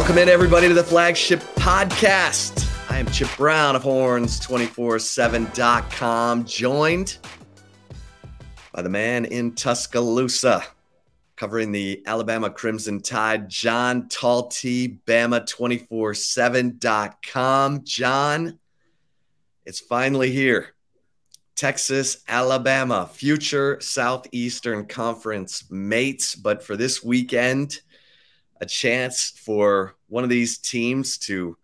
Welcome 0.00 0.16
in, 0.16 0.30
everybody, 0.30 0.66
to 0.66 0.72
the 0.72 0.82
flagship 0.82 1.40
podcast. 1.56 2.66
I 2.90 2.96
am 2.96 3.04
Chip 3.08 3.28
Brown 3.36 3.76
of 3.76 3.82
Horns247.com, 3.82 6.46
joined 6.46 7.18
by 8.72 8.80
the 8.80 8.88
man 8.88 9.26
in 9.26 9.52
Tuscaloosa 9.52 10.64
covering 11.36 11.70
the 11.70 12.02
Alabama 12.06 12.48
Crimson 12.48 13.02
Tide, 13.02 13.50
John 13.50 14.08
Talty, 14.08 15.00
Bama247.com. 15.04 17.84
John, 17.84 18.58
it's 19.66 19.80
finally 19.80 20.30
here. 20.30 20.68
Texas, 21.56 22.24
Alabama, 22.26 23.06
future 23.12 23.78
Southeastern 23.82 24.86
Conference 24.86 25.70
mates. 25.70 26.34
But 26.34 26.62
for 26.62 26.74
this 26.74 27.04
weekend, 27.04 27.80
a 28.60 28.66
chance 28.66 29.30
for 29.36 29.96
one 30.08 30.24
of 30.24 30.30
these 30.30 30.58
teams 30.58 31.18
to 31.18 31.56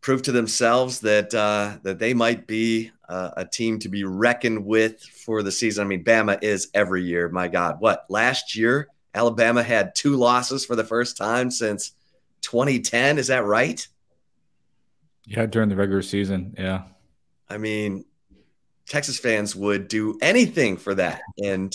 prove 0.00 0.22
to 0.22 0.32
themselves 0.32 1.00
that 1.00 1.34
uh, 1.34 1.76
that 1.82 1.98
they 1.98 2.14
might 2.14 2.46
be 2.46 2.90
uh, 3.08 3.30
a 3.36 3.44
team 3.44 3.78
to 3.80 3.88
be 3.88 4.04
reckoned 4.04 4.64
with 4.64 5.02
for 5.02 5.42
the 5.42 5.52
season. 5.52 5.84
I 5.84 5.88
mean, 5.88 6.04
Bama 6.04 6.42
is 6.42 6.68
every 6.74 7.04
year. 7.04 7.28
My 7.28 7.48
God, 7.48 7.76
what 7.80 8.06
last 8.08 8.56
year 8.56 8.88
Alabama 9.14 9.62
had 9.62 9.94
two 9.94 10.16
losses 10.16 10.64
for 10.64 10.76
the 10.76 10.84
first 10.84 11.16
time 11.16 11.50
since 11.50 11.92
2010. 12.42 13.18
Is 13.18 13.28
that 13.28 13.44
right? 13.44 13.86
Yeah, 15.24 15.46
during 15.46 15.68
the 15.68 15.76
regular 15.76 16.02
season. 16.02 16.54
Yeah. 16.56 16.84
I 17.48 17.58
mean, 17.58 18.04
Texas 18.86 19.18
fans 19.18 19.54
would 19.54 19.88
do 19.88 20.18
anything 20.22 20.76
for 20.76 20.94
that, 20.94 21.20
and 21.42 21.74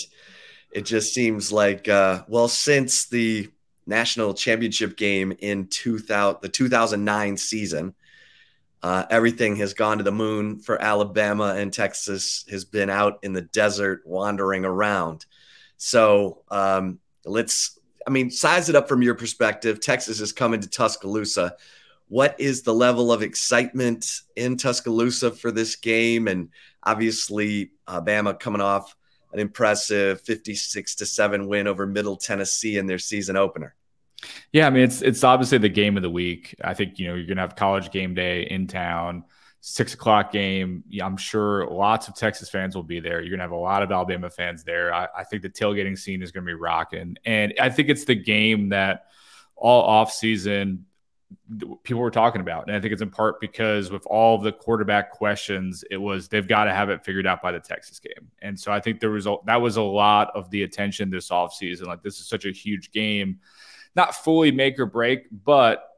it 0.71 0.85
just 0.85 1.13
seems 1.13 1.51
like 1.51 1.87
uh, 1.87 2.23
well, 2.27 2.47
since 2.47 3.05
the 3.05 3.49
national 3.85 4.33
championship 4.33 4.97
game 4.97 5.33
in 5.39 5.67
2000, 5.67 6.41
the 6.41 6.49
2009 6.49 7.37
season. 7.37 7.93
Uh, 8.81 9.05
everything 9.09 9.55
has 9.55 9.73
gone 9.73 9.97
to 9.97 10.03
the 10.03 10.11
moon 10.11 10.59
for 10.59 10.81
Alabama, 10.81 11.55
and 11.57 11.71
Texas 11.71 12.43
has 12.49 12.65
been 12.65 12.89
out 12.89 13.19
in 13.23 13.31
the 13.31 13.41
desert 13.41 14.01
wandering 14.05 14.65
around. 14.65 15.25
So 15.77 16.43
um, 16.51 16.99
let's, 17.23 17.79
I 18.05 18.09
mean, 18.09 18.29
size 18.29 18.67
it 18.67 18.75
up 18.75 18.89
from 18.89 19.01
your 19.01 19.15
perspective. 19.15 19.79
Texas 19.79 20.19
is 20.19 20.33
coming 20.33 20.59
to 20.59 20.69
Tuscaloosa. 20.69 21.55
What 22.09 22.35
is 22.39 22.61
the 22.61 22.73
level 22.73 23.11
of 23.11 23.21
excitement 23.21 24.05
in 24.35 24.57
Tuscaloosa 24.57 25.31
for 25.31 25.49
this 25.49 25.77
game? 25.77 26.27
And 26.27 26.49
obviously, 26.83 27.71
Alabama 27.87 28.33
coming 28.33 28.61
off 28.61 28.95
an 29.33 29.39
impressive 29.39 30.21
56 30.21 30.95
to 30.95 31.05
7 31.05 31.47
win 31.47 31.67
over 31.67 31.85
Middle 31.85 32.15
Tennessee 32.15 32.77
in 32.77 32.87
their 32.87 32.99
season 32.99 33.35
opener. 33.35 33.75
Yeah, 34.51 34.67
I 34.67 34.69
mean 34.69 34.83
it's 34.83 35.01
it's 35.01 35.23
obviously 35.23 35.57
the 35.57 35.69
game 35.69 35.97
of 35.97 36.03
the 36.03 36.09
week. 36.09 36.55
I 36.63 36.73
think 36.73 36.97
you 36.97 37.07
know 37.07 37.15
you're 37.15 37.27
gonna 37.27 37.41
have 37.41 37.55
college 37.55 37.91
game 37.91 38.13
day 38.13 38.43
in 38.43 38.67
town, 38.67 39.25
six 39.59 39.93
o'clock 39.93 40.31
game. 40.31 40.83
I'm 41.01 41.17
sure 41.17 41.67
lots 41.67 42.07
of 42.07 42.15
Texas 42.15 42.49
fans 42.49 42.75
will 42.75 42.83
be 42.83 43.01
there. 43.01 43.21
You're 43.21 43.31
gonna 43.31 43.43
have 43.43 43.51
a 43.51 43.55
lot 43.55 43.83
of 43.83 43.91
Alabama 43.91 44.29
fans 44.29 44.63
there. 44.63 44.93
I, 44.93 45.07
I 45.17 45.23
think 45.25 45.41
the 45.41 45.49
tailgating 45.49 45.97
scene 45.97 46.21
is 46.21 46.31
gonna 46.31 46.45
be 46.45 46.53
rocking, 46.53 47.17
and 47.25 47.53
I 47.59 47.69
think 47.69 47.89
it's 47.89 48.05
the 48.05 48.15
game 48.15 48.69
that 48.69 49.07
all 49.57 49.81
off 49.83 50.11
season 50.13 50.85
people 51.83 52.01
were 52.01 52.11
talking 52.11 52.41
about. 52.41 52.67
And 52.67 52.75
I 52.75 52.79
think 52.79 52.93
it's 52.93 53.01
in 53.01 53.09
part 53.09 53.39
because 53.39 53.91
with 53.91 54.05
all 54.07 54.37
the 54.37 54.51
quarterback 54.51 55.11
questions, 55.11 55.83
it 55.91 55.97
was 55.97 56.27
they've 56.27 56.47
got 56.47 56.65
to 56.65 56.73
have 56.73 56.89
it 56.89 57.03
figured 57.03 57.27
out 57.27 57.41
by 57.41 57.51
the 57.51 57.59
Texas 57.59 57.99
game. 57.99 58.29
And 58.41 58.59
so 58.59 58.71
I 58.71 58.79
think 58.79 58.99
the 58.99 59.09
result 59.09 59.45
that 59.45 59.61
was 59.61 59.77
a 59.77 59.81
lot 59.81 60.31
of 60.35 60.49
the 60.49 60.63
attention 60.63 61.09
this 61.09 61.29
offseason. 61.29 61.87
Like 61.87 62.03
this 62.03 62.19
is 62.19 62.27
such 62.27 62.45
a 62.45 62.51
huge 62.51 62.91
game, 62.91 63.39
not 63.95 64.15
fully 64.15 64.51
make 64.51 64.79
or 64.79 64.85
break, 64.85 65.27
but 65.43 65.89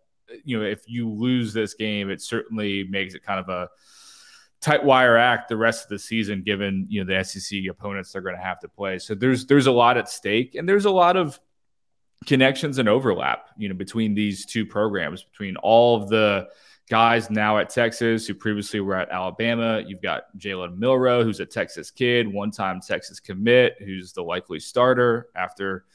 you 0.44 0.60
know, 0.60 0.66
if 0.66 0.82
you 0.88 1.10
lose 1.10 1.54
this 1.54 1.74
game, 1.74 2.10
it 2.10 2.22
certainly 2.22 2.84
makes 2.86 3.14
it 3.14 3.24
kind 3.24 3.40
of 3.40 3.50
a 3.50 3.70
tight 4.62 4.84
wire 4.84 5.18
act 5.18 5.50
the 5.50 5.58
rest 5.58 5.84
of 5.84 5.90
the 5.90 6.00
season, 6.00 6.42
given 6.42 6.88
you 6.90 7.04
know 7.04 7.16
the 7.16 7.24
SEC 7.24 7.60
opponents 7.70 8.12
they're 8.12 8.22
going 8.22 8.36
to 8.36 8.42
have 8.42 8.60
to 8.60 8.68
play. 8.68 9.00
So 9.00 9.16
there's 9.16 9.46
there's 9.46 9.68
a 9.68 9.72
lot 9.72 9.98
at 9.98 10.10
stake, 10.10 10.56
and 10.56 10.68
there's 10.68 10.86
a 10.86 10.92
lot 10.92 11.16
of 11.16 11.40
connections 12.26 12.78
and 12.78 12.90
overlap, 12.90 13.50
you 13.58 13.70
know, 13.70 13.76
between 13.76 14.14
these 14.14 14.46
two 14.46 14.66
programs, 14.66 15.24
between 15.24 15.56
all 15.58 16.02
of 16.02 16.10
the 16.10 16.48
guys 16.90 17.30
now 17.30 17.58
at 17.58 17.70
Texas 17.70 18.28
who 18.28 18.34
previously 18.34 18.80
were 18.80 18.96
at 18.96 19.10
Alabama. 19.10 19.84
You've 19.86 20.02
got 20.02 20.26
Jalen 20.38 20.78
Milroe, 20.78 21.24
who's 21.24 21.40
a 21.40 21.46
Texas 21.46 21.90
kid, 21.90 22.32
one-time 22.32 22.80
Texas 22.80 23.20
commit, 23.20 23.78
who's 23.80 24.14
the 24.14 24.24
likely 24.24 24.60
starter 24.60 25.30
after 25.36 25.86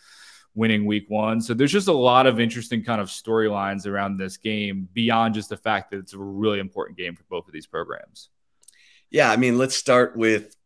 winning 0.54 0.84
week 0.84 1.04
one. 1.08 1.40
So 1.40 1.54
there's 1.54 1.70
just 1.70 1.86
a 1.88 1.92
lot 1.92 2.26
of 2.26 2.40
interesting 2.40 2.82
kind 2.82 3.00
of 3.00 3.08
storylines 3.08 3.86
around 3.86 4.16
this 4.16 4.36
game 4.36 4.88
beyond 4.92 5.34
just 5.34 5.48
the 5.48 5.56
fact 5.56 5.92
that 5.92 5.98
it's 5.98 6.12
a 6.12 6.18
really 6.18 6.58
important 6.58 6.98
game 6.98 7.14
for 7.14 7.22
both 7.30 7.46
of 7.46 7.52
these 7.52 7.68
programs. 7.68 8.30
Yeah, 9.10 9.30
I 9.30 9.36
mean, 9.36 9.58
let's 9.58 9.76
start 9.76 10.16
with 10.16 10.56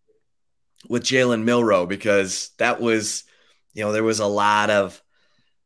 with 0.89 1.03
Jalen 1.03 1.45
Milroe 1.45 1.87
because 1.87 2.51
that 2.59 2.81
was, 2.81 3.25
you 3.73 3.85
know, 3.85 3.93
there 3.93 4.05
was 4.05 4.21
a 4.21 4.27
lot 4.27 4.71
of 4.71 5.03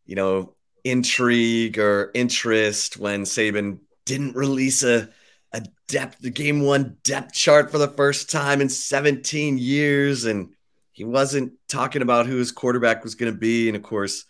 you 0.09 0.17
know, 0.17 0.55
intrigue 0.83 1.79
or 1.79 2.11
interest 2.15 2.97
when 2.97 3.23
Saban 3.23 3.79
didn't 4.05 4.35
release 4.35 4.83
a 4.83 5.09
a 5.53 5.63
depth 5.87 6.19
the 6.19 6.31
game 6.31 6.61
one 6.61 6.97
depth 7.05 7.33
chart 7.33 7.71
for 7.71 7.79
the 7.79 7.89
first 7.89 8.31
time 8.31 8.61
in 8.61 8.69
17 8.69 9.57
years 9.57 10.27
and 10.27 10.51
he 10.93 11.05
wasn't 11.05 11.55
talking 11.69 12.03
about 12.03 12.27
who 12.27 12.37
his 12.37 12.53
quarterback 12.53 13.03
was 13.03 13.15
going 13.15 13.33
to 13.33 13.39
be 13.39 13.69
and 13.69 13.77
of 13.77 13.83
course 13.83 14.27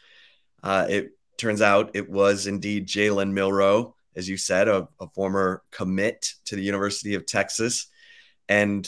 uh, 0.63 0.87
it 0.89 1.11
turns 1.37 1.61
out 1.61 1.91
it 1.95 2.09
was 2.09 2.47
indeed 2.47 2.87
Jalen 2.87 3.33
Milroe 3.33 3.97
as 4.19 4.29
you 4.29 4.37
said, 4.37 4.67
a, 4.67 4.89
a 5.01 5.09
former 5.15 5.63
commit 5.71 6.35
to 6.47 6.57
the 6.57 6.63
University 6.63 7.15
of 7.15 7.25
Texas. 7.25 7.87
And 8.49 8.87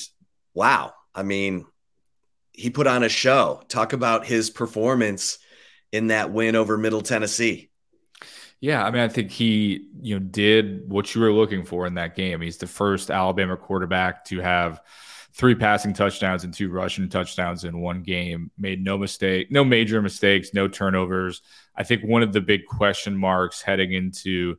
wow, 0.54 0.92
I 1.14 1.22
mean, 1.22 1.66
he 2.52 2.68
put 2.68 2.88
on 2.88 3.04
a 3.04 3.08
show. 3.08 3.62
Talk 3.68 3.92
about 3.92 4.26
his 4.26 4.50
performance 4.50 5.38
in 5.92 6.08
that 6.08 6.32
win 6.32 6.56
over 6.56 6.78
Middle 6.78 7.02
Tennessee. 7.02 7.70
Yeah, 8.60 8.84
I 8.84 8.90
mean, 8.90 9.00
I 9.00 9.08
think 9.08 9.30
he, 9.30 9.88
you 10.02 10.18
know, 10.18 10.24
did 10.24 10.90
what 10.90 11.14
you 11.14 11.22
were 11.22 11.32
looking 11.32 11.64
for 11.64 11.86
in 11.86 11.94
that 11.94 12.14
game. 12.14 12.42
He's 12.42 12.58
the 12.58 12.66
first 12.66 13.10
Alabama 13.10 13.56
quarterback 13.56 14.24
to 14.26 14.40
have 14.40 14.82
three 15.32 15.54
passing 15.54 15.94
touchdowns 15.94 16.44
and 16.44 16.52
two 16.52 16.68
rushing 16.68 17.08
touchdowns 17.08 17.64
in 17.64 17.80
one 17.80 18.02
game. 18.02 18.50
Made 18.58 18.84
no 18.84 18.98
mistake, 18.98 19.50
no 19.50 19.64
major 19.64 20.02
mistakes, 20.02 20.52
no 20.52 20.68
turnovers. 20.68 21.40
I 21.74 21.84
think 21.84 22.02
one 22.04 22.22
of 22.22 22.34
the 22.34 22.42
big 22.42 22.66
question 22.66 23.16
marks 23.16 23.62
heading 23.62 23.92
into 23.94 24.58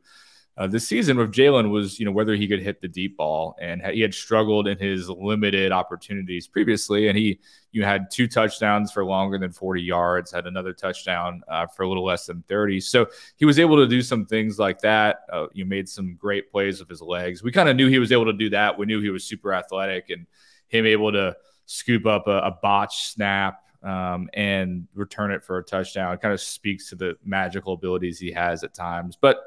uh, 0.58 0.66
this 0.66 0.86
season 0.86 1.16
with 1.16 1.32
Jalen 1.32 1.70
was, 1.70 1.98
you 1.98 2.04
know, 2.04 2.12
whether 2.12 2.34
he 2.34 2.46
could 2.46 2.60
hit 2.60 2.82
the 2.82 2.88
deep 2.88 3.16
ball, 3.16 3.56
and 3.60 3.80
he 3.82 4.02
had 4.02 4.12
struggled 4.12 4.68
in 4.68 4.76
his 4.78 5.08
limited 5.08 5.72
opportunities 5.72 6.46
previously. 6.46 7.08
And 7.08 7.16
he, 7.16 7.40
you 7.70 7.84
had 7.84 8.10
two 8.10 8.28
touchdowns 8.28 8.92
for 8.92 9.02
longer 9.02 9.38
than 9.38 9.50
40 9.50 9.80
yards, 9.80 10.30
had 10.30 10.46
another 10.46 10.74
touchdown 10.74 11.42
uh, 11.48 11.66
for 11.66 11.84
a 11.84 11.88
little 11.88 12.04
less 12.04 12.26
than 12.26 12.44
30. 12.48 12.80
So 12.80 13.06
he 13.36 13.46
was 13.46 13.58
able 13.58 13.76
to 13.76 13.86
do 13.86 14.02
some 14.02 14.26
things 14.26 14.58
like 14.58 14.80
that. 14.80 15.20
Uh, 15.32 15.46
you 15.54 15.64
made 15.64 15.88
some 15.88 16.16
great 16.16 16.52
plays 16.52 16.80
with 16.80 16.88
his 16.90 17.00
legs. 17.00 17.42
We 17.42 17.50
kind 17.50 17.70
of 17.70 17.76
knew 17.76 17.88
he 17.88 17.98
was 17.98 18.12
able 18.12 18.26
to 18.26 18.34
do 18.34 18.50
that. 18.50 18.78
We 18.78 18.84
knew 18.84 19.00
he 19.00 19.10
was 19.10 19.24
super 19.24 19.54
athletic, 19.54 20.10
and 20.10 20.26
him 20.68 20.84
able 20.84 21.12
to 21.12 21.34
scoop 21.64 22.04
up 22.04 22.26
a, 22.26 22.38
a 22.38 22.58
botch 22.62 23.04
snap 23.04 23.62
um, 23.82 24.28
and 24.34 24.86
return 24.94 25.30
it 25.30 25.42
for 25.42 25.58
a 25.58 25.62
touchdown. 25.62 26.12
It 26.12 26.20
kind 26.20 26.34
of 26.34 26.40
speaks 26.40 26.90
to 26.90 26.94
the 26.94 27.16
magical 27.24 27.72
abilities 27.72 28.18
he 28.18 28.32
has 28.32 28.64
at 28.64 28.74
times. 28.74 29.16
But 29.20 29.42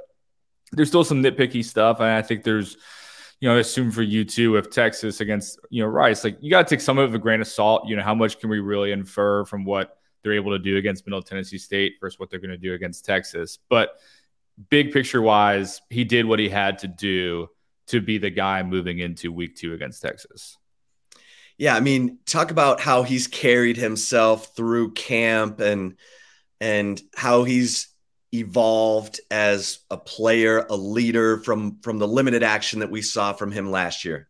there's 0.76 0.90
still 0.90 1.04
some 1.04 1.24
nitpicky 1.24 1.64
stuff. 1.64 2.00
And 2.00 2.10
I 2.10 2.22
think 2.22 2.44
there's, 2.44 2.78
you 3.40 3.50
know, 3.50 3.56
I 3.56 3.60
assume 3.60 3.92
for 3.92 4.02
you 4.02 4.26
too, 4.26 4.58
if 4.58 4.70
Texas 4.70 5.22
against, 5.22 5.60
you 5.70 5.84
know, 5.84 5.90
Rice, 5.90 6.24
like 6.24 6.38
you 6.42 6.50
got 6.50 6.68
to 6.68 6.76
take 6.76 6.82
some 6.82 6.98
of 6.98 7.14
it 7.14 7.16
a 7.16 7.20
grain 7.20 7.42
of 7.42 7.48
salt. 7.48 7.88
You 7.88 7.96
know, 7.96 8.04
how 8.04 8.16
much 8.16 8.40
can 8.40 8.50
we 8.50 8.60
really 8.60 8.92
infer 8.92 9.46
from 9.46 9.66
what 9.66 9.98
they're 10.24 10.34
able 10.34 10.52
to 10.52 10.60
do 10.60 10.78
against 10.78 11.06
Middle 11.06 11.22
Tennessee 11.22 11.58
State 11.58 11.96
versus 12.00 12.20
what 12.20 12.30
they're 12.30 12.40
going 12.40 12.52
to 12.52 12.58
do 12.58 12.74
against 12.74 13.06
Texas? 13.06 13.60
But 13.70 13.96
big 14.70 14.92
picture 14.92 15.22
wise, 15.22 15.82
he 15.90 16.04
did 16.04 16.26
what 16.26 16.40
he 16.40 16.50
had 16.50 16.80
to 16.80 16.88
do 16.88 17.50
to 17.88 18.02
be 18.02 18.18
the 18.18 18.30
guy 18.30 18.64
moving 18.64 19.00
into 19.00 19.32
week 19.32 19.56
two 19.56 19.74
against 19.74 20.02
Texas. 20.02 20.58
Yeah, 21.58 21.76
I 21.76 21.80
mean, 21.80 22.20
talk 22.26 22.52
about 22.52 22.82
how 22.82 23.04
he's 23.04 23.28
carried 23.28 23.78
himself 23.78 24.56
through 24.56 24.94
camp 24.94 25.60
and 25.60 25.96
and 26.60 27.02
how 27.16 27.44
he's 27.44 27.88
evolved 28.40 29.20
as 29.32 29.80
a 29.90 29.98
player, 29.98 30.66
a 30.70 30.76
leader 30.76 31.38
from 31.40 31.80
from 31.82 32.00
the 32.00 32.08
limited 32.08 32.44
action 32.44 32.80
that 32.80 32.92
we 32.92 33.02
saw 33.02 33.34
from 33.34 33.52
him 33.52 33.72
last 33.72 34.06
year? 34.06 34.28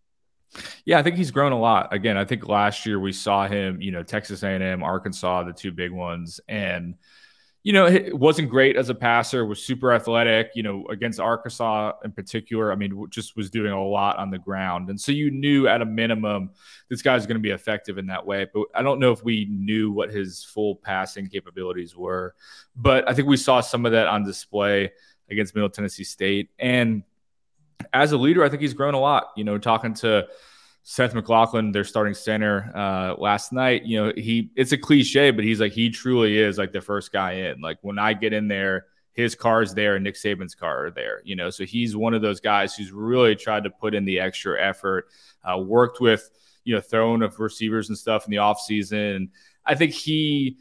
Yeah, 0.86 1.00
I 1.00 1.04
think 1.04 1.18
he's 1.18 1.32
grown 1.32 1.52
a 1.52 1.60
lot. 1.60 1.94
Again, 1.94 2.18
I 2.18 2.26
think 2.26 2.48
last 2.48 2.86
year 2.86 3.00
we 3.00 3.12
saw 3.12 3.48
him, 3.48 3.82
you 3.82 3.92
know, 3.92 4.04
Texas 4.04 4.44
A&M, 4.44 4.84
Arkansas, 4.84 5.44
the 5.44 5.54
two 5.54 5.72
big 5.72 5.92
ones, 5.92 6.40
and 6.48 6.96
you 7.66 7.74
know, 7.74 7.88
it 7.88 8.16
wasn't 8.16 8.48
great 8.48 8.76
as 8.76 8.90
a 8.90 8.94
passer, 8.94 9.44
was 9.44 9.66
super 9.66 9.92
athletic, 9.92 10.52
you 10.54 10.62
know, 10.62 10.86
against 10.92 11.20
Arkansas 11.20 11.94
in 12.04 12.12
particular. 12.12 12.72
I 12.72 12.76
mean, 12.76 13.08
just 13.10 13.36
was 13.36 13.50
doing 13.50 13.72
a 13.72 13.84
lot 13.84 14.18
on 14.18 14.30
the 14.30 14.38
ground. 14.38 14.92
And 14.92 15.02
so 15.02 15.12
you 15.12 15.32
knew 15.32 15.68
at 15.68 15.82
a 15.82 15.86
minimum 15.86 16.52
this 16.92 17.02
guy's 17.02 17.26
going 17.26 17.38
to 17.38 17.42
be 17.42 17.50
effective 17.50 17.98
in 17.98 18.06
that 18.06 18.24
way. 18.24 18.46
But 18.54 18.66
I 18.76 18.84
don't 18.84 19.00
know 19.00 19.12
if 19.12 19.24
we 19.24 19.48
knew 19.50 19.92
what 19.92 20.12
his 20.12 20.44
full 20.44 20.76
passing 20.76 21.28
capabilities 21.28 21.98
were. 21.98 22.36
But 22.76 23.10
I 23.10 23.16
think 23.16 23.28
we 23.28 23.36
saw 23.36 23.62
some 23.62 23.88
of 23.88 23.94
that 23.94 24.06
on 24.06 24.24
display 24.24 24.92
against 25.32 25.56
Middle 25.56 25.72
Tennessee 25.72 26.04
State. 26.04 26.52
And 26.60 27.02
as 27.92 28.12
a 28.12 28.18
leader, 28.18 28.44
I 28.44 28.50
think 28.50 28.62
he's 28.62 28.76
grown 28.76 28.94
a 28.94 29.00
lot. 29.00 29.32
You 29.36 29.44
know, 29.44 29.58
talking 29.58 29.96
to 29.96 30.28
Seth 30.88 31.16
McLaughlin, 31.16 31.72
their 31.72 31.84
starting 31.84 32.14
center, 32.14 32.72
uh, 32.76 33.16
last 33.20 33.52
night. 33.52 33.86
You 33.86 34.04
know, 34.04 34.14
he 34.16 34.52
it's 34.56 34.72
a 34.72 34.78
cliche, 34.78 35.32
but 35.32 35.44
he's 35.44 35.60
like 35.60 35.72
he 35.72 35.90
truly 35.90 36.38
is 36.38 36.60
like 36.60 36.72
the 36.72 36.80
first 36.80 37.12
guy 37.12 37.32
in. 37.32 37.60
Like 37.60 37.80
when 37.82 37.98
I 37.98 38.14
get 38.14 38.34
in 38.34 38.48
there, 38.48 38.86
his 39.14 39.34
car's 39.34 39.74
there 39.74 39.96
and 39.96 40.04
Nick 40.04 40.14
Saban's 40.14 40.54
car 40.54 40.86
are 40.86 40.92
there. 40.92 41.24
You 41.26 41.36
know, 41.36 41.50
so 41.50 41.66
he's 41.66 41.96
one 41.96 42.14
of 42.14 42.22
those 42.22 42.40
guys 42.40 42.76
who's 42.76 42.92
really 42.92 43.36
tried 43.36 43.64
to 43.64 43.72
put 43.72 43.96
in 43.96 44.06
the 44.06 44.20
extra 44.20 44.62
effort, 44.62 45.08
uh, 45.44 45.58
worked 45.58 46.02
with 46.02 46.30
you 46.66 46.76
know 46.76 46.82
throwing 46.82 47.24
of 47.24 47.40
receivers 47.40 47.90
and 47.90 47.98
stuff 47.98 48.26
in 48.26 48.32
the 48.32 48.38
offseason. 48.38 49.30
I 49.66 49.74
think 49.74 49.92
he 49.92 50.58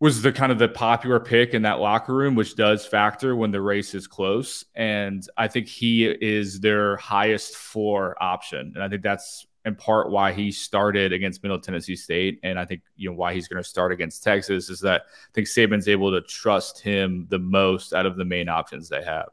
was 0.00 0.22
the 0.22 0.32
kind 0.32 0.52
of 0.52 0.58
the 0.58 0.68
popular 0.68 1.20
pick 1.20 1.54
in 1.54 1.62
that 1.62 1.78
locker 1.78 2.14
room, 2.14 2.34
which 2.34 2.56
does 2.56 2.84
factor 2.84 3.36
when 3.36 3.50
the 3.50 3.60
race 3.60 3.94
is 3.94 4.06
close. 4.06 4.64
And 4.74 5.26
I 5.36 5.48
think 5.48 5.68
he 5.68 6.04
is 6.04 6.60
their 6.60 6.96
highest 6.96 7.56
floor 7.56 8.16
option. 8.20 8.72
And 8.74 8.82
I 8.82 8.88
think 8.88 9.02
that's 9.02 9.46
in 9.64 9.76
part 9.76 10.10
why 10.10 10.32
he 10.32 10.52
started 10.52 11.12
against 11.12 11.42
Middle 11.42 11.58
Tennessee 11.58 11.96
State. 11.96 12.38
And 12.42 12.58
I 12.58 12.66
think, 12.66 12.82
you 12.96 13.08
know, 13.08 13.16
why 13.16 13.32
he's 13.32 13.48
going 13.48 13.62
to 13.62 13.68
start 13.68 13.92
against 13.92 14.22
Texas 14.22 14.68
is 14.68 14.80
that 14.80 15.02
I 15.02 15.30
think 15.32 15.46
Saban's 15.46 15.88
able 15.88 16.10
to 16.10 16.20
trust 16.20 16.80
him 16.80 17.26
the 17.30 17.38
most 17.38 17.94
out 17.94 18.04
of 18.04 18.16
the 18.16 18.26
main 18.26 18.48
options 18.48 18.88
they 18.88 19.02
have. 19.02 19.28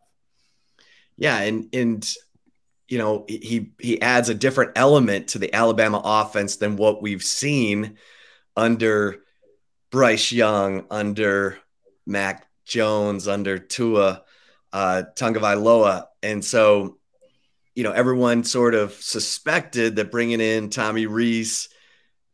Yeah. 1.17 1.39
And, 1.39 1.67
and, 1.73 2.15
you 2.87 2.97
know, 2.97 3.25
he, 3.27 3.71
he 3.79 4.01
adds 4.01 4.29
a 4.29 4.33
different 4.33 4.71
element 4.75 5.29
to 5.29 5.39
the 5.39 5.53
Alabama 5.53 6.01
offense 6.03 6.57
than 6.57 6.77
what 6.77 7.01
we've 7.01 7.23
seen 7.23 7.97
under 8.55 9.23
Bryce 9.91 10.31
Young, 10.31 10.85
under 10.89 11.59
Mac 12.05 12.47
Jones, 12.65 13.27
under 13.27 13.59
Tua 13.59 14.23
uh, 14.73 15.03
Tagovailoa, 15.15 16.05
and 16.23 16.43
so 16.43 16.97
you 17.75 17.83
know 17.83 17.91
everyone 17.91 18.43
sort 18.43 18.73
of 18.73 18.93
suspected 18.93 19.97
that 19.97 20.11
bringing 20.11 20.41
in 20.41 20.69
Tommy 20.69 21.05
Rees, 21.05 21.69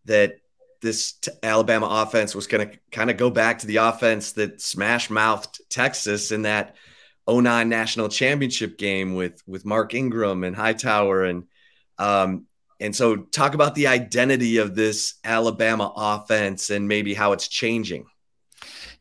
that 0.06 0.38
this 0.82 1.14
t- 1.14 1.32
Alabama 1.44 1.88
offense 1.90 2.36
was 2.36 2.48
going 2.48 2.70
to 2.70 2.78
kind 2.92 3.10
of 3.10 3.18
go 3.18 3.30
back 3.30 3.60
to 3.60 3.68
the 3.68 3.78
offense 3.78 4.34
that 4.34 4.62
smash 4.62 5.10
mouthed 5.10 5.60
Texas 5.70 6.32
in 6.32 6.44
that 6.44 6.76
09 7.28 7.68
national 7.68 8.10
championship 8.10 8.78
game 8.78 9.16
with 9.16 9.42
with 9.48 9.66
Mark 9.66 9.94
Ingram 9.94 10.44
and 10.44 10.56
Hightower 10.56 11.24
and 11.24 11.44
um, 11.98 12.47
and 12.80 12.96
so, 12.96 13.16
talk 13.16 13.54
about 13.54 13.76
the 13.76 13.88
identity 13.88 14.58
of 14.58 14.76
this 14.76 15.16
Alabama 15.24 15.92
offense 15.96 16.70
and 16.70 16.88
maybe 16.88 17.14
how 17.14 17.32
it's 17.32 17.48
changing. 17.48 18.06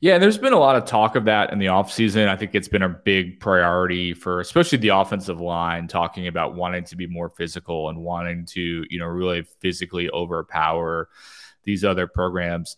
Yeah, 0.01 0.19
there's 0.19 0.37
been 0.37 0.53
a 0.53 0.59
lot 0.59 0.77
of 0.77 0.85
talk 0.85 1.17
of 1.17 1.25
that 1.25 1.53
in 1.53 1.59
the 1.59 1.67
offseason. 1.67 2.29
I 2.29 2.37
think 2.37 2.55
it's 2.55 2.69
been 2.69 2.83
a 2.83 2.89
big 2.89 3.41
priority 3.41 4.13
for 4.13 4.41
especially 4.41 4.79
the 4.79 4.89
offensive 4.89 5.41
line, 5.41 5.89
talking 5.89 6.27
about 6.27 6.55
wanting 6.55 6.85
to 6.85 6.97
be 6.97 7.07
more 7.07 7.31
physical 7.31 7.89
and 7.89 7.99
wanting 7.99 8.45
to, 8.47 8.85
you 8.91 8.99
know, 8.99 9.07
really 9.07 9.47
physically 9.61 10.11
overpower 10.11 11.09
these 11.65 11.83
other 11.83 12.07
programs. 12.07 12.77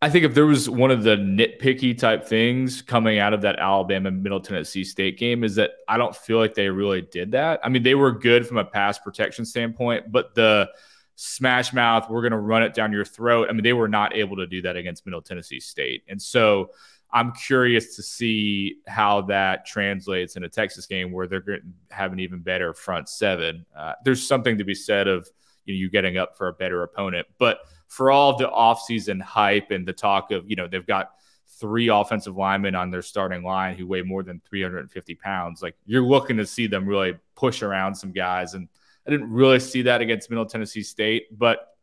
I 0.00 0.08
think 0.08 0.24
if 0.24 0.34
there 0.34 0.46
was 0.46 0.70
one 0.70 0.92
of 0.92 1.02
the 1.02 1.16
nitpicky 1.16 1.96
type 1.98 2.24
things 2.24 2.82
coming 2.82 3.18
out 3.18 3.34
of 3.34 3.40
that 3.42 3.58
Alabama 3.58 4.12
Middle 4.12 4.40
Tennessee 4.40 4.84
State 4.84 5.18
game 5.18 5.42
is 5.42 5.56
that 5.56 5.72
I 5.88 5.96
don't 5.96 6.14
feel 6.14 6.38
like 6.38 6.54
they 6.54 6.68
really 6.68 7.02
did 7.02 7.32
that. 7.32 7.58
I 7.64 7.68
mean, 7.68 7.82
they 7.82 7.96
were 7.96 8.12
good 8.12 8.46
from 8.46 8.58
a 8.58 8.64
pass 8.64 8.98
protection 8.98 9.44
standpoint, 9.44 10.12
but 10.12 10.36
the 10.36 10.70
smash 11.16 11.72
mouth, 11.72 12.08
we're 12.08 12.20
going 12.20 12.30
to 12.30 12.38
run 12.38 12.62
it 12.62 12.74
down 12.74 12.92
your 12.92 13.04
throat. 13.04 13.48
I 13.50 13.52
mean, 13.52 13.64
they 13.64 13.72
were 13.72 13.88
not 13.88 14.14
able 14.14 14.36
to 14.36 14.46
do 14.46 14.62
that 14.62 14.76
against 14.76 15.04
Middle 15.04 15.20
Tennessee 15.20 15.58
State. 15.58 16.04
And 16.06 16.22
so 16.22 16.70
I'm 17.10 17.32
curious 17.32 17.96
to 17.96 18.02
see 18.04 18.76
how 18.86 19.22
that 19.22 19.66
translates 19.66 20.36
in 20.36 20.44
a 20.44 20.48
Texas 20.48 20.86
game 20.86 21.10
where 21.10 21.26
they're 21.26 21.40
going 21.40 21.60
to 21.60 21.94
have 21.94 22.12
an 22.12 22.20
even 22.20 22.38
better 22.38 22.72
front 22.72 23.08
seven. 23.08 23.66
Uh, 23.76 23.94
there's 24.04 24.24
something 24.24 24.58
to 24.58 24.64
be 24.64 24.74
said 24.74 25.08
of 25.08 25.28
you, 25.64 25.74
know, 25.74 25.78
you 25.78 25.90
getting 25.90 26.18
up 26.18 26.36
for 26.36 26.46
a 26.46 26.52
better 26.52 26.84
opponent, 26.84 27.26
but 27.38 27.62
for 27.88 28.10
all 28.10 28.36
the 28.36 28.48
offseason 28.48 29.20
hype 29.20 29.70
and 29.70 29.86
the 29.86 29.92
talk 29.92 30.30
of, 30.30 30.48
you 30.48 30.56
know, 30.56 30.68
they've 30.68 30.86
got 30.86 31.12
three 31.58 31.88
offensive 31.88 32.36
linemen 32.36 32.74
on 32.74 32.90
their 32.90 33.02
starting 33.02 33.42
line 33.42 33.76
who 33.76 33.86
weigh 33.86 34.02
more 34.02 34.22
than 34.22 34.40
350 34.48 35.14
pounds. 35.16 35.62
Like 35.62 35.74
you're 35.86 36.02
looking 36.02 36.36
to 36.36 36.46
see 36.46 36.66
them 36.66 36.86
really 36.86 37.16
push 37.34 37.62
around 37.62 37.94
some 37.94 38.12
guys. 38.12 38.54
And 38.54 38.68
I 39.06 39.10
didn't 39.10 39.32
really 39.32 39.58
see 39.58 39.82
that 39.82 40.00
against 40.00 40.30
Middle 40.30 40.46
Tennessee 40.46 40.82
State, 40.82 41.36
but 41.36 41.74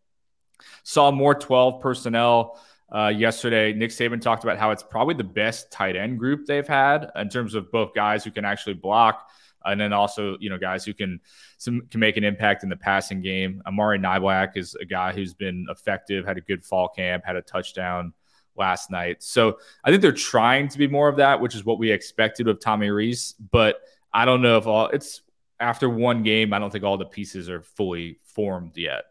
saw 0.83 1.11
more 1.11 1.35
12 1.35 1.81
personnel 1.81 2.61
uh, 2.93 3.11
yesterday. 3.15 3.73
Nick 3.73 3.89
Saban 3.89 4.21
talked 4.21 4.43
about 4.43 4.57
how 4.57 4.71
it's 4.71 4.83
probably 4.83 5.15
the 5.15 5.23
best 5.23 5.71
tight 5.71 5.95
end 5.95 6.19
group 6.19 6.45
they've 6.45 6.67
had 6.67 7.11
in 7.15 7.29
terms 7.29 7.55
of 7.55 7.71
both 7.71 7.93
guys 7.93 8.23
who 8.23 8.31
can 8.31 8.45
actually 8.45 8.75
block 8.75 9.27
and 9.65 9.79
then 9.79 9.93
also 9.93 10.37
you 10.39 10.49
know 10.49 10.57
guys 10.57 10.85
who 10.85 10.93
can 10.93 11.19
some 11.57 11.81
can 11.89 11.99
make 11.99 12.17
an 12.17 12.23
impact 12.23 12.63
in 12.63 12.69
the 12.69 12.75
passing 12.75 13.21
game. 13.21 13.61
Amari 13.65 13.99
Niblack 13.99 14.57
is 14.57 14.75
a 14.75 14.85
guy 14.85 15.13
who's 15.13 15.33
been 15.33 15.65
effective, 15.69 16.25
had 16.25 16.37
a 16.37 16.41
good 16.41 16.63
fall 16.63 16.87
camp, 16.87 17.23
had 17.25 17.35
a 17.35 17.41
touchdown 17.41 18.13
last 18.55 18.89
night. 18.89 19.21
So 19.21 19.57
I 19.83 19.89
think 19.89 20.01
they're 20.01 20.11
trying 20.11 20.69
to 20.69 20.77
be 20.77 20.87
more 20.87 21.09
of 21.09 21.17
that, 21.17 21.41
which 21.41 21.55
is 21.55 21.65
what 21.65 21.79
we 21.79 21.91
expected 21.91 22.47
of 22.47 22.59
Tommy 22.59 22.89
Rees. 22.89 23.35
But 23.51 23.79
I 24.13 24.25
don't 24.25 24.41
know 24.41 24.57
if 24.57 24.67
all 24.67 24.87
it's 24.87 25.21
after 25.59 25.89
one 25.89 26.23
game. 26.23 26.53
I 26.53 26.59
don't 26.59 26.71
think 26.71 26.83
all 26.83 26.97
the 26.97 27.05
pieces 27.05 27.49
are 27.49 27.61
fully 27.61 28.19
formed 28.23 28.77
yet. 28.77 29.05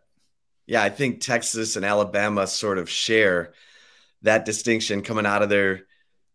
Yeah, 0.67 0.83
I 0.83 0.89
think 0.89 1.21
Texas 1.21 1.77
and 1.77 1.85
Alabama 1.85 2.47
sort 2.47 2.79
of 2.79 2.89
share 2.89 3.53
that 4.23 4.47
distinction 4.47 5.03
coming 5.03 5.27
out 5.27 5.43
of 5.43 5.51
their 5.51 5.83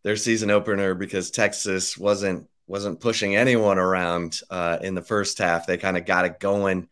their 0.04 0.16
season 0.16 0.50
opener 0.50 0.94
because 0.94 1.32
Texas 1.32 1.98
wasn't 1.98 2.48
wasn't 2.70 3.00
pushing 3.00 3.36
anyone 3.36 3.80
around 3.80 4.40
uh, 4.52 4.78
in 4.82 4.94
the 4.94 5.02
first 5.02 5.40
half. 5.40 5.66
They 5.66 5.78
kind 5.78 5.98
of 5.98 6.06
got 6.06 6.26
it 6.26 6.40
going 6.40 6.88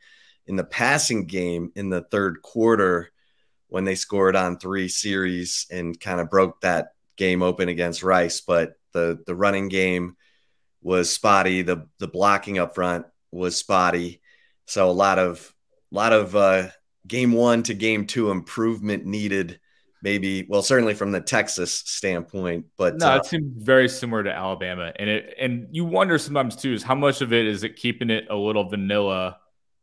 in 0.48 0.56
the 0.56 0.64
passing 0.64 1.28
game 1.28 1.72
in 1.76 1.92
the 1.92 2.02
third 2.02 2.42
quarter 2.42 3.12
when 3.68 3.86
they 3.86 3.94
scored 3.94 4.36
on 4.36 4.58
three 4.58 4.88
series 4.88 5.68
and 5.70 6.00
kind 6.00 6.20
of 6.20 6.32
broke 6.32 6.62
that 6.62 6.94
game 7.16 7.44
open 7.44 7.70
against 7.70 8.02
Rice. 8.02 8.42
But 8.42 8.74
the 8.92 9.20
the 9.28 9.36
running 9.36 9.70
game 9.70 10.18
was 10.82 11.12
spotty. 11.12 11.62
The 11.62 11.88
the 12.00 12.08
blocking 12.08 12.58
up 12.58 12.74
front 12.74 13.06
was 13.32 13.56
spotty. 13.56 14.20
So 14.66 14.90
a 14.90 14.92
lot 14.92 15.20
of 15.20 15.54
a 15.92 15.96
lot 15.96 16.12
of 16.12 16.36
uh, 16.36 16.70
game 17.06 17.34
one 17.34 17.62
to 17.64 17.76
game 17.76 18.08
two 18.08 18.32
improvement 18.32 19.06
needed. 19.06 19.60
Maybe 20.04 20.46
well, 20.48 20.62
certainly 20.62 20.94
from 20.94 21.12
the 21.12 21.22
Texas 21.22 21.74
standpoint, 21.74 22.66
but 22.78 22.98
no, 22.98 23.14
uh, 23.14 23.18
it 23.18 23.26
seems 23.26 23.64
very 23.64 23.90
similar 23.90 24.24
to 24.24 24.32
Alabama, 24.32 24.94
and 24.96 25.10
it 25.10 25.34
and 25.40 25.68
you 25.72 25.86
wonder 25.86 26.18
sometimes 26.20 26.56
too 26.56 26.74
is 26.74 26.84
how 26.84 26.96
much 26.96 27.22
of 27.22 27.34
it 27.34 27.48
is 27.48 27.64
it 27.64 27.76
keeping 27.76 28.12
it 28.12 28.28
a 28.30 28.36
little 28.36 28.70
vanilla 28.70 29.38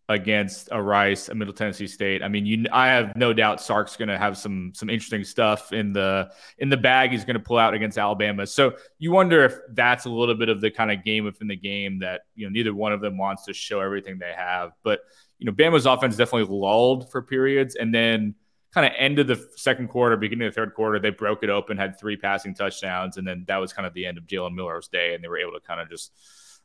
against 0.08 0.68
a 0.70 0.80
Rice, 0.80 1.30
a 1.30 1.34
Middle 1.34 1.54
Tennessee 1.54 1.86
State. 1.86 2.22
I 2.22 2.28
mean, 2.28 2.44
you 2.44 2.66
I 2.70 2.88
have 2.88 3.16
no 3.16 3.32
doubt 3.32 3.60
Sark's 3.60 3.96
going 3.96 4.08
to 4.08 4.18
have 4.18 4.36
some 4.36 4.72
some 4.74 4.90
interesting 4.90 5.24
stuff 5.24 5.72
in 5.72 5.92
the 5.92 6.30
in 6.58 6.68
the 6.68 6.76
bag 6.76 7.10
he's 7.10 7.24
going 7.24 7.34
to 7.34 7.42
pull 7.42 7.58
out 7.58 7.74
against 7.74 7.96
Alabama. 7.96 8.46
So 8.46 8.74
you 8.98 9.12
wonder 9.12 9.44
if 9.44 9.56
that's 9.70 10.04
a 10.04 10.10
little 10.10 10.34
bit 10.34 10.48
of 10.48 10.60
the 10.60 10.70
kind 10.70 10.90
of 10.90 11.04
game 11.04 11.24
within 11.24 11.48
the 11.48 11.56
game 11.56 12.00
that 12.00 12.22
you 12.34 12.46
know 12.46 12.50
neither 12.50 12.74
one 12.74 12.92
of 12.92 13.00
them 13.00 13.16
wants 13.16 13.44
to 13.46 13.54
show 13.54 13.80
everything 13.80 14.18
they 14.18 14.32
have. 14.36 14.72
But 14.82 15.00
you 15.38 15.46
know, 15.46 15.52
Bama's 15.52 15.86
offense 15.86 16.16
definitely 16.16 16.54
lulled 16.54 17.10
for 17.10 17.22
periods, 17.22 17.74
and 17.74 17.94
then 17.94 18.34
kind 18.74 18.86
of 18.86 18.92
end 18.98 19.20
of 19.20 19.28
the 19.28 19.48
second 19.56 19.88
quarter, 19.88 20.16
beginning 20.16 20.48
of 20.48 20.52
the 20.52 20.60
third 20.60 20.74
quarter, 20.74 20.98
they 20.98 21.10
broke 21.10 21.44
it 21.44 21.48
open, 21.48 21.76
had 21.76 21.98
three 21.98 22.16
passing 22.16 22.54
touchdowns, 22.54 23.16
and 23.16 23.26
then 23.26 23.44
that 23.46 23.58
was 23.58 23.72
kind 23.72 23.86
of 23.86 23.94
the 23.94 24.04
end 24.04 24.18
of 24.18 24.26
Jalen 24.26 24.54
Milroe's 24.54 24.88
day, 24.88 25.14
and 25.14 25.22
they 25.22 25.28
were 25.28 25.38
able 25.38 25.52
to 25.52 25.60
kind 25.60 25.80
of 25.80 25.88
just 25.88 26.12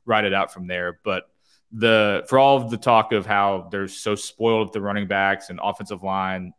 ride 0.05 0.25
it 0.25 0.33
out 0.33 0.51
from 0.51 0.65
there. 0.65 0.99
But 1.03 1.29
the 1.71 2.25
for 2.27 2.39
all 2.39 2.57
of 2.57 2.71
the 2.71 2.77
talk 2.77 3.11
of 3.11 3.27
how 3.27 3.69
they're 3.71 3.87
so 3.87 4.15
spoiled 4.15 4.67
with 4.67 4.73
the 4.73 4.81
running 4.81 5.07
backs 5.07 5.51
and 5.51 5.59
offensive 5.61 6.01
line, 6.01 6.53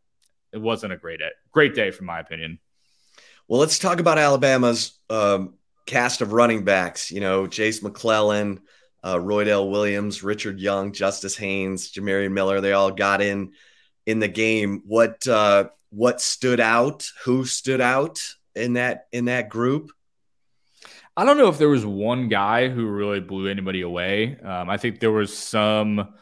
it 0.53 0.59
wasn't 0.59 0.93
a 0.93 0.97
great. 0.97 1.21
Great 1.51 1.75
day, 1.75 1.91
from 1.91 2.07
my 2.07 2.21
opinion. 2.21 2.61
Well, 3.49 3.59
let's 3.59 3.81
talk 3.81 3.99
about 3.99 4.19
Alabama's 4.19 4.93
um, 5.11 5.55
cast 5.85 6.21
of 6.21 6.33
running 6.33 6.65
backs. 6.65 7.11
You 7.11 7.21
know, 7.21 7.49
Jase 7.49 7.83
McClellan, 7.83 8.61
uh, 9.03 9.17
Roydell 9.17 9.69
Williams, 9.69 10.23
Richard 10.23 10.61
Young, 10.61 10.93
Justice 10.93 11.37
Haynes, 11.37 11.91
Jamarion 11.91 12.31
Miller. 12.31 12.61
They 12.61 12.73
all 12.73 12.93
got 12.93 13.21
in 13.21 13.51
in 14.07 14.19
the 14.19 14.29
game. 14.29 14.83
What 14.87 15.27
uh, 15.27 15.69
what 15.91 16.21
stood 16.21 16.61
out? 16.61 17.11
Who 17.25 17.45
stood 17.45 17.81
out 17.81 18.23
in 18.55 18.75
that 18.75 19.07
in 19.13 19.27
that 19.27 19.49
group? 19.49 19.93
I 21.17 21.25
don't 21.25 21.37
know 21.37 21.49
if 21.49 21.59
there 21.59 21.69
was 21.69 21.85
one 21.85 22.29
guy 22.29 22.69
who 22.69 22.87
really 22.87 23.21
blew 23.21 23.49
anybody 23.49 23.83
away. 23.83 24.39
Um, 24.39 24.71
I 24.71 24.77
think 24.77 25.01
there 25.01 25.13
was 25.13 25.37
some 25.37 26.15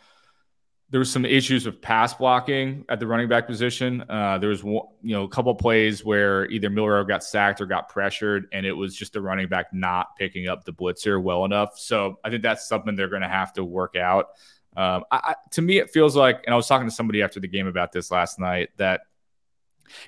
there 0.91 0.99
was 0.99 1.11
some 1.11 1.27
issues 1.27 1.67
with 1.67 1.83
pass 1.83 2.15
blocking 2.15 2.85
at 2.89 2.99
the 2.99 3.07
running 3.07 3.29
back 3.29 3.47
position. 3.47 4.03
Uh, 4.09 4.39
there 4.39 4.49
was 4.49 4.65
one, 4.65 4.87
you 5.03 5.15
know 5.15 5.25
a 5.25 5.29
couple 5.29 5.55
plays 5.55 6.05
where 6.05 6.47
either 6.47 6.71
Milroe 6.71 7.05
got 7.05 7.23
sacked 7.23 7.61
or 7.61 7.67
got 7.67 7.89
pressured, 7.91 8.47
and 8.53 8.65
it 8.65 8.73
was 8.73 8.97
just 8.97 9.13
the 9.13 9.21
running 9.21 9.49
back 9.49 9.67
not 9.73 10.17
picking 10.19 10.49
up 10.49 10.65
the 10.65 10.73
blitzer 10.73 11.23
well 11.23 11.45
enough. 11.45 11.79
So 11.79 12.19
I 12.25 12.31
think 12.31 12.43
that's 12.43 12.67
something 12.67 12.97
they're 12.97 13.09
going 13.09 13.23
to 13.23 13.29
have 13.29 13.53
to 13.55 13.65
work 13.65 13.97
out. 13.97 14.29
Um, 14.77 15.05
I, 15.11 15.17
I, 15.17 15.35
to 15.53 15.63
me, 15.63 15.79
it 15.79 15.91
feels 15.91 16.15
like, 16.15 16.43
and 16.47 16.53
I 16.53 16.57
was 16.57 16.67
talking 16.67 16.89
to 16.89 16.95
somebody 16.95 17.23
after 17.23 17.41
the 17.41 17.49
game 17.49 17.67
about 17.67 17.93
this 17.93 18.11
last 18.11 18.39
night 18.39 18.71
that 18.77 19.01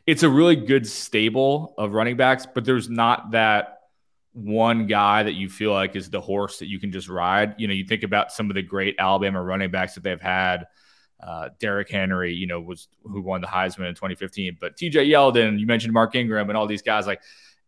it's 0.06 0.22
a 0.22 0.28
really 0.28 0.56
good 0.56 0.86
stable 0.86 1.74
of 1.78 1.92
running 1.92 2.16
backs, 2.16 2.46
but 2.52 2.64
there's 2.64 2.88
not 2.88 3.32
that 3.32 3.78
one 4.32 4.86
guy 4.86 5.22
that 5.22 5.34
you 5.34 5.48
feel 5.48 5.72
like 5.72 5.96
is 5.96 6.10
the 6.10 6.20
horse 6.20 6.58
that 6.58 6.68
you 6.68 6.78
can 6.78 6.92
just 6.92 7.08
ride. 7.08 7.54
You 7.58 7.66
know, 7.66 7.74
you 7.74 7.84
think 7.84 8.02
about 8.02 8.32
some 8.32 8.50
of 8.50 8.54
the 8.54 8.62
great 8.62 8.96
Alabama 8.98 9.42
running 9.42 9.70
backs 9.70 9.94
that 9.94 10.02
they've 10.02 10.20
had. 10.20 10.66
Uh, 11.20 11.50
Derrick 11.58 11.90
Henry, 11.90 12.32
you 12.32 12.46
know, 12.46 12.60
was 12.60 12.88
who 13.02 13.20
won 13.20 13.40
the 13.40 13.46
Heisman 13.46 13.88
in 13.88 13.94
2015, 13.94 14.56
but 14.60 14.76
TJ 14.76 15.08
Yeldon, 15.08 15.58
you 15.58 15.66
mentioned 15.66 15.92
Mark 15.92 16.14
Ingram 16.14 16.48
and 16.48 16.56
all 16.56 16.66
these 16.66 16.82
guys. 16.82 17.06
Like, 17.06 17.20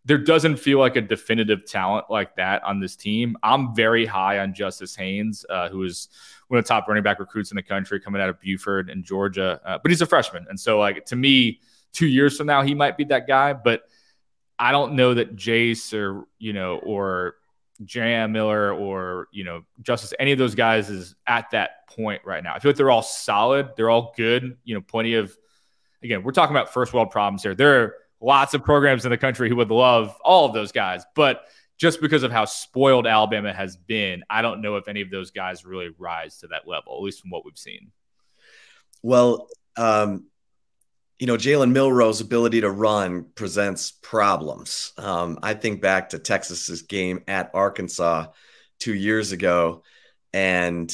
there 0.04 0.18
doesn't 0.18 0.56
feel 0.56 0.78
like 0.78 0.96
a 0.96 1.00
definitive 1.00 1.64
talent 1.64 2.06
like 2.10 2.34
that 2.36 2.62
on 2.64 2.80
this 2.80 2.96
team. 2.96 3.36
I'm 3.42 3.74
very 3.74 4.04
high 4.04 4.40
on 4.40 4.52
Justice 4.52 4.96
Haynes, 4.96 5.46
uh, 5.48 5.68
who 5.68 5.84
is 5.84 6.08
one 6.48 6.58
of 6.58 6.64
the 6.64 6.68
top 6.68 6.88
running 6.88 7.04
back 7.04 7.20
recruits 7.20 7.50
in 7.50 7.56
the 7.56 7.62
country 7.62 8.00
coming 8.00 8.20
out 8.20 8.28
of 8.28 8.40
Buford 8.40 8.90
and 8.90 9.04
Georgia, 9.04 9.60
uh, 9.64 9.78
but 9.80 9.90
he's 9.90 10.02
a 10.02 10.06
freshman. 10.06 10.46
And 10.48 10.58
so, 10.58 10.78
like, 10.78 11.04
to 11.06 11.16
me, 11.16 11.60
two 11.92 12.06
years 12.06 12.36
from 12.36 12.46
now, 12.46 12.62
he 12.62 12.74
might 12.74 12.96
be 12.96 13.04
that 13.04 13.26
guy, 13.28 13.52
but 13.52 13.84
I 14.58 14.72
don't 14.72 14.94
know 14.94 15.14
that 15.14 15.36
Jase 15.36 15.92
or 15.92 16.24
you 16.38 16.52
know 16.52 16.76
or 16.78 17.36
Jam 17.84 18.32
Miller 18.32 18.72
or 18.72 19.28
you 19.32 19.44
know 19.44 19.64
Justice, 19.82 20.14
any 20.18 20.32
of 20.32 20.38
those 20.38 20.54
guys 20.54 20.90
is 20.90 21.14
at 21.26 21.50
that 21.50 21.88
point 21.88 22.22
right 22.24 22.42
now. 22.42 22.54
I 22.54 22.58
feel 22.58 22.70
like 22.70 22.76
they're 22.76 22.90
all 22.90 23.02
solid, 23.02 23.70
they're 23.76 23.90
all 23.90 24.14
good. 24.16 24.56
You 24.64 24.74
know, 24.74 24.80
plenty 24.80 25.14
of 25.14 25.36
again, 26.02 26.22
we're 26.22 26.32
talking 26.32 26.54
about 26.54 26.72
first 26.72 26.92
world 26.92 27.10
problems 27.10 27.42
here. 27.42 27.54
There 27.54 27.82
are 27.82 27.94
lots 28.22 28.54
of 28.54 28.62
programs 28.62 29.04
in 29.04 29.10
the 29.10 29.18
country 29.18 29.48
who 29.48 29.56
would 29.56 29.70
love 29.70 30.16
all 30.24 30.46
of 30.46 30.54
those 30.54 30.72
guys, 30.72 31.04
but 31.14 31.44
just 31.78 32.00
because 32.00 32.22
of 32.22 32.30
how 32.30 32.44
spoiled 32.44 33.06
Alabama 33.06 33.52
has 33.52 33.76
been, 33.76 34.22
I 34.30 34.40
don't 34.40 34.62
know 34.62 34.76
if 34.76 34.86
any 34.86 35.00
of 35.00 35.10
those 35.10 35.32
guys 35.32 35.64
really 35.64 35.90
rise 35.98 36.38
to 36.38 36.46
that 36.48 36.68
level, 36.68 36.96
at 36.96 37.02
least 37.02 37.20
from 37.20 37.30
what 37.30 37.44
we've 37.44 37.58
seen. 37.58 37.90
Well, 39.02 39.48
um, 39.76 40.26
you 41.18 41.26
know, 41.26 41.36
Jalen 41.36 41.72
Milroe's 41.72 42.20
ability 42.20 42.60
to 42.60 42.70
run 42.70 43.26
presents 43.34 43.90
problems. 43.90 44.92
Um, 44.96 45.38
I 45.42 45.54
think 45.54 45.80
back 45.80 46.10
to 46.10 46.18
Texas's 46.18 46.82
game 46.82 47.24
at 47.26 47.50
Arkansas 47.54 48.26
two 48.78 48.94
years 48.94 49.32
ago, 49.32 49.82
and 50.32 50.92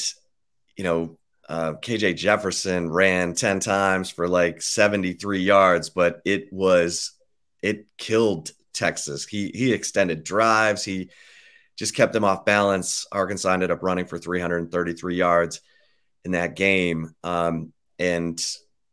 you 0.75 0.83
know, 0.83 1.17
uh, 1.47 1.73
KJ 1.73 2.15
Jefferson 2.15 2.89
ran 2.91 3.33
10 3.33 3.59
times 3.59 4.11
for 4.11 4.27
like 4.27 4.61
73 4.61 5.39
yards, 5.39 5.89
but 5.89 6.21
it 6.25 6.53
was 6.53 7.13
it 7.61 7.87
killed 7.97 8.51
Texas. 8.73 9.25
He 9.25 9.51
he 9.53 9.73
extended 9.73 10.23
drives, 10.23 10.83
he 10.83 11.09
just 11.77 11.95
kept 11.95 12.13
them 12.13 12.25
off 12.25 12.45
balance. 12.45 13.07
Arkansas 13.11 13.53
ended 13.53 13.71
up 13.71 13.83
running 13.83 14.05
for 14.05 14.17
333 14.17 15.15
yards 15.15 15.61
in 16.25 16.31
that 16.31 16.55
game. 16.55 17.15
Um, 17.23 17.71
and 17.97 18.45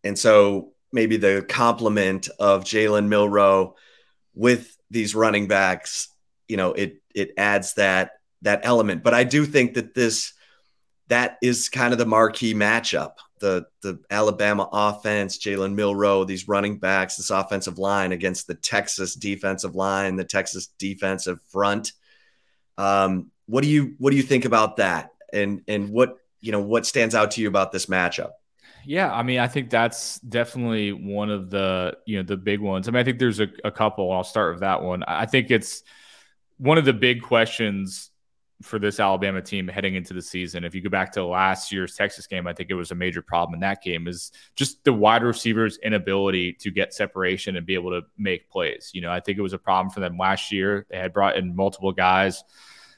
and 0.05 0.19
so 0.19 0.73
maybe 0.93 1.17
the 1.17 1.45
complement 1.49 2.29
of 2.39 2.63
Jalen 2.65 3.09
Milroe 3.09 3.75
with 4.35 4.77
these 4.91 5.15
running 5.17 5.49
backs, 5.49 6.09
you 6.49 6.57
know, 6.57 6.73
it 6.73 7.03
it 7.15 7.33
adds 7.37 7.75
that 7.75 8.13
that 8.43 8.61
element. 8.63 9.03
But 9.03 9.15
I 9.15 9.25
do 9.25 9.45
think 9.45 9.75
that 9.75 9.95
this 9.95 10.33
that 11.09 11.39
is 11.43 11.69
kind 11.69 11.93
of 11.93 11.99
the 11.99 12.07
marquee 12.07 12.55
matchup. 12.55 13.15
The 13.39 13.67
the 13.83 14.01
Alabama 14.11 14.69
offense, 14.73 15.39
Jalen 15.39 15.75
Milroe, 15.75 16.25
these 16.25 16.49
running 16.49 16.79
backs, 16.79 17.17
this 17.17 17.31
offensive 17.31 17.79
line 17.79 18.13
against 18.13 18.47
the 18.47 18.55
Texas 18.55 19.15
defensive 19.15 19.75
line, 19.75 20.17
the 20.17 20.25
Texas 20.25 20.69
defensive 20.79 21.39
front. 21.49 21.93
Um, 22.79 23.31
what 23.47 23.63
do 23.63 23.69
you 23.69 23.95
what 23.99 24.11
do 24.11 24.17
you 24.17 24.23
think 24.23 24.45
about 24.45 24.77
that? 24.77 25.11
And 25.33 25.63
and 25.69 25.91
what 25.91 26.17
you 26.41 26.53
know 26.53 26.61
what 26.61 26.87
stands 26.87 27.15
out 27.15 27.33
to 27.33 27.41
you 27.41 27.49
about 27.49 27.73
this 27.73 27.87
matchup? 27.87 28.31
Yeah, 28.85 29.13
I 29.13 29.25
mean, 29.25 29.41
I 29.41 29.49
think 29.49 29.69
that's 29.69 30.21
definitely 30.21 30.93
one 30.93 31.29
of 31.29 31.51
the 31.51 31.97
you 32.07 32.19
know 32.19 32.23
the 32.23 32.37
big 32.37 32.61
ones. 32.61 32.87
I 32.87 32.93
mean, 32.93 33.01
I 33.01 33.05
think 33.05 33.19
there's 33.19 33.41
a, 33.41 33.49
a 33.65 33.71
couple. 33.71 34.13
I'll 34.13 34.25
start 34.25 34.55
with 34.55 34.61
that 34.61 34.83
one. 34.83 35.03
I 35.03 35.27
think 35.27 35.51
it's 35.51 35.83
one 36.59 36.79
of 36.79 36.85
the 36.85 36.93
big 36.93 37.23
questions 37.23 38.11
for 38.63 38.79
this 38.79 39.01
Alabama 39.01 39.43
team 39.43 39.69
heading 39.69 39.97
into 39.97 40.15
the 40.15 40.23
season. 40.23 40.65
If 40.65 40.75
you 40.75 40.81
go 40.81 40.89
back 40.89 41.13
to 41.13 41.25
last 41.25 41.71
year's 41.71 41.95
Texas 41.95 42.27
game, 42.27 42.47
I 42.47 42.55
think 42.55 42.71
it 42.71 42.75
was 42.75 42.91
a 42.91 42.95
major 42.95 43.21
problem 43.21 43.55
in 43.55 43.61
that 43.61 43.83
game 43.83 44.09
is 44.09 44.33
just 44.55 44.83
the 44.85 44.93
wide 44.93 45.23
receivers' 45.23 45.79
inability 45.83 46.55
to 46.55 46.71
get 46.71 46.95
separation 46.95 47.57
and 47.57 47.67
be 47.67 47.75
able 47.75 47.91
to 47.91 48.03
make 48.17 48.49
plays. 48.51 48.91
You 48.95 49.03
know, 49.03 49.11
I 49.11 49.21
think 49.21 49.37
it 49.37 49.43
was 49.43 49.53
a 49.53 49.59
problem 49.59 49.91
for 49.91 50.01
them 50.01 50.17
last 50.17 50.51
year. 50.51 50.87
They 50.91 50.97
had 50.97 51.13
brought 51.13 51.37
in 51.37 51.55
multiple 51.55 51.93
guys 51.93 52.43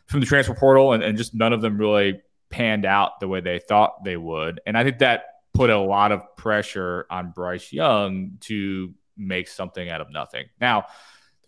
from 0.06 0.20
the 0.20 0.26
transfer 0.26 0.54
portal, 0.54 0.92
and, 0.92 1.02
and 1.02 1.18
just 1.18 1.34
none 1.34 1.52
of 1.52 1.60
them 1.60 1.76
really 1.76 2.22
panned 2.50 2.86
out 2.86 3.20
the 3.20 3.28
way 3.28 3.40
they 3.40 3.58
thought 3.58 4.04
they 4.04 4.16
would. 4.16 4.60
And 4.64 4.78
I 4.78 4.84
think 4.84 4.98
that 4.98 5.24
put 5.54 5.70
a 5.70 5.78
lot 5.78 6.12
of 6.12 6.36
pressure 6.36 7.06
on 7.10 7.32
Bryce 7.32 7.72
Young 7.72 8.38
to 8.42 8.94
make 9.16 9.48
something 9.48 9.90
out 9.90 10.00
of 10.00 10.10
nothing. 10.10 10.46
Now, 10.60 10.86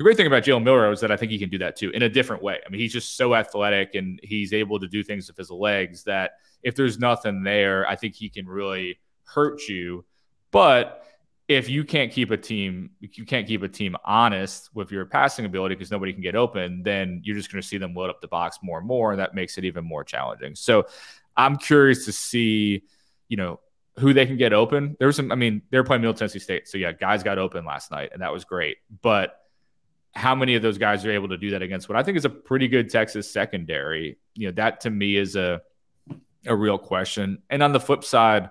the 0.00 0.04
great 0.04 0.16
thing 0.16 0.26
about 0.26 0.45
Jalen 0.45 0.62
Milroe 0.62 0.92
is 0.92 1.00
that 1.00 1.12
I 1.12 1.16
think 1.19 1.30
he 1.30 1.38
can 1.38 1.50
do 1.50 1.59
that 1.59 1.76
too 1.76 1.90
in 1.90 2.00
a 2.00 2.09
different 2.09 2.42
way. 2.42 2.59
I 2.66 2.71
mean, 2.71 2.80
he's 2.80 2.95
just 2.95 3.19
so 3.19 3.35
athletic 3.35 3.95
and 3.95 4.19
he's 4.23 4.54
able 4.54 4.80
to 4.80 4.88
do 4.88 5.04
things 5.04 5.28
with 5.28 5.37
his 5.37 5.50
legs 5.50 6.04
that 6.04 6.38
if 6.62 6.75
there's 6.75 6.99
nothing 6.99 7.42
there, 7.42 7.87
I 7.87 7.97
think 7.97 8.14
he 8.14 8.30
can 8.30 8.47
really 8.47 8.99
hurt 9.25 9.69
you. 9.69 10.07
But 10.52 11.04
if 11.49 11.69
you 11.69 11.85
can't 11.85 12.11
keep 12.11 12.30
a 12.30 12.38
team, 12.38 12.92
you 13.00 13.26
can't 13.26 13.47
keep 13.47 13.62
a 13.62 13.69
team 13.69 13.95
honest 14.02 14.71
with 14.75 14.90
your 14.90 15.04
passing 15.04 15.45
ability 15.45 15.75
because 15.75 15.90
nobody 15.90 16.14
can 16.14 16.23
get 16.23 16.35
open, 16.35 16.83
then 16.83 17.21
you're 17.23 17.37
just 17.37 17.52
going 17.52 17.61
to 17.61 17.69
see 17.69 17.76
them 17.76 17.92
load 17.92 18.09
up 18.09 18.23
the 18.23 18.28
box 18.28 18.57
more 18.62 18.78
and 18.78 18.87
more, 18.87 19.11
and 19.11 19.21
that 19.21 19.35
makes 19.35 19.59
it 19.59 19.66
even 19.66 19.85
more 19.85 20.02
challenging. 20.02 20.54
So, 20.54 20.87
I'm 21.37 21.59
curious 21.59 22.07
to 22.07 22.12
see, 22.12 22.85
you 23.28 23.37
know, 23.37 23.61
who 23.99 24.14
they 24.14 24.25
can 24.25 24.38
get 24.38 24.52
open. 24.54 24.97
There 24.99 25.09
was 25.09 25.16
some, 25.16 25.30
I 25.30 25.35
mean, 25.35 25.61
they're 25.71 25.85
playing 25.85 26.00
Middle 26.00 26.14
Tennessee 26.14 26.38
State. 26.38 26.69
So 26.69 26.78
yeah, 26.78 26.92
guys 26.92 27.23
got 27.23 27.38
open 27.38 27.64
last 27.64 27.90
night 27.90 28.11
and 28.12 28.23
that 28.23 28.33
was 28.33 28.45
great. 28.45 28.78
But 29.02 29.39
how 30.14 30.35
many 30.35 30.55
of 30.55 30.62
those 30.62 30.79
guys 30.79 31.05
are 31.05 31.11
able 31.11 31.29
to 31.29 31.37
do 31.37 31.50
that 31.50 31.62
against 31.62 31.88
what 31.88 31.97
I 31.97 32.02
think 32.02 32.17
is 32.17 32.25
a 32.25 32.31
pretty 32.31 32.69
good 32.69 32.90
Texas 32.90 33.31
secondary? 33.31 34.19
You 34.35 34.49
know, 34.49 34.52
that 34.55 34.81
to 34.83 34.90
me 34.90 35.17
is 35.17 35.37
a 35.37 35.62
a 36.47 36.57
real 36.57 36.79
question. 36.79 37.43
And 37.50 37.62
on 37.62 37.73
the 37.73 37.81
flip 37.81 38.02
side, 38.02 38.50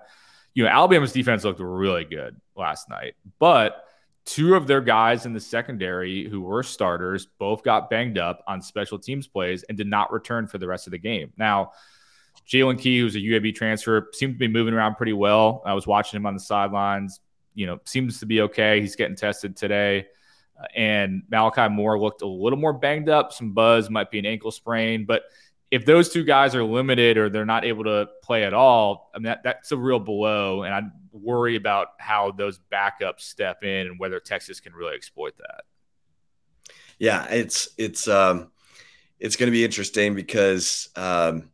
you 0.54 0.64
know, 0.64 0.70
Alabama's 0.70 1.12
defense 1.12 1.44
looked 1.44 1.60
really 1.60 2.04
good 2.04 2.40
last 2.56 2.88
night, 2.88 3.14
but 3.38 3.84
two 4.24 4.54
of 4.54 4.66
their 4.66 4.80
guys 4.80 5.26
in 5.26 5.32
the 5.32 5.40
secondary 5.40 6.28
who 6.28 6.40
were 6.42 6.62
starters 6.62 7.26
both 7.38 7.62
got 7.62 7.90
banged 7.90 8.18
up 8.18 8.42
on 8.46 8.62
special 8.62 8.98
teams 8.98 9.26
plays 9.26 9.64
and 9.64 9.76
did 9.76 9.86
not 9.86 10.12
return 10.12 10.46
for 10.46 10.58
the 10.58 10.66
rest 10.66 10.86
of 10.86 10.92
the 10.92 10.98
game. 10.98 11.32
Now, 11.36 11.72
Jaylen 12.46 12.78
Key, 12.78 13.00
who's 13.00 13.16
a 13.16 13.20
UAB 13.20 13.54
transfer, 13.54 14.08
seemed 14.12 14.34
to 14.34 14.38
be 14.38 14.48
moving 14.48 14.74
around 14.74 14.96
pretty 14.96 15.12
well. 15.12 15.62
I 15.64 15.74
was 15.74 15.86
watching 15.86 16.16
him 16.16 16.26
on 16.26 16.34
the 16.34 16.40
sidelines. 16.40 17.20
You 17.54 17.66
know, 17.66 17.80
seems 17.84 18.20
to 18.20 18.26
be 18.26 18.42
okay. 18.42 18.80
He's 18.80 18.96
getting 18.96 19.16
tested 19.16 19.56
today. 19.56 20.06
And 20.74 21.22
Malachi 21.30 21.68
Moore 21.68 21.98
looked 21.98 22.22
a 22.22 22.26
little 22.26 22.58
more 22.58 22.72
banged 22.72 23.08
up. 23.08 23.32
Some 23.32 23.52
buzz 23.52 23.90
might 23.90 24.10
be 24.10 24.18
an 24.18 24.26
ankle 24.26 24.50
sprain, 24.50 25.04
but 25.06 25.24
if 25.70 25.86
those 25.86 26.08
two 26.08 26.24
guys 26.24 26.54
are 26.54 26.64
limited 26.64 27.16
or 27.16 27.28
they're 27.28 27.46
not 27.46 27.64
able 27.64 27.84
to 27.84 28.08
play 28.22 28.44
at 28.44 28.52
all, 28.52 29.10
I 29.14 29.18
mean 29.18 29.24
that, 29.24 29.42
that's 29.44 29.72
a 29.72 29.76
real 29.76 30.00
blow, 30.00 30.64
and 30.64 30.74
I 30.74 30.82
worry 31.12 31.56
about 31.56 31.88
how 31.98 32.32
those 32.32 32.60
backups 32.72 33.20
step 33.20 33.62
in 33.62 33.86
and 33.86 33.98
whether 33.98 34.18
Texas 34.18 34.60
can 34.60 34.72
really 34.72 34.94
exploit 34.94 35.34
that. 35.38 35.62
Yeah, 36.98 37.26
it's 37.30 37.68
it's 37.78 38.08
um, 38.08 38.50
it's 39.20 39.36
going 39.36 39.46
to 39.46 39.52
be 39.52 39.64
interesting 39.64 40.14
because 40.14 40.88
um, 40.96 41.50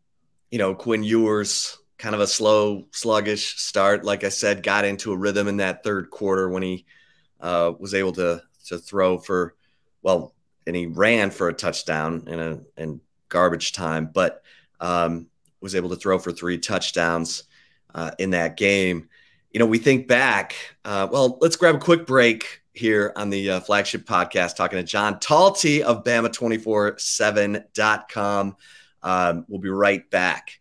you 0.50 0.58
know 0.58 0.74
Quinn 0.74 1.04
Ewers 1.04 1.78
kind 1.98 2.14
of 2.14 2.20
a 2.20 2.26
slow, 2.26 2.84
sluggish 2.90 3.58
start. 3.58 4.04
Like 4.04 4.24
I 4.24 4.28
said, 4.28 4.62
got 4.62 4.84
into 4.84 5.12
a 5.12 5.16
rhythm 5.16 5.48
in 5.48 5.58
that 5.58 5.82
third 5.82 6.10
quarter 6.10 6.48
when 6.48 6.62
he 6.62 6.84
uh, 7.40 7.72
was 7.78 7.94
able 7.94 8.12
to 8.12 8.42
to 8.66 8.78
throw 8.78 9.18
for 9.18 9.54
well, 10.02 10.34
and 10.66 10.76
he 10.76 10.86
ran 10.86 11.30
for 11.30 11.48
a 11.48 11.54
touchdown 11.54 12.24
in 12.26 12.40
a 12.40 12.60
and 12.76 13.00
garbage 13.28 13.72
time, 13.72 14.10
but 14.12 14.42
um, 14.80 15.28
was 15.60 15.74
able 15.74 15.90
to 15.90 15.96
throw 15.96 16.18
for 16.18 16.32
three 16.32 16.56
touchdowns 16.58 17.44
uh, 17.94 18.10
in 18.18 18.30
that 18.30 18.56
game. 18.56 19.08
You 19.52 19.58
know, 19.58 19.66
we 19.66 19.78
think 19.78 20.06
back. 20.06 20.54
Uh, 20.84 21.08
well, 21.10 21.38
let's 21.40 21.56
grab 21.56 21.74
a 21.76 21.78
quick 21.78 22.06
break 22.06 22.60
here 22.72 23.12
on 23.16 23.30
the 23.30 23.50
uh, 23.50 23.60
flagship 23.60 24.04
podcast, 24.04 24.56
talking 24.56 24.78
to 24.78 24.84
John 24.84 25.18
Talty 25.18 25.80
of 25.80 26.04
Bama247.com. 26.04 28.56
Um, 29.02 29.44
we'll 29.48 29.60
be 29.60 29.70
right 29.70 30.08
back. 30.10 30.60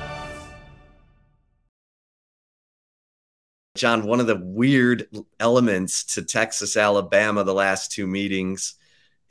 John, 3.81 4.03
one 4.03 4.19
of 4.19 4.27
the 4.27 4.35
weird 4.35 5.07
elements 5.39 6.03
to 6.13 6.21
Texas 6.21 6.77
Alabama 6.77 7.43
the 7.43 7.51
last 7.51 7.91
two 7.91 8.05
meetings 8.05 8.75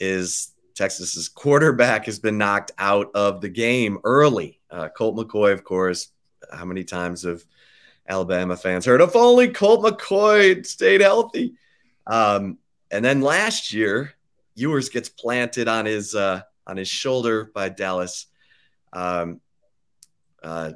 is 0.00 0.50
Texas's 0.74 1.28
quarterback 1.28 2.06
has 2.06 2.18
been 2.18 2.36
knocked 2.36 2.72
out 2.76 3.12
of 3.14 3.40
the 3.40 3.48
game 3.48 4.00
early. 4.02 4.58
Uh, 4.68 4.88
Colt 4.88 5.14
McCoy, 5.14 5.52
of 5.52 5.62
course. 5.62 6.08
How 6.52 6.64
many 6.64 6.82
times 6.82 7.22
have 7.22 7.44
Alabama 8.08 8.56
fans 8.56 8.84
heard 8.84 9.00
if 9.00 9.14
only 9.14 9.50
Colt 9.50 9.84
McCoy 9.84 10.66
stayed 10.66 11.00
healthy? 11.00 11.54
Um, 12.08 12.58
and 12.90 13.04
then 13.04 13.20
last 13.20 13.72
year, 13.72 14.14
Ewers 14.56 14.88
gets 14.88 15.08
planted 15.08 15.68
on 15.68 15.86
his 15.86 16.16
uh, 16.16 16.42
on 16.66 16.76
his 16.76 16.88
shoulder 16.88 17.52
by 17.54 17.68
Dallas 17.68 18.26
um, 18.92 19.40
uh, 20.42 20.72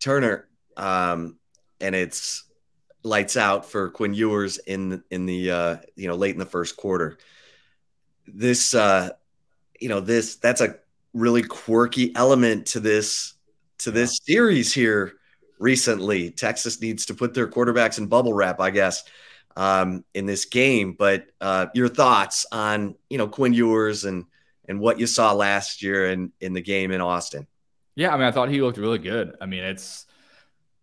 Turner, 0.00 0.48
um, 0.76 1.38
and 1.80 1.94
it's 1.94 2.47
lights 3.08 3.36
out 3.36 3.64
for 3.64 3.90
Quinn 3.90 4.14
Ewers 4.14 4.58
in 4.58 5.02
in 5.10 5.26
the 5.26 5.50
uh, 5.50 5.76
you 5.96 6.08
know 6.08 6.14
late 6.14 6.34
in 6.34 6.38
the 6.38 6.46
first 6.46 6.76
quarter. 6.76 7.18
This 8.26 8.74
uh, 8.74 9.10
you 9.80 9.88
know 9.88 10.00
this 10.00 10.36
that's 10.36 10.60
a 10.60 10.76
really 11.14 11.42
quirky 11.42 12.14
element 12.14 12.66
to 12.66 12.80
this 12.80 13.34
to 13.78 13.90
this 13.90 14.20
series 14.22 14.72
here 14.72 15.14
recently. 15.58 16.30
Texas 16.30 16.80
needs 16.80 17.06
to 17.06 17.14
put 17.14 17.34
their 17.34 17.48
quarterbacks 17.48 17.98
in 17.98 18.06
bubble 18.06 18.32
wrap, 18.32 18.60
I 18.60 18.70
guess, 18.70 19.04
um, 19.56 20.04
in 20.14 20.26
this 20.26 20.44
game. 20.44 20.92
But 20.92 21.26
uh, 21.40 21.66
your 21.74 21.88
thoughts 21.88 22.46
on 22.52 22.94
you 23.10 23.18
know 23.18 23.28
Quinn 23.28 23.54
Ewers 23.54 24.04
and 24.04 24.26
and 24.68 24.80
what 24.80 25.00
you 25.00 25.06
saw 25.06 25.32
last 25.32 25.82
year 25.82 26.10
in 26.10 26.32
in 26.40 26.52
the 26.52 26.62
game 26.62 26.90
in 26.92 27.00
Austin? 27.00 27.46
Yeah, 27.96 28.14
I 28.14 28.16
mean, 28.16 28.26
I 28.26 28.30
thought 28.30 28.48
he 28.48 28.62
looked 28.62 28.78
really 28.78 28.98
good. 28.98 29.34
I 29.40 29.46
mean, 29.46 29.64
it's 29.64 30.06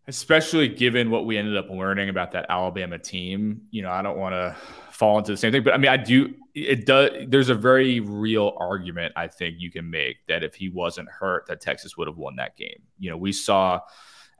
especially 0.07 0.67
given 0.67 1.09
what 1.09 1.25
we 1.25 1.37
ended 1.37 1.57
up 1.57 1.69
learning 1.69 2.09
about 2.09 2.31
that 2.33 2.45
Alabama 2.49 2.99
team. 2.99 3.61
You 3.71 3.81
know, 3.81 3.91
I 3.91 4.01
don't 4.01 4.17
want 4.17 4.33
to 4.33 4.55
fall 4.91 5.17
into 5.17 5.31
the 5.31 5.37
same 5.37 5.51
thing, 5.51 5.63
but 5.63 5.73
I 5.73 5.77
mean, 5.77 5.89
I 5.89 5.97
do. 5.97 6.33
It 6.53 6.85
does. 6.85 7.11
There's 7.27 7.49
a 7.49 7.55
very 7.55 7.99
real 7.99 8.55
argument 8.57 9.13
I 9.15 9.27
think 9.27 9.55
you 9.59 9.71
can 9.71 9.89
make 9.89 10.17
that 10.27 10.43
if 10.43 10.55
he 10.55 10.69
wasn't 10.69 11.09
hurt, 11.09 11.47
that 11.47 11.61
Texas 11.61 11.97
would 11.97 12.07
have 12.07 12.17
won 12.17 12.35
that 12.37 12.55
game. 12.55 12.81
You 12.99 13.09
know, 13.09 13.17
we 13.17 13.31
saw 13.31 13.81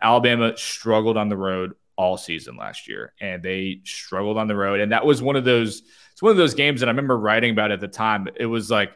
Alabama 0.02 0.56
struggled 0.56 1.18
on 1.18 1.30
the 1.30 1.38
road 1.38 1.74
all 1.98 2.18
season 2.18 2.58
last 2.58 2.88
year, 2.88 3.14
and 3.20 3.42
they 3.42 3.82
struggled 3.86 4.38
on 4.38 4.48
the 4.48 4.56
road, 4.56 4.80
and 4.80 4.92
that 4.92 5.06
was 5.06 5.22
one 5.22 5.36
of 5.36 5.46
those. 5.46 5.82
It's 6.12 6.22
one 6.22 6.32
of 6.32 6.38
those 6.38 6.54
games 6.54 6.80
that 6.80 6.88
I 6.88 6.92
remember 6.92 7.18
writing 7.18 7.52
about 7.52 7.72
at 7.72 7.82
the 7.82 7.88
time. 7.88 8.30
It 8.36 8.46
was 8.46 8.70
like 8.70 8.94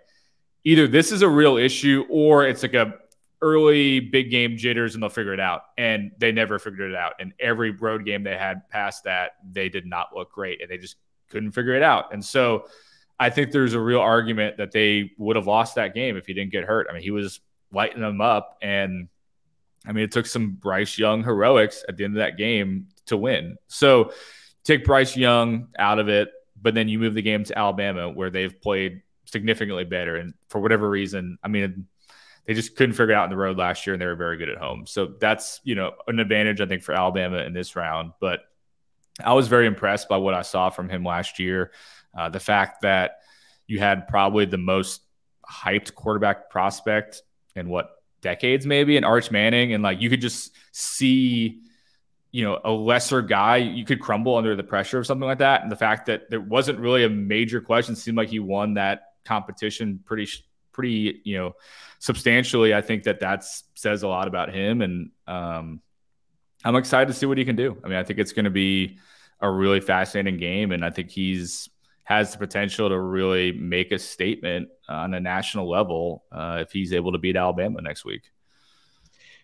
either 0.64 0.88
this 0.88 1.12
is 1.12 1.22
a 1.22 1.28
real 1.28 1.58
issue 1.58 2.06
or 2.10 2.46
it's 2.46 2.64
like 2.64 2.74
a 2.74 2.94
early 3.42 4.00
big 4.00 4.32
game 4.32 4.58
jitters 4.58 4.94
and 4.94 5.04
they'll 5.04 5.10
figure 5.10 5.34
it 5.34 5.40
out. 5.40 5.64
And 5.78 6.12
they 6.18 6.32
never 6.32 6.60
figured 6.60 6.92
it 6.92 6.98
out. 6.98 7.14
And 7.20 7.34
every 7.40 7.72
road 7.72 8.06
game 8.06 8.24
they 8.24 8.38
had 8.38 8.68
past 8.70 9.04
that, 9.06 9.32
they 9.52 9.70
did 9.70 9.86
not 9.86 10.16
look 10.16 10.32
great 10.32 10.62
and 10.62 10.70
they 10.70 10.78
just 10.78 10.98
couldn't 11.30 11.52
figure 11.52 11.74
it 11.74 11.84
out. 11.84 12.14
And 12.14 12.24
so 12.24 12.66
I 13.20 13.30
think 13.30 13.52
there's 13.52 13.74
a 13.74 13.80
real 13.80 14.00
argument 14.00 14.58
that 14.58 14.72
they 14.72 15.12
would 15.18 15.36
have 15.36 15.48
lost 15.48 15.76
that 15.76 15.94
game 15.94 16.18
if 16.18 16.26
he 16.26 16.34
didn't 16.34 16.52
get 16.52 16.64
hurt. 16.64 16.88
I 16.90 16.94
mean, 16.94 17.02
he 17.02 17.12
was 17.12 17.40
lighting 17.72 18.02
them 18.02 18.22
up. 18.22 18.58
And 18.62 19.10
I 19.86 19.92
mean, 19.92 20.04
it 20.04 20.12
took 20.12 20.26
some 20.26 20.52
Bryce 20.52 20.98
Young 20.98 21.24
heroics 21.24 21.84
at 21.88 21.98
the 21.98 22.04
end 22.04 22.16
of 22.16 22.20
that 22.20 22.38
game 22.38 22.88
to 23.08 23.18
win. 23.18 23.58
So 23.68 24.14
take 24.64 24.86
Bryce 24.86 25.16
Young 25.16 25.68
out 25.78 26.00
of 26.00 26.10
it, 26.10 26.30
but 26.62 26.74
then 26.74 26.88
you 26.88 27.00
move 27.00 27.14
the 27.14 27.22
game 27.22 27.44
to 27.46 27.58
Alabama 27.58 28.10
where 28.10 28.30
they've 28.30 28.62
played 28.62 29.02
significantly 29.26 29.86
better. 29.86 30.18
And 30.18 30.34
for 30.50 30.60
whatever 30.60 30.90
reason, 30.90 31.38
I 31.44 31.48
mean, 31.48 31.88
they 32.50 32.56
just 32.56 32.76
couldn't 32.76 32.94
figure 32.94 33.12
it 33.12 33.16
out 33.16 33.26
on 33.26 33.30
the 33.30 33.38
road 33.38 33.60
last 33.60 33.86
year, 33.86 33.94
and 33.94 34.02
they 34.02 34.08
were 34.08 34.16
very 34.16 34.36
good 34.36 34.50
at 34.50 34.58
home. 34.58 34.88
So 34.88 35.14
that's 35.20 35.62
you 35.64 35.76
know 35.76 35.92
an 36.08 36.18
advantage 36.18 36.62
I 36.62 36.66
think 36.66 36.82
for 36.82 36.94
Alabama 36.94 37.38
in 37.44 37.54
this 37.54 37.76
round. 37.76 38.14
But 38.20 38.40
I 39.24 39.34
was 39.34 39.48
very 39.48 39.68
impressed 39.68 40.10
by 40.10 40.18
what 40.18 40.34
I 40.34 40.42
saw 40.42 40.72
from 40.72 40.90
him 40.90 41.04
last 41.04 41.38
year. 41.38 41.70
Uh, 42.18 42.30
the 42.30 42.40
fact 42.40 42.82
that 42.82 43.20
you 43.68 43.78
had 43.78 44.08
probably 44.08 44.46
the 44.46 44.58
most 44.58 45.02
hyped 45.48 45.94
quarterback 45.94 46.50
prospect 46.50 47.22
in 47.56 47.70
what 47.70 47.92
decades, 48.22 48.66
maybe, 48.66 48.98
in 48.98 49.04
Arch 49.04 49.30
Manning, 49.30 49.74
and 49.74 49.84
like 49.84 50.02
you 50.02 50.10
could 50.10 50.22
just 50.22 50.52
see 50.72 51.62
you 52.32 52.44
know, 52.44 52.60
a 52.64 52.72
lesser 52.72 53.22
guy, 53.22 53.58
you 53.58 53.86
could 53.86 54.00
crumble 54.00 54.36
under 54.36 54.56
the 54.56 54.64
pressure 54.64 54.98
of 54.98 55.06
something 55.06 55.28
like 55.28 55.40
that. 55.40 55.62
And 55.62 55.72
the 55.72 55.76
fact 55.76 56.08
that 56.08 56.32
there 56.32 56.42
wasn't 56.42 56.80
really 56.80 57.04
a 57.04 57.10
major 57.10 57.62
question 57.62 57.96
seemed 57.96 58.18
like 58.18 58.30
he 58.30 58.40
won 58.40 58.74
that 58.74 59.14
competition 59.24 60.00
pretty 60.04 60.28
pretty, 60.80 61.22
you 61.26 61.38
know, 61.38 61.56
substantially. 62.00 62.74
I 62.74 62.80
think 62.80 63.04
that 63.04 63.20
that 63.20 63.44
says 63.76 64.04
a 64.04 64.08
lot 64.08 64.30
about 64.30 64.54
him, 64.54 64.82
and 64.82 65.12
um, 65.28 65.82
I'm 66.64 66.78
excited 66.78 67.08
to 67.08 67.14
see 67.14 67.26
what 67.26 67.38
he 67.38 67.44
can 67.44 67.58
do. 67.58 67.78
I 67.84 67.88
mean, 67.90 67.98
I 67.98 68.04
think 68.04 68.18
it's 68.18 68.32
going 68.32 68.46
to 68.46 68.52
be 68.52 68.98
a 69.42 69.52
really 69.52 69.82
fascinating 69.82 70.40
game, 70.40 70.72
and 70.72 70.86
I 70.86 70.90
think 70.90 71.10
he's 71.10 71.70
has 72.06 72.32
the 72.32 72.38
potential 72.38 72.90
to 72.90 73.00
really 73.00 73.52
make 73.52 73.92
a 73.92 74.00
statement 74.00 74.70
on 74.88 75.14
a 75.14 75.20
national 75.20 75.70
level 75.70 76.24
uh, 76.32 76.60
if 76.62 76.72
he's 76.72 76.94
able 76.94 77.12
to 77.12 77.18
beat 77.18 77.36
Alabama 77.36 77.82
next 77.82 78.06
week. 78.06 78.32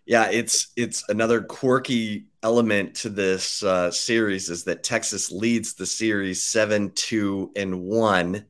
Yeah, 0.05 0.29
it's 0.31 0.69
it's 0.77 1.03
another 1.09 1.41
quirky 1.41 2.27
element 2.43 2.95
to 2.95 3.09
this 3.09 3.61
uh, 3.61 3.91
series 3.91 4.49
is 4.49 4.63
that 4.63 4.83
Texas 4.83 5.31
leads 5.31 5.73
the 5.73 5.85
series 5.85 6.43
seven 6.43 6.91
two 6.91 7.51
and 7.57 7.83
one. 7.83 8.45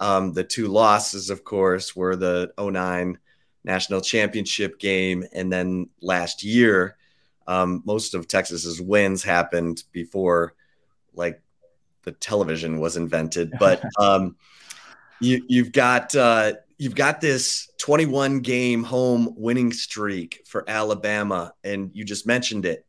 Um, 0.00 0.32
the 0.32 0.44
two 0.44 0.68
losses, 0.68 1.28
of 1.28 1.44
course, 1.44 1.94
were 1.94 2.16
the 2.16 2.52
09 2.58 3.18
national 3.64 4.00
championship 4.00 4.78
game. 4.78 5.24
And 5.32 5.52
then 5.52 5.90
last 6.00 6.42
year, 6.42 6.96
um, 7.46 7.82
most 7.84 8.14
of 8.14 8.26
Texas's 8.26 8.80
wins 8.80 9.22
happened 9.22 9.84
before 9.92 10.54
like 11.14 11.42
the 12.04 12.12
television 12.12 12.80
was 12.80 12.96
invented. 12.96 13.52
But 13.58 13.82
um, 13.98 14.36
you, 15.20 15.44
you've 15.48 15.72
got, 15.72 16.14
uh, 16.16 16.54
you've 16.78 16.94
got 16.94 17.20
this 17.20 17.70
21 17.76 18.40
game 18.40 18.82
home 18.82 19.34
winning 19.36 19.70
streak 19.70 20.42
for 20.46 20.64
Alabama, 20.66 21.52
and 21.62 21.90
you 21.92 22.04
just 22.04 22.26
mentioned 22.26 22.64
it. 22.64 22.86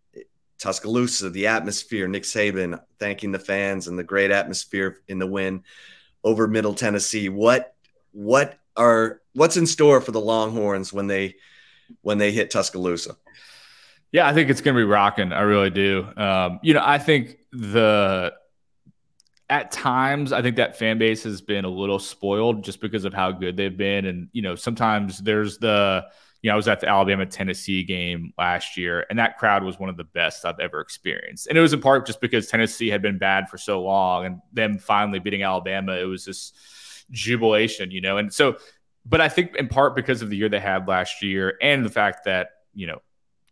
Tuscaloosa, 0.60 1.32
the 1.32 1.48
atmosphere, 1.48 2.08
Nick 2.08 2.24
Saban 2.24 2.80
thanking 3.00 3.32
the 3.32 3.40
fans 3.40 3.88
and 3.88 3.98
the 3.98 4.04
great 4.04 4.30
atmosphere 4.30 5.00
in 5.08 5.18
the 5.18 5.26
win 5.26 5.64
over 6.24 6.48
Middle 6.48 6.74
Tennessee. 6.74 7.30
What 7.30 7.76
what 8.12 8.60
are 8.76 9.22
what's 9.34 9.58
in 9.58 9.68
store 9.68 10.02
for 10.02 10.12
the 10.12 10.22
Longhorns 10.22 10.92
when 10.94 11.08
they 11.08 11.36
when 12.02 12.18
they 12.18 12.32
hit 12.32 12.52
Tuscaloosa? 12.52 13.16
Yeah, 14.12 14.28
I 14.28 14.34
think 14.34 14.50
it's 14.50 14.62
going 14.62 14.76
to 14.76 14.80
be 14.80 14.86
rocking. 14.86 15.32
I 15.32 15.42
really 15.42 15.70
do. 15.70 16.06
Um, 16.18 16.60
you 16.62 16.74
know, 16.74 16.84
I 16.84 16.98
think 16.98 17.38
the 17.54 18.34
at 19.50 19.72
times 19.72 20.32
I 20.34 20.42
think 20.42 20.58
that 20.58 20.78
fan 20.78 20.98
base 20.98 21.24
has 21.24 21.42
been 21.42 21.66
a 21.66 21.70
little 21.70 22.00
spoiled 22.00 22.64
just 22.64 22.82
because 22.82 23.06
of 23.06 23.14
how 23.14 23.32
good 23.32 23.56
they've 23.58 23.76
been, 23.76 24.06
and 24.06 24.30
you 24.34 24.42
know, 24.42 24.56
sometimes 24.56 25.20
there's 25.20 25.58
the 25.58 26.06
you 26.42 26.50
know, 26.50 26.54
I 26.54 26.58
was 26.58 26.68
at 26.68 26.80
the 26.80 26.88
Alabama 26.88 27.26
Tennessee 27.26 27.84
game 27.84 28.34
last 28.38 28.76
year, 28.76 29.06
and 29.10 29.20
that 29.20 29.38
crowd 29.38 29.64
was 29.64 29.78
one 29.80 29.90
of 29.90 29.98
the 29.98 30.04
best 30.04 30.44
I've 30.44 30.60
ever 30.60 30.82
experienced. 30.82 31.48
And 31.48 31.58
it 31.58 31.62
was 31.62 31.74
in 31.74 31.82
part 31.82 32.08
just 32.08 32.20
because 32.20 32.48
Tennessee 32.48 32.90
had 32.90 33.02
been 33.02 33.20
bad 33.20 33.48
for 33.48 33.58
so 33.58 33.82
long, 33.82 34.26
and 34.26 34.40
them 34.52 34.80
finally 34.80 35.20
beating 35.20 35.44
Alabama, 35.44 35.94
it 35.94 36.06
was 36.06 36.26
this 36.26 36.54
jubilation, 37.12 37.92
you 37.92 38.02
know. 38.02 38.18
And 38.18 38.34
so, 38.34 38.58
but 39.06 39.22
I 39.22 39.30
think 39.30 39.56
in 39.56 39.68
part 39.68 39.96
because 39.96 40.22
of 40.22 40.30
the 40.30 40.38
year 40.38 40.50
they 40.50 40.60
had 40.60 40.88
last 40.88 41.22
year 41.22 41.58
and 41.62 41.86
the 41.86 41.90
fact 41.90 42.26
that, 42.26 42.50
you 42.74 42.88
know, 42.88 43.02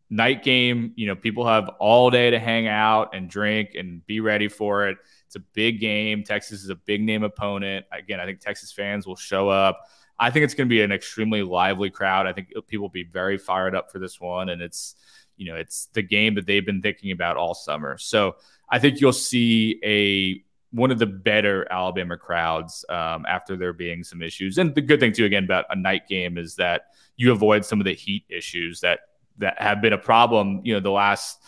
night 0.10 0.42
game, 0.44 0.94
you 0.96 1.06
know, 1.06 1.16
people 1.16 1.46
have 1.46 1.70
all 1.80 2.10
day 2.10 2.32
to 2.32 2.40
hang 2.40 2.68
out 2.68 3.14
and 3.14 3.30
drink 3.30 3.76
and 3.76 4.06
be 4.08 4.20
ready 4.20 4.48
for 4.48 4.88
it. 4.88 4.98
It's 5.28 5.36
a 5.36 5.44
big 5.54 5.80
game. 5.80 6.24
Texas 6.24 6.64
is 6.64 6.70
a 6.70 6.76
big 6.76 7.02
name 7.02 7.24
opponent. 7.24 7.86
Again, 7.92 8.20
I 8.20 8.26
think 8.26 8.40
Texas 8.40 8.72
fans 8.72 9.06
will 9.06 9.16
show 9.16 9.50
up. 9.50 9.82
I 10.20 10.32
think 10.32 10.44
it's 10.44 10.54
going 10.54 10.68
to 10.68 10.70
be 10.70 10.82
an 10.82 10.92
extremely 10.92 11.44
lively 11.44 11.90
crowd. 11.90 12.28
I 12.28 12.34
think 12.34 12.50
people 12.68 12.84
will 12.84 12.90
be 12.90 13.04
very 13.06 13.38
fired 13.38 13.76
up 13.76 13.92
for 13.92 14.00
this 14.00 14.20
one. 14.20 14.50
And 14.50 14.62
it's, 14.62 14.96
you 15.38 15.46
know, 15.46 15.56
it's 15.56 15.88
the 15.94 16.02
game 16.02 16.36
that 16.36 16.46
they've 16.46 16.66
been 16.66 16.82
thinking 16.82 17.12
about 17.12 17.38
all 17.38 17.54
summer. 17.54 17.98
So 17.98 18.36
I 18.70 18.80
think 18.80 19.00
you'll 19.00 19.14
see 19.14 19.80
a 19.84 20.44
one 20.72 20.92
of 20.92 21.00
the 21.00 21.08
better 21.08 21.66
Alabama 21.72 22.16
crowds 22.16 22.86
um, 22.90 23.26
after 23.28 23.56
there 23.58 23.74
being 23.74 24.04
some 24.04 24.22
issues. 24.22 24.58
And 24.58 24.76
the 24.76 24.82
good 24.82 25.00
thing 25.00 25.14
too, 25.14 25.26
again, 25.26 25.44
about 25.44 25.66
a 25.70 25.76
night 25.76 26.08
game 26.08 26.38
is 26.38 26.56
that 26.56 26.88
you 27.18 27.32
avoid 27.32 27.66
some 27.66 27.80
of 27.80 27.86
the 27.86 27.96
heat 27.96 28.26
issues 28.30 28.82
that 28.82 29.00
that 29.40 29.60
have 29.62 29.82
been 29.82 29.94
a 29.94 29.98
problem. 29.98 30.62
You 30.64 30.74
know, 30.76 30.80
the 30.80 30.92
last 30.92 31.40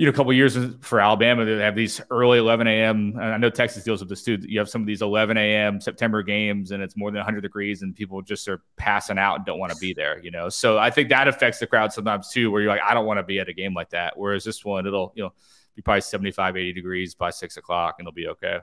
you 0.00 0.06
know, 0.06 0.10
a 0.12 0.14
couple 0.14 0.32
years 0.32 0.56
for 0.80 0.98
Alabama, 0.98 1.44
they 1.44 1.62
have 1.62 1.74
these 1.74 2.00
early 2.10 2.38
11 2.38 2.66
a.m. 2.66 3.18
I 3.20 3.36
know 3.36 3.50
Texas 3.50 3.84
deals 3.84 4.00
with 4.00 4.08
this 4.08 4.22
too. 4.22 4.38
You 4.40 4.58
have 4.58 4.70
some 4.70 4.80
of 4.80 4.86
these 4.86 5.02
11 5.02 5.36
a.m. 5.36 5.78
September 5.78 6.22
games, 6.22 6.70
and 6.70 6.82
it's 6.82 6.96
more 6.96 7.10
than 7.10 7.18
100 7.18 7.42
degrees, 7.42 7.82
and 7.82 7.94
people 7.94 8.22
just 8.22 8.48
are 8.48 8.62
passing 8.78 9.18
out 9.18 9.36
and 9.36 9.44
don't 9.44 9.58
want 9.58 9.74
to 9.74 9.78
be 9.78 9.92
there. 9.92 10.18
You 10.24 10.30
know, 10.30 10.48
so 10.48 10.78
I 10.78 10.88
think 10.88 11.10
that 11.10 11.28
affects 11.28 11.58
the 11.58 11.66
crowd 11.66 11.92
sometimes 11.92 12.30
too, 12.30 12.50
where 12.50 12.62
you're 12.62 12.70
like, 12.70 12.80
I 12.80 12.94
don't 12.94 13.04
want 13.04 13.18
to 13.18 13.22
be 13.22 13.40
at 13.40 13.50
a 13.50 13.52
game 13.52 13.74
like 13.74 13.90
that. 13.90 14.16
Whereas 14.16 14.42
this 14.42 14.64
one, 14.64 14.86
it'll 14.86 15.12
you 15.14 15.22
know 15.22 15.34
be 15.76 15.82
probably 15.82 16.00
75, 16.00 16.56
80 16.56 16.72
degrees 16.72 17.14
by 17.14 17.28
six 17.28 17.58
o'clock, 17.58 17.96
and 17.98 18.08
it'll 18.08 18.14
be 18.14 18.28
okay. 18.28 18.60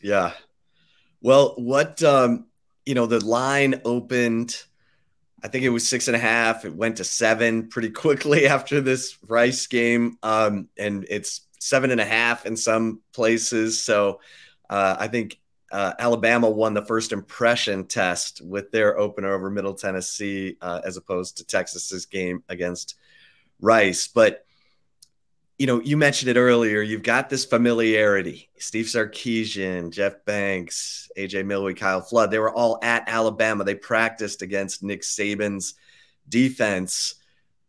Yeah. 0.00 0.32
Well, 1.20 1.56
what 1.58 2.02
um, 2.02 2.46
you 2.86 2.94
know, 2.94 3.04
the 3.04 3.22
line 3.22 3.82
opened 3.84 4.64
I 5.42 5.48
think 5.48 5.64
it 5.64 5.70
was 5.70 5.88
six 5.88 6.08
and 6.08 6.16
a 6.16 6.20
half. 6.20 6.64
It 6.64 6.74
went 6.74 6.96
to 6.98 7.04
seven 7.04 7.68
pretty 7.68 7.90
quickly 8.04 8.46
after 8.46 8.80
this 8.80 9.18
Rice 9.26 9.66
game. 9.66 10.18
Um, 10.22 10.68
and 10.78 11.06
it's 11.08 11.42
seven 11.58 11.90
and 11.90 12.00
a 12.00 12.04
half 12.04 12.46
in 12.46 12.56
some 12.56 13.00
places. 13.12 13.82
So 13.82 14.20
uh, 14.68 14.96
I 14.98 15.08
think 15.08 15.38
uh, 15.72 15.94
Alabama 15.98 16.50
won 16.50 16.74
the 16.74 16.84
first 16.84 17.12
impression 17.12 17.86
test 17.86 18.40
with 18.44 18.72
their 18.72 18.98
opener 18.98 19.32
over 19.32 19.50
Middle 19.50 19.74
Tennessee 19.74 20.56
uh, 20.60 20.80
as 20.84 20.96
opposed 20.96 21.36
to 21.38 21.44
Texas's 21.44 22.06
game 22.06 22.42
against 22.48 22.96
Rice. 23.60 24.08
But 24.08 24.44
you 25.60 25.66
know, 25.66 25.78
you 25.82 25.98
mentioned 25.98 26.30
it 26.30 26.38
earlier. 26.38 26.80
You've 26.80 27.02
got 27.02 27.28
this 27.28 27.44
familiarity. 27.44 28.48
Steve 28.58 28.86
Sarkisian, 28.86 29.90
Jeff 29.90 30.24
Banks, 30.24 31.10
AJ 31.18 31.44
Milwee, 31.44 31.76
Kyle 31.76 32.00
Flood. 32.00 32.30
They 32.30 32.38
were 32.38 32.50
all 32.50 32.78
at 32.82 33.04
Alabama. 33.06 33.62
They 33.62 33.74
practiced 33.74 34.40
against 34.40 34.82
Nick 34.82 35.02
Saban's 35.02 35.74
defense 36.26 37.16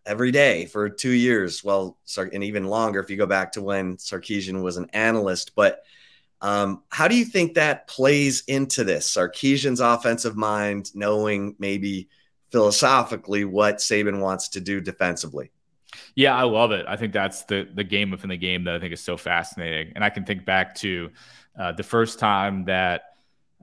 every 0.06 0.32
day 0.32 0.68
for 0.68 0.88
two 0.88 1.12
years. 1.12 1.66
Well, 1.66 1.98
and 2.16 2.46
even 2.46 2.64
longer 2.64 3.02
if 3.02 3.10
you 3.10 3.18
go 3.18 3.26
back 3.26 3.52
to 3.54 3.62
when 3.62 3.98
Sarkisian 3.98 4.64
was 4.64 4.78
an 4.78 4.90
analyst. 4.94 5.52
But 5.54 5.84
um, 6.40 6.84
how 6.88 7.10
do 7.10 7.18
you 7.18 7.26
think 7.26 7.56
that 7.56 7.88
plays 7.88 8.46
into 8.48 8.86
this? 8.86 9.14
Sarkisian's 9.14 9.82
offensive 9.82 10.38
mind, 10.38 10.92
knowing 10.96 11.58
maybe 11.60 12.08
philosophically 12.54 13.44
what 13.44 13.80
Saban 13.80 14.22
wants 14.22 14.48
to 14.48 14.62
do 14.62 14.80
defensively. 14.80 15.52
Yeah, 16.16 16.36
I 16.36 16.44
love 16.44 16.72
it. 16.72 16.86
I 16.88 16.98
think 16.98 17.14
that's 17.14 17.44
the 17.44 17.68
the 17.74 17.84
game 17.84 18.12
within 18.12 18.30
the 18.30 18.38
game 18.38 18.66
that 18.66 18.76
I 18.76 18.80
think 18.80 18.94
is 18.94 19.02
so 19.02 19.18
fascinating. 19.18 19.94
And 19.96 20.04
I 20.04 20.10
can 20.10 20.26
think 20.26 20.46
back 20.46 20.76
to 20.76 21.10
uh, 21.58 21.72
the 21.72 21.84
first 21.84 22.20
time 22.20 22.66
that 22.66 23.04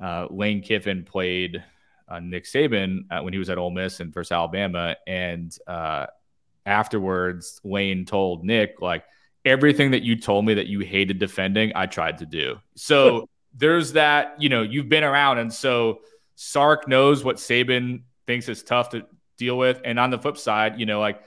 uh, 0.03 0.27
Lane 0.31 0.63
Kiffin 0.63 1.05
played 1.05 1.63
uh, 2.09 2.21
Nick 2.21 2.45
Saban 2.45 3.01
uh, 3.11 3.21
when 3.21 3.33
he 3.33 3.39
was 3.39 3.51
at 3.51 3.59
Ole 3.59 3.71
Miss 3.71 4.01
and 4.01 4.13
versus 4.13 4.33
Alabama, 4.33 4.97
and 5.07 5.57
uh, 5.67 6.07
afterwards 6.65 7.61
Lane 7.65 8.05
told 8.05 8.45
Nick 8.45 8.81
like 8.81 9.05
everything 9.45 9.93
that 9.93 10.03
you 10.03 10.17
told 10.17 10.45
me 10.45 10.55
that 10.55 10.67
you 10.67 10.81
hated 10.81 11.19
defending, 11.19 11.73
I 11.75 11.87
tried 11.87 12.19
to 12.19 12.27
do. 12.27 12.59
So 12.77 13.29
there's 13.55 13.93
that. 13.93 14.41
You 14.41 14.49
know, 14.49 14.63
you've 14.63 14.89
been 14.89 15.05
around, 15.05 15.39
and 15.39 15.53
so 15.53 16.01
Sark 16.35 16.89
knows 16.89 17.25
what 17.25 17.37
Saban 17.37 18.03
thinks 18.27 18.49
is 18.49 18.63
tough 18.63 18.91
to 18.91 19.05
deal 19.37 19.59
with, 19.59 19.81
and 19.85 19.99
on 19.99 20.11
the 20.11 20.19
flip 20.19 20.39
side, 20.39 20.81
you 20.81 20.87
know, 20.87 21.01
like 21.01 21.21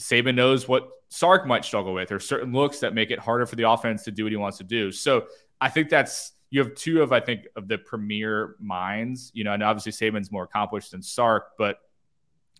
Saban 0.00 0.34
knows 0.34 0.68
what 0.68 0.88
Sark 1.08 1.46
might 1.46 1.64
struggle 1.64 1.94
with, 1.94 2.12
or 2.12 2.20
certain 2.20 2.52
looks 2.52 2.80
that 2.80 2.94
make 2.94 3.10
it 3.10 3.18
harder 3.18 3.46
for 3.46 3.56
the 3.56 3.68
offense 3.68 4.04
to 4.04 4.10
do 4.10 4.24
what 4.24 4.32
he 4.32 4.36
wants 4.36 4.58
to 4.58 4.64
do. 4.64 4.92
So 4.92 5.26
I 5.60 5.68
think 5.68 5.88
that's 5.88 6.32
you 6.50 6.60
have 6.62 6.74
two 6.74 7.02
of 7.02 7.12
I 7.12 7.20
think 7.20 7.46
of 7.56 7.68
the 7.68 7.78
premier 7.78 8.56
minds. 8.60 9.30
You 9.34 9.44
know, 9.44 9.52
and 9.52 9.62
obviously 9.62 9.92
Saban's 9.92 10.30
more 10.30 10.44
accomplished 10.44 10.92
than 10.92 11.02
Sark, 11.02 11.52
but 11.58 11.78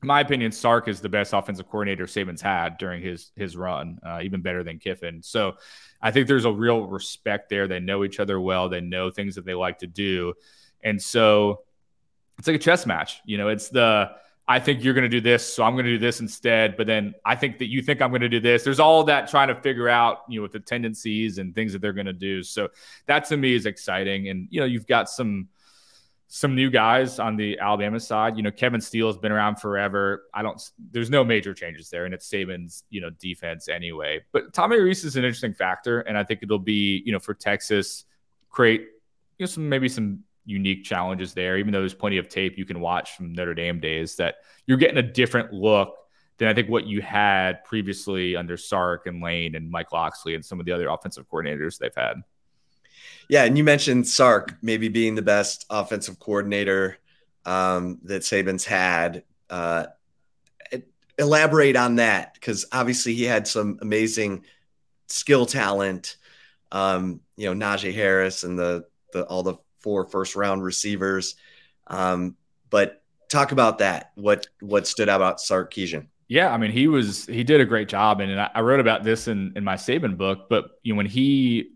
in 0.02 0.06
my 0.06 0.20
opinion, 0.20 0.52
Sark 0.52 0.86
is 0.86 1.00
the 1.00 1.08
best 1.08 1.32
offensive 1.32 1.68
coordinator 1.68 2.06
Saban's 2.06 2.40
had 2.40 2.78
during 2.78 3.02
his 3.02 3.32
his 3.34 3.56
run, 3.56 3.98
uh, 4.06 4.20
even 4.22 4.40
better 4.40 4.62
than 4.62 4.78
Kiffin. 4.78 5.22
So 5.22 5.56
I 6.00 6.10
think 6.10 6.28
there's 6.28 6.44
a 6.44 6.52
real 6.52 6.86
respect 6.86 7.48
there. 7.50 7.66
They 7.66 7.80
know 7.80 8.04
each 8.04 8.20
other 8.20 8.40
well. 8.40 8.68
They 8.68 8.80
know 8.80 9.10
things 9.10 9.34
that 9.34 9.44
they 9.44 9.54
like 9.54 9.78
to 9.78 9.86
do, 9.86 10.34
and 10.82 11.02
so 11.02 11.62
it's 12.38 12.46
like 12.46 12.56
a 12.56 12.60
chess 12.60 12.86
match. 12.86 13.20
You 13.24 13.38
know, 13.38 13.48
it's 13.48 13.68
the 13.68 14.12
I 14.50 14.58
think 14.58 14.82
you're 14.82 14.94
going 14.94 15.02
to 15.02 15.10
do 15.10 15.20
this, 15.20 15.46
so 15.46 15.62
I'm 15.62 15.74
going 15.74 15.84
to 15.84 15.92
do 15.92 15.98
this 15.98 16.20
instead. 16.20 16.74
But 16.78 16.86
then 16.86 17.14
I 17.22 17.36
think 17.36 17.58
that 17.58 17.66
you 17.66 17.82
think 17.82 18.00
I'm 18.00 18.08
going 18.08 18.22
to 18.22 18.30
do 18.30 18.40
this. 18.40 18.64
There's 18.64 18.80
all 18.80 19.04
that 19.04 19.28
trying 19.28 19.48
to 19.48 19.54
figure 19.54 19.90
out, 19.90 20.20
you 20.26 20.38
know, 20.38 20.42
with 20.42 20.52
the 20.52 20.60
tendencies 20.60 21.36
and 21.36 21.54
things 21.54 21.74
that 21.74 21.82
they're 21.82 21.92
going 21.92 22.06
to 22.06 22.14
do. 22.14 22.42
So 22.42 22.68
that 23.06 23.26
to 23.26 23.36
me 23.36 23.54
is 23.54 23.66
exciting. 23.66 24.28
And 24.30 24.48
you 24.50 24.60
know, 24.60 24.66
you've 24.66 24.86
got 24.86 25.10
some 25.10 25.48
some 26.28 26.54
new 26.54 26.70
guys 26.70 27.18
on 27.18 27.36
the 27.36 27.58
Alabama 27.58 28.00
side. 28.00 28.38
You 28.38 28.42
know, 28.42 28.50
Kevin 28.50 28.80
Steele 28.80 29.08
has 29.08 29.18
been 29.18 29.32
around 29.32 29.56
forever. 29.56 30.24
I 30.32 30.40
don't. 30.40 30.60
There's 30.92 31.10
no 31.10 31.24
major 31.24 31.52
changes 31.52 31.90
there, 31.90 32.06
and 32.06 32.14
it's 32.14 32.28
Saban's 32.28 32.84
you 32.88 33.02
know 33.02 33.10
defense 33.10 33.68
anyway. 33.68 34.20
But 34.32 34.54
Tommy 34.54 34.78
Rees 34.78 35.04
is 35.04 35.16
an 35.16 35.24
interesting 35.24 35.52
factor, 35.52 36.00
and 36.00 36.16
I 36.16 36.24
think 36.24 36.42
it'll 36.42 36.58
be 36.58 37.02
you 37.04 37.12
know 37.12 37.18
for 37.18 37.34
Texas 37.34 38.06
create 38.48 38.80
you 39.36 39.44
know 39.44 39.46
some 39.46 39.68
maybe 39.68 39.90
some 39.90 40.24
unique 40.48 40.84
challenges 40.84 41.34
there, 41.34 41.58
even 41.58 41.72
though 41.72 41.80
there's 41.80 41.94
plenty 41.94 42.18
of 42.18 42.28
tape 42.28 42.56
you 42.56 42.64
can 42.64 42.80
watch 42.80 43.16
from 43.16 43.32
Notre 43.32 43.54
Dame 43.54 43.80
days 43.80 44.16
that 44.16 44.36
you're 44.66 44.78
getting 44.78 44.98
a 44.98 45.02
different 45.02 45.52
look 45.52 45.94
than 46.38 46.48
I 46.48 46.54
think 46.54 46.68
what 46.68 46.86
you 46.86 47.02
had 47.02 47.64
previously 47.64 48.34
under 48.36 48.56
Sark 48.56 49.06
and 49.06 49.22
Lane 49.22 49.54
and 49.54 49.70
Mike 49.70 49.92
Locksley 49.92 50.34
and 50.34 50.44
some 50.44 50.58
of 50.58 50.66
the 50.66 50.72
other 50.72 50.88
offensive 50.88 51.28
coordinators 51.28 51.78
they've 51.78 51.94
had. 51.94 52.22
Yeah, 53.28 53.44
and 53.44 53.58
you 53.58 53.64
mentioned 53.64 54.08
Sark 54.08 54.56
maybe 54.62 54.88
being 54.88 55.14
the 55.14 55.22
best 55.22 55.66
offensive 55.68 56.18
coordinator 56.18 56.98
um, 57.44 57.98
that 58.04 58.22
Saban's 58.22 58.64
had. 58.64 59.24
Uh, 59.50 59.86
elaborate 61.18 61.76
on 61.76 61.96
that 61.96 62.34
because 62.34 62.64
obviously 62.72 63.12
he 63.14 63.24
had 63.24 63.46
some 63.46 63.78
amazing 63.82 64.44
skill 65.08 65.44
talent. 65.44 66.16
Um, 66.70 67.20
you 67.36 67.52
know, 67.52 67.66
Najee 67.66 67.94
Harris 67.94 68.44
and 68.44 68.58
the 68.58 68.86
the 69.12 69.24
all 69.24 69.42
the 69.42 69.56
four 69.80 70.06
first 70.06 70.36
round 70.36 70.62
receivers. 70.62 71.36
Um, 71.86 72.36
but 72.70 73.02
talk 73.28 73.52
about 73.52 73.78
that. 73.78 74.12
What 74.14 74.46
what 74.60 74.86
stood 74.86 75.08
out 75.08 75.16
about 75.16 75.38
Sarkisian? 75.38 76.08
Yeah, 76.28 76.52
I 76.52 76.58
mean, 76.58 76.70
he 76.70 76.88
was 76.88 77.26
he 77.26 77.42
did 77.42 77.60
a 77.60 77.64
great 77.64 77.88
job, 77.88 78.20
and, 78.20 78.30
and 78.30 78.50
I 78.54 78.60
wrote 78.60 78.80
about 78.80 79.02
this 79.02 79.28
in 79.28 79.52
in 79.56 79.64
my 79.64 79.76
Saban 79.76 80.16
book. 80.16 80.48
But 80.48 80.72
you 80.82 80.92
know, 80.92 80.98
when 80.98 81.06
he 81.06 81.70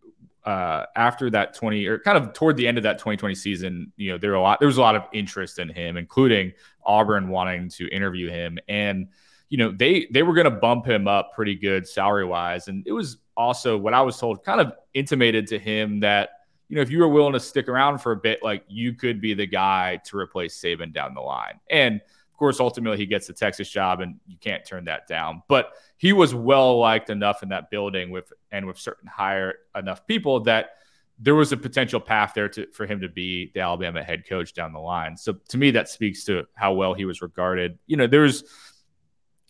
uh, 0.45 0.87
after 0.97 1.31
that 1.31 1.55
20 1.55 1.87
or 1.87 1.99
kind 2.01 2.19
of 2.19 2.33
toward 2.33 2.57
the 2.57 2.67
end 2.67 2.77
of 2.77 2.83
that 2.83 2.99
2020 2.99 3.35
season, 3.35 3.93
you 3.97 4.11
know, 4.11 4.19
there 4.19 4.31
were 4.31 4.37
a 4.37 4.43
lot 4.43 4.61
there 4.61 4.67
was 4.67 4.77
a 4.77 4.81
lot 4.81 4.97
of 4.97 5.05
interest 5.13 5.59
in 5.59 5.69
him, 5.69 5.97
including 5.97 6.53
Auburn 6.85 7.29
wanting 7.29 7.69
to 7.71 7.89
interview 7.89 8.29
him, 8.29 8.59
and 8.69 9.09
you 9.49 9.59
know, 9.59 9.71
they 9.71 10.07
they 10.11 10.23
were 10.23 10.35
going 10.35 10.47
to 10.47 10.51
bump 10.51 10.87
him 10.87 11.09
up 11.09 11.33
pretty 11.35 11.55
good 11.55 11.89
salary 11.89 12.25
wise, 12.25 12.69
and 12.69 12.87
it 12.87 12.93
was 12.93 13.19
also 13.37 13.79
what 13.79 13.95
I 13.95 14.03
was 14.03 14.19
told 14.19 14.45
kind 14.45 14.61
of 14.61 14.73
intimated 14.95 15.47
to 15.49 15.59
him 15.59 16.01
that 16.01 16.31
you 16.69 16.77
know, 16.77 16.83
if 16.83 16.91
you 16.91 16.99
were 16.99 17.09
willing 17.09 17.35
to 17.35 17.41
stick 17.41 17.69
around 17.69 17.99
for 17.99 18.13
a 18.13 18.17
bit, 18.17 18.43
like 18.43 18.65
you 18.69 18.95
could 18.95 19.21
be 19.21 19.35
the 19.35 19.47
guy 19.47 20.01
to 20.07 20.17
replace 20.17 20.59
Saban 20.59 20.93
down 20.93 21.15
the 21.15 21.21
line. 21.21 21.61
And 21.71 21.97
of 21.97 22.39
course, 22.39 22.61
ultimately 22.61 22.97
he 22.99 23.07
gets 23.07 23.27
the 23.27 23.33
Texas 23.33 23.69
job 23.69 24.01
and 24.01 24.17
you 24.27 24.37
can't 24.41 24.65
turn 24.65 24.87
that 24.87 25.07
down. 25.07 25.43
But 25.49 25.73
he 25.97 26.13
was 26.13 26.35
well 26.35 26.79
liked 26.79 27.11
enough 27.11 27.43
in 27.43 27.51
that 27.51 27.71
building 27.71 28.11
with 28.11 28.33
and 28.51 28.67
with 28.67 28.79
certain 28.79 29.07
higher 29.07 29.55
enough 29.77 30.07
people 30.07 30.41
that 30.45 30.71
there 31.19 31.35
was 31.35 31.53
a 31.53 31.57
potential 31.57 32.01
path 32.01 32.33
there 32.35 32.49
to, 32.49 32.67
for 32.73 32.87
him 32.87 33.01
to 33.01 33.09
be 33.09 33.53
the 33.55 33.61
Alabama 33.61 34.03
head 34.03 34.27
coach 34.29 34.55
down 34.55 34.73
the 34.73 34.81
line. 34.81 35.17
So 35.17 35.35
to 35.49 35.59
me, 35.59 35.71
that 35.73 35.89
speaks 35.89 36.25
to 36.25 36.45
how 36.55 36.73
well 36.73 36.95
he 36.95 37.05
was 37.05 37.23
regarded. 37.23 37.79
You 37.87 37.97
know, 37.97 38.07
there's 38.09 38.45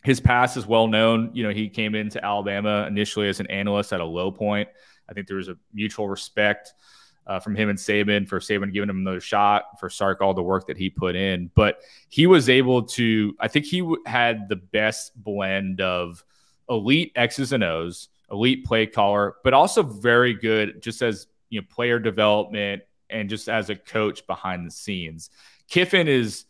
his 0.04 0.20
past 0.20 0.56
is 0.56 0.66
well 0.66 0.88
known. 0.88 1.30
You 1.32 1.44
know, 1.44 1.50
he 1.50 1.68
came 1.68 1.94
into 1.94 2.22
Alabama 2.22 2.84
initially 2.86 3.28
as 3.28 3.40
an 3.40 3.46
analyst 3.46 3.92
at 3.92 4.00
a 4.00 4.04
low 4.04 4.30
point. 4.30 4.68
I 5.08 5.12
think 5.14 5.28
there 5.28 5.36
was 5.36 5.48
a 5.48 5.56
mutual 5.72 6.08
respect 6.08 6.74
uh, 7.26 7.38
from 7.38 7.54
him 7.54 7.68
and 7.68 7.78
Saban 7.78 8.28
for 8.28 8.40
Saban 8.40 8.72
giving 8.72 8.90
him 8.90 8.98
another 8.98 9.20
shot 9.20 9.78
for 9.78 9.88
Sark 9.88 10.20
all 10.20 10.34
the 10.34 10.42
work 10.42 10.66
that 10.66 10.76
he 10.76 10.90
put 10.90 11.14
in. 11.14 11.50
But 11.54 11.80
he 12.08 12.26
was 12.26 12.48
able 12.48 12.82
to. 12.84 13.34
I 13.38 13.48
think 13.48 13.66
he 13.66 13.80
w- 13.80 14.02
had 14.06 14.48
the 14.48 14.56
best 14.56 15.12
blend 15.22 15.80
of 15.80 16.24
elite 16.68 17.12
X's 17.14 17.52
and 17.52 17.62
O's, 17.62 18.08
elite 18.30 18.64
play 18.64 18.86
caller, 18.86 19.36
but 19.44 19.54
also 19.54 19.82
very 19.82 20.34
good 20.34 20.82
just 20.82 21.02
as 21.02 21.26
you 21.50 21.60
know 21.60 21.66
player 21.70 21.98
development 21.98 22.82
and 23.10 23.28
just 23.28 23.48
as 23.48 23.70
a 23.70 23.76
coach 23.76 24.26
behind 24.26 24.66
the 24.66 24.70
scenes. 24.70 25.30
Kiffin 25.68 26.08
is 26.08 26.44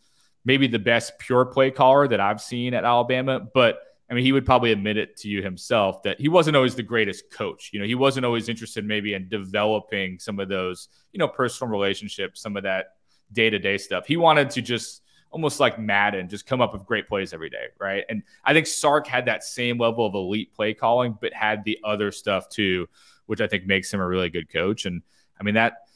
maybe 0.45 0.67
the 0.67 0.79
best 0.79 1.19
pure 1.19 1.45
play 1.45 1.71
caller 1.71 2.07
that 2.07 2.19
I've 2.19 2.41
seen 2.41 2.73
at 2.73 2.83
Alabama, 2.83 3.39
but 3.39 3.92
I 4.13 4.15
mean, 4.15 4.25
he 4.25 4.31
would 4.31 4.45
probably 4.45 4.71
admit 4.71 4.95
it 4.95 5.17
to 5.17 5.27
you 5.27 5.41
himself 5.41 6.03
that 6.03 6.21
he 6.21 6.27
wasn't 6.27 6.55
always 6.55 6.75
the 6.75 6.83
greatest 6.83 7.31
coach. 7.31 7.71
You 7.73 7.79
know, 7.79 7.85
he 7.87 7.95
wasn't 7.95 8.27
always 8.27 8.47
interested 8.47 8.85
maybe 8.85 9.15
in 9.15 9.27
developing 9.27 10.19
some 10.19 10.39
of 10.39 10.49
those, 10.49 10.87
you 11.13 11.17
know, 11.17 11.27
personal 11.27 11.71
relationships, 11.71 12.39
some 12.39 12.55
of 12.55 12.61
that 12.61 12.89
day 13.31 13.49
to 13.49 13.57
day 13.57 13.75
stuff. 13.79 14.05
He 14.05 14.15
wanted 14.15 14.51
to 14.51 14.61
just 14.61 15.01
almost 15.31 15.59
like 15.59 15.79
Madden, 15.79 16.29
just 16.29 16.45
come 16.45 16.61
up 16.61 16.73
with 16.73 16.85
great 16.85 17.07
plays 17.07 17.33
every 17.33 17.49
day, 17.49 17.65
right? 17.79 18.03
And 18.07 18.21
I 18.45 18.53
think 18.53 18.67
Sark 18.67 19.07
had 19.07 19.25
that 19.25 19.43
same 19.43 19.79
level 19.79 20.05
of 20.05 20.13
elite 20.13 20.53
play 20.53 20.75
calling, 20.75 21.17
but 21.19 21.33
had 21.33 21.63
the 21.63 21.79
other 21.83 22.11
stuff 22.11 22.49
too, 22.49 22.87
which 23.25 23.41
I 23.41 23.47
think 23.47 23.65
makes 23.65 23.91
him 23.91 23.99
a 23.99 24.05
really 24.07 24.29
good 24.29 24.47
coach. 24.47 24.85
And 24.85 25.01
I 25.39 25.43
mean, 25.43 25.55
that 25.55 25.87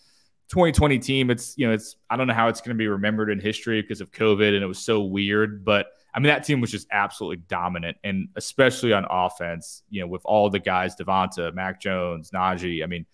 2020 0.49 0.97
team, 0.97 1.29
it's, 1.29 1.55
you 1.55 1.67
know, 1.67 1.73
it's, 1.73 1.97
I 2.09 2.17
don't 2.17 2.25
know 2.25 2.33
how 2.33 2.47
it's 2.47 2.61
going 2.61 2.75
to 2.75 2.79
be 2.79 2.87
remembered 2.87 3.29
in 3.29 3.39
history 3.39 3.79
because 3.79 4.01
of 4.01 4.11
COVID 4.11 4.55
and 4.55 4.63
it 4.63 4.67
was 4.67 4.79
so 4.79 5.01
weird, 5.01 5.63
but 5.63 5.91
I 6.17 6.19
mean, 6.19 6.29
that 6.29 6.45
team 6.45 6.61
was 6.61 6.71
just 6.71 6.87
absolutely 6.89 7.43
dominant, 7.47 7.97
and 8.03 8.29
especially 8.35 8.91
on 8.91 9.05
offense, 9.07 9.83
you 9.91 10.01
know, 10.01 10.07
with 10.07 10.23
all 10.25 10.49
the 10.49 10.57
guys, 10.57 10.95
Devonta, 10.95 11.53
Mac 11.53 11.79
Jones, 11.79 12.31
Najee. 12.31 12.83
I 12.83 12.87
mean, 12.87 13.05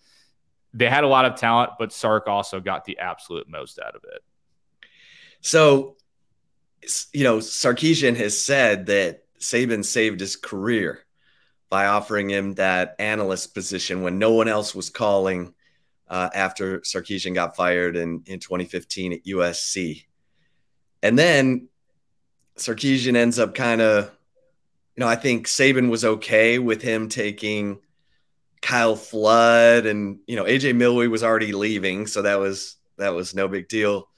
they 0.72 0.88
had 0.88 1.04
a 1.04 1.06
lot 1.06 1.26
of 1.26 1.38
talent, 1.38 1.72
but 1.78 1.92
Sark 1.92 2.28
also 2.28 2.60
got 2.60 2.86
the 2.86 2.98
absolute 2.98 3.46
most 3.46 3.78
out 3.78 3.94
of 3.94 4.04
it. 4.04 4.22
So, 5.42 5.96
you 7.12 7.24
know, 7.24 7.40
Sarkisian 7.40 8.16
has 8.16 8.42
said 8.42 8.86
that 8.86 9.24
Saban 9.38 9.84
saved 9.84 10.20
his 10.20 10.34
career 10.34 11.04
by 11.68 11.84
offering 11.84 12.30
him 12.30 12.54
that 12.54 12.96
analyst 12.98 13.52
position 13.52 14.00
when 14.00 14.18
no 14.18 14.32
one 14.32 14.48
else 14.48 14.74
was 14.74 14.88
calling 14.88 15.52
uh, 16.08 16.30
after 16.32 16.80
Sarkisian 16.80 17.34
got 17.34 17.54
fired 17.54 17.96
in, 17.96 18.22
in 18.24 18.40
2015 18.40 19.12
at 19.12 19.24
USC. 19.24 20.04
And 21.02 21.18
then 21.18 21.68
Sarkisian 22.56 23.16
ends 23.16 23.38
up 23.38 23.54
kind 23.54 23.80
of, 23.80 24.04
you 24.96 25.00
know, 25.00 25.08
I 25.08 25.16
think 25.16 25.46
Saban 25.46 25.90
was 25.90 26.04
okay 26.04 26.58
with 26.58 26.82
him 26.82 27.08
taking 27.08 27.80
Kyle 28.62 28.96
Flood 28.96 29.86
and, 29.86 30.20
you 30.26 30.36
know, 30.36 30.44
AJ 30.44 30.74
Milwee 30.74 31.08
was 31.08 31.22
already 31.22 31.52
leaving. 31.52 32.06
So 32.06 32.22
that 32.22 32.38
was, 32.38 32.76
that 32.96 33.10
was 33.10 33.34
no 33.34 33.48
big 33.48 33.68
deal. 33.68 34.08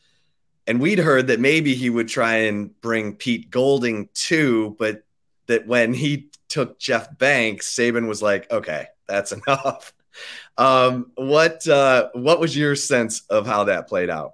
And 0.67 0.81
we'd 0.81 0.99
heard 0.99 1.29
that 1.29 1.41
maybe 1.41 1.75
he 1.75 1.89
would 1.89 2.09
try 2.09 2.35
and 2.37 2.79
bring 2.81 3.15
Pete 3.15 3.51
Golding 3.51 4.09
too, 4.15 4.77
but 4.79 5.03
that 5.47 5.67
when 5.67 5.95
he 5.95 6.31
took 6.49 6.79
Jeff 6.79 7.17
Banks, 7.17 7.75
Saban 7.75 8.07
was 8.07 8.21
like, 8.21 8.51
okay, 8.51 8.87
that's 9.09 9.33
enough. 9.47 9.95
Um, 10.59 11.13
what, 11.15 11.67
uh, 11.69 12.11
what 12.13 12.41
was 12.41 12.57
your 12.57 12.75
sense 12.77 13.23
of 13.31 13.47
how 13.47 13.65
that 13.65 13.89
played 13.89 14.11
out? 14.11 14.33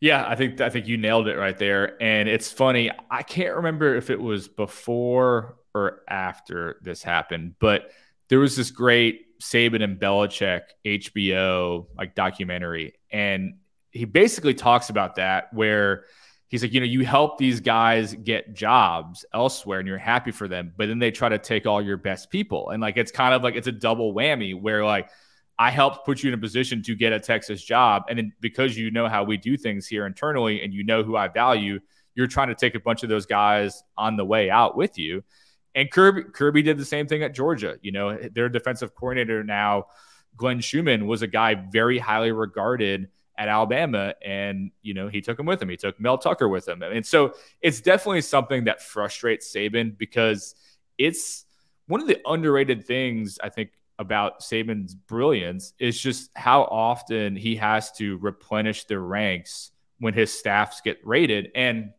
Yeah, 0.00 0.24
I 0.26 0.34
think 0.34 0.60
I 0.60 0.70
think 0.70 0.88
you 0.88 0.96
nailed 0.96 1.28
it 1.28 1.36
right 1.36 1.56
there. 1.56 2.02
And 2.02 2.28
it's 2.28 2.50
funny, 2.50 2.90
I 3.10 3.22
can't 3.22 3.56
remember 3.56 3.94
if 3.96 4.08
it 4.08 4.20
was 4.20 4.48
before 4.48 5.56
or 5.74 6.00
after 6.08 6.78
this 6.82 7.02
happened, 7.02 7.54
but 7.60 7.90
there 8.28 8.38
was 8.38 8.56
this 8.56 8.70
great 8.70 9.38
Saban 9.40 9.82
and 9.82 10.00
Belichick 10.00 10.62
HBO 10.84 11.86
like 11.96 12.14
documentary, 12.14 12.94
and 13.10 13.58
he 13.90 14.04
basically 14.04 14.54
talks 14.54 14.88
about 14.88 15.16
that 15.16 15.52
where 15.52 16.04
he's 16.48 16.62
like, 16.62 16.72
you 16.72 16.80
know, 16.80 16.86
you 16.86 17.04
help 17.04 17.38
these 17.38 17.60
guys 17.60 18.14
get 18.14 18.54
jobs 18.54 19.24
elsewhere 19.34 19.80
and 19.80 19.88
you're 19.88 19.98
happy 19.98 20.30
for 20.30 20.48
them, 20.48 20.72
but 20.76 20.88
then 20.88 20.98
they 20.98 21.10
try 21.10 21.28
to 21.28 21.38
take 21.38 21.66
all 21.66 21.82
your 21.82 21.96
best 21.96 22.30
people. 22.30 22.70
And 22.70 22.80
like 22.80 22.96
it's 22.96 23.10
kind 23.12 23.34
of 23.34 23.42
like 23.42 23.54
it's 23.54 23.66
a 23.66 23.72
double 23.72 24.14
whammy 24.14 24.58
where 24.60 24.84
like 24.84 25.10
I 25.60 25.70
helped 25.70 26.06
put 26.06 26.22
you 26.22 26.28
in 26.28 26.34
a 26.34 26.38
position 26.38 26.82
to 26.84 26.94
get 26.94 27.12
a 27.12 27.20
Texas 27.20 27.62
job. 27.62 28.04
And 28.08 28.18
then 28.18 28.32
because 28.40 28.78
you 28.78 28.90
know 28.90 29.08
how 29.08 29.24
we 29.24 29.36
do 29.36 29.58
things 29.58 29.86
here 29.86 30.06
internally 30.06 30.62
and 30.62 30.72
you 30.72 30.84
know 30.84 31.02
who 31.02 31.16
I 31.16 31.28
value, 31.28 31.80
you're 32.14 32.28
trying 32.28 32.48
to 32.48 32.54
take 32.54 32.74
a 32.74 32.80
bunch 32.80 33.02
of 33.02 33.10
those 33.10 33.26
guys 33.26 33.82
on 33.94 34.16
the 34.16 34.24
way 34.24 34.48
out 34.48 34.74
with 34.74 34.98
you. 34.98 35.22
And 35.74 35.90
Kirby, 35.90 36.22
Kirby 36.32 36.62
did 36.62 36.78
the 36.78 36.84
same 36.86 37.06
thing 37.06 37.22
at 37.22 37.34
Georgia. 37.34 37.76
You 37.82 37.92
know, 37.92 38.16
their 38.16 38.48
defensive 38.48 38.94
coordinator 38.94 39.44
now, 39.44 39.88
Glenn 40.34 40.60
Schumann, 40.60 41.06
was 41.06 41.20
a 41.20 41.26
guy 41.26 41.54
very 41.54 41.98
highly 41.98 42.32
regarded 42.32 43.10
at 43.36 43.48
Alabama. 43.48 44.14
And, 44.24 44.70
you 44.80 44.94
know, 44.94 45.08
he 45.08 45.20
took 45.20 45.38
him 45.38 45.44
with 45.44 45.60
him. 45.60 45.68
He 45.68 45.76
took 45.76 46.00
Mel 46.00 46.16
Tucker 46.16 46.48
with 46.48 46.66
him. 46.66 46.82
And 46.82 47.04
so 47.04 47.34
it's 47.60 47.82
definitely 47.82 48.22
something 48.22 48.64
that 48.64 48.82
frustrates 48.82 49.54
Saban 49.54 49.98
because 49.98 50.54
it's 50.96 51.44
one 51.86 52.00
of 52.00 52.06
the 52.06 52.18
underrated 52.26 52.86
things 52.86 53.38
I 53.42 53.50
think 53.50 53.72
about 54.00 54.40
Saban's 54.40 54.94
brilliance 54.94 55.74
is 55.78 56.00
just 56.00 56.30
how 56.34 56.62
often 56.62 57.36
he 57.36 57.54
has 57.56 57.92
to 57.92 58.16
replenish 58.16 58.84
the 58.84 58.98
ranks 58.98 59.72
when 59.98 60.14
his 60.14 60.32
staffs 60.32 60.80
get 60.80 60.98
rated. 61.04 61.50
And 61.54 61.92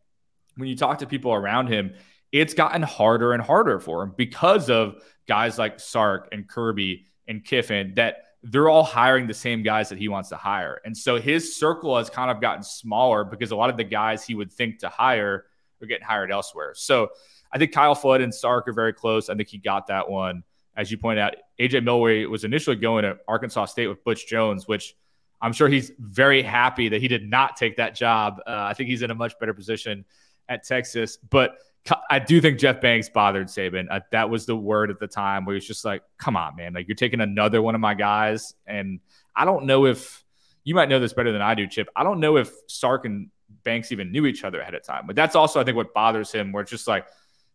when 0.56 0.68
you 0.68 0.76
talk 0.76 0.98
to 0.98 1.06
people 1.06 1.32
around 1.32 1.68
him, 1.68 1.94
it's 2.32 2.56
gotten 2.56 2.82
harder 2.82 3.34
and 3.34 3.44
harder 3.44 3.80
for 3.80 4.02
him 4.02 4.14
because 4.18 4.68
of 4.72 4.96
guys 5.28 5.60
like 5.60 5.80
Sark 5.80 6.30
and 6.32 6.48
Kirby 6.50 7.06
and 7.28 7.46
Kiffin 7.46 7.94
that 7.96 8.24
they're 8.42 8.70
all 8.70 8.84
hiring 8.84 9.28
the 9.28 9.36
same 9.36 9.62
guys 9.62 9.90
that 9.90 10.00
he 10.00 10.08
wants 10.08 10.30
to 10.30 10.38
hire. 10.38 10.82
And 10.84 10.98
so 10.98 11.22
his 11.22 11.56
circle 11.56 11.96
has 11.96 12.10
kind 12.10 12.32
of 12.32 12.42
gotten 12.42 12.64
smaller 12.64 13.24
because 13.24 13.52
a 13.52 13.56
lot 13.56 13.70
of 13.70 13.78
the 13.78 13.84
guys 13.84 14.26
he 14.26 14.34
would 14.34 14.52
think 14.52 14.80
to 14.80 14.90
hire 14.90 15.46
are 15.80 15.86
getting 15.86 16.06
hired 16.06 16.32
elsewhere. 16.32 16.74
So 16.74 17.10
I 17.52 17.60
think 17.60 17.74
Kyle 17.74 17.94
Flood 17.94 18.22
and 18.22 18.34
Sark 18.34 18.68
are 18.68 18.74
very 18.74 18.94
close. 18.94 19.30
I 19.30 19.36
think 19.36 19.50
he 19.50 19.60
got 19.60 19.86
that 19.88 20.10
one 20.10 20.44
as 20.76 20.92
you 20.92 20.98
pointed 20.98 21.22
out, 21.22 21.36
AJ 21.60 21.84
Milwee 21.84 22.28
was 22.28 22.44
initially 22.44 22.76
going 22.76 23.04
to 23.04 23.18
Arkansas 23.28 23.66
State 23.66 23.88
with 23.88 24.04
Butch 24.04 24.28
Jones, 24.28 24.68
which 24.68 24.96
I'm 25.42 25.54
sure 25.54 25.68
he's 25.68 25.92
very 26.00 26.42
happy 26.42 26.90
that 26.90 27.02
he 27.02 27.08
did 27.08 27.30
not 27.30 27.58
take 27.58 27.78
that 27.78 27.96
job. 27.96 28.40
Uh, 28.46 28.52
I 28.70 28.74
think 28.74 28.90
he's 28.90 29.02
in 29.02 29.12
a 29.12 29.16
much 29.16 29.38
better 29.40 29.54
position 29.54 30.06
at 30.48 30.64
Texas. 30.64 31.18
But 31.18 31.58
I 32.10 32.20
do 32.20 32.40
think 32.40 32.60
Jeff 32.60 32.80
Banks 32.80 33.10
bothered 33.10 33.48
Saban. 33.48 33.88
Uh, 33.90 34.02
that 34.12 34.30
was 34.30 34.46
the 34.46 34.56
word 34.56 34.92
at 34.92 35.00
the 35.00 35.08
time 35.08 35.46
where 35.46 35.56
he's 35.56 35.66
just 35.66 35.84
like, 35.84 36.04
come 36.18 36.38
on, 36.38 36.56
man. 36.56 36.74
Like, 36.74 36.88
you're 36.88 36.96
taking 36.96 37.22
another 37.22 37.62
one 37.62 37.74
of 37.74 37.82
my 37.82 37.96
guys. 37.96 38.54
And 38.68 39.00
I 39.36 39.46
don't 39.46 39.66
know 39.66 39.86
if 39.88 40.24
you 40.64 40.76
might 40.76 40.90
know 40.90 41.00
this 41.00 41.14
better 41.14 41.32
than 41.32 41.42
I 41.42 41.56
do, 41.56 41.66
Chip. 41.68 41.90
I 41.96 42.04
don't 42.04 42.20
know 42.20 42.38
if 42.38 42.52
Sark 42.68 43.06
and 43.06 43.30
Banks 43.64 43.92
even 43.92 44.12
knew 44.12 44.28
each 44.28 44.44
other 44.44 44.62
ahead 44.62 44.76
of 44.76 44.84
time. 44.84 45.08
But 45.08 45.16
that's 45.16 45.36
also, 45.36 45.60
I 45.60 45.64
think, 45.64 45.76
what 45.76 45.94
bothers 45.94 46.32
him, 46.32 46.52
where 46.52 46.62
it's 46.62 46.72
just 46.72 46.88
like, 46.88 47.08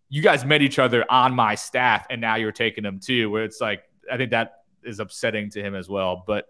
you 0.09 0.23
guys 0.23 0.45
met 0.45 0.63
each 0.63 0.79
other 0.79 1.05
on 1.11 1.35
my 1.35 1.55
staff 1.55 2.07
and 2.11 2.21
now 2.21 2.37
you're 2.37 2.53
taking 2.53 2.85
them 2.85 3.01
too 3.01 3.31
where 3.31 3.45
it's 3.45 3.61
like 3.61 3.83
i 4.11 4.17
think 4.17 4.31
that 4.31 4.63
is 4.87 5.01
upsetting 5.01 5.51
to 5.51 5.63
him 5.63 5.75
as 5.75 5.89
well. 5.89 6.25
But 6.27 6.47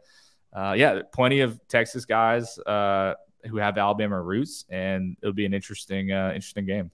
uh, 0.53 0.75
yeah 0.77 1.03
plenty 1.12 1.40
of 1.40 1.61
texas 1.69 2.05
guys 2.05 2.59
uh, 2.59 3.14
who 3.45 3.57
have 3.57 3.77
alabama 3.79 4.21
roots 4.21 4.64
and 4.69 5.16
it'll 5.21 5.35
be 5.35 5.47
an 5.47 5.55
interesting 5.55 6.12
uh, 6.12 6.33
interesting 6.35 6.66
game. 6.66 6.90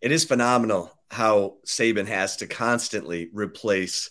It 0.00 0.12
is 0.12 0.24
phenomenal 0.24 0.92
how 1.10 1.56
saban 1.66 2.06
has 2.06 2.36
to 2.36 2.46
constantly 2.46 3.30
replace 3.32 4.10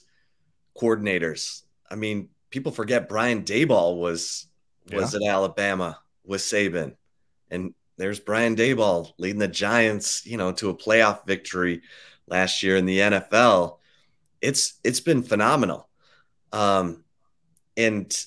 coordinators. 0.79 1.63
I 1.89 1.95
mean 1.95 2.29
people 2.49 2.71
forget 2.71 3.09
brian 3.09 3.43
daboll 3.43 3.99
was 3.99 4.47
was 4.91 5.13
yeah. 5.13 5.27
at 5.27 5.33
alabama 5.33 5.99
with 6.25 6.41
saban 6.41 6.95
and 7.49 7.73
there's 7.97 8.19
Brian 8.19 8.55
Daboll 8.55 9.11
leading 9.17 9.39
the 9.39 9.47
Giants, 9.47 10.25
you 10.25 10.37
know, 10.37 10.51
to 10.53 10.69
a 10.69 10.75
playoff 10.75 11.25
victory 11.25 11.81
last 12.27 12.63
year 12.63 12.75
in 12.75 12.85
the 12.85 12.99
NFL. 12.99 13.77
It's 14.41 14.79
it's 14.83 14.99
been 14.99 15.23
phenomenal. 15.23 15.87
Um, 16.51 17.03
and 17.77 18.25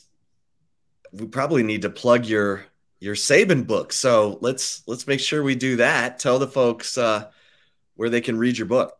we 1.12 1.26
probably 1.26 1.62
need 1.62 1.82
to 1.82 1.90
plug 1.90 2.26
your 2.26 2.64
your 3.00 3.14
Saban 3.14 3.66
book. 3.66 3.92
So 3.92 4.38
let's 4.40 4.82
let's 4.86 5.06
make 5.06 5.20
sure 5.20 5.42
we 5.42 5.54
do 5.54 5.76
that. 5.76 6.18
Tell 6.18 6.38
the 6.38 6.48
folks 6.48 6.96
uh, 6.96 7.30
where 7.96 8.10
they 8.10 8.20
can 8.20 8.38
read 8.38 8.56
your 8.56 8.66
book. 8.66 8.96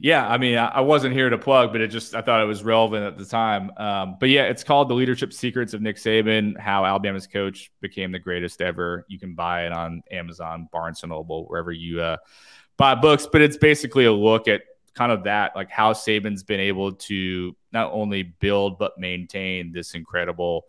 Yeah, 0.00 0.28
I 0.28 0.38
mean, 0.38 0.56
I 0.56 0.80
wasn't 0.80 1.14
here 1.14 1.28
to 1.28 1.38
plug, 1.38 1.72
but 1.72 1.80
it 1.80 1.88
just 1.88 2.14
I 2.14 2.22
thought 2.22 2.40
it 2.40 2.46
was 2.46 2.62
relevant 2.62 3.04
at 3.04 3.18
the 3.18 3.24
time. 3.24 3.72
Um, 3.76 4.16
but 4.20 4.28
yeah, 4.28 4.44
it's 4.44 4.62
called 4.62 4.88
"The 4.88 4.94
Leadership 4.94 5.32
Secrets 5.32 5.74
of 5.74 5.82
Nick 5.82 5.96
Saban: 5.96 6.56
How 6.56 6.84
Alabama's 6.84 7.26
Coach 7.26 7.72
Became 7.80 8.12
the 8.12 8.18
Greatest 8.20 8.62
Ever." 8.62 9.04
You 9.08 9.18
can 9.18 9.34
buy 9.34 9.66
it 9.66 9.72
on 9.72 10.02
Amazon, 10.12 10.68
Barnes 10.70 11.02
and 11.02 11.10
Noble, 11.10 11.46
wherever 11.46 11.72
you 11.72 12.00
uh, 12.00 12.16
buy 12.76 12.94
books. 12.94 13.26
But 13.30 13.40
it's 13.40 13.56
basically 13.56 14.04
a 14.04 14.12
look 14.12 14.46
at 14.46 14.62
kind 14.94 15.10
of 15.10 15.24
that, 15.24 15.56
like 15.56 15.68
how 15.70 15.92
Saban's 15.92 16.44
been 16.44 16.60
able 16.60 16.92
to 16.92 17.56
not 17.72 17.90
only 17.92 18.22
build 18.22 18.78
but 18.78 18.98
maintain 18.98 19.72
this 19.72 19.94
incredible 19.94 20.66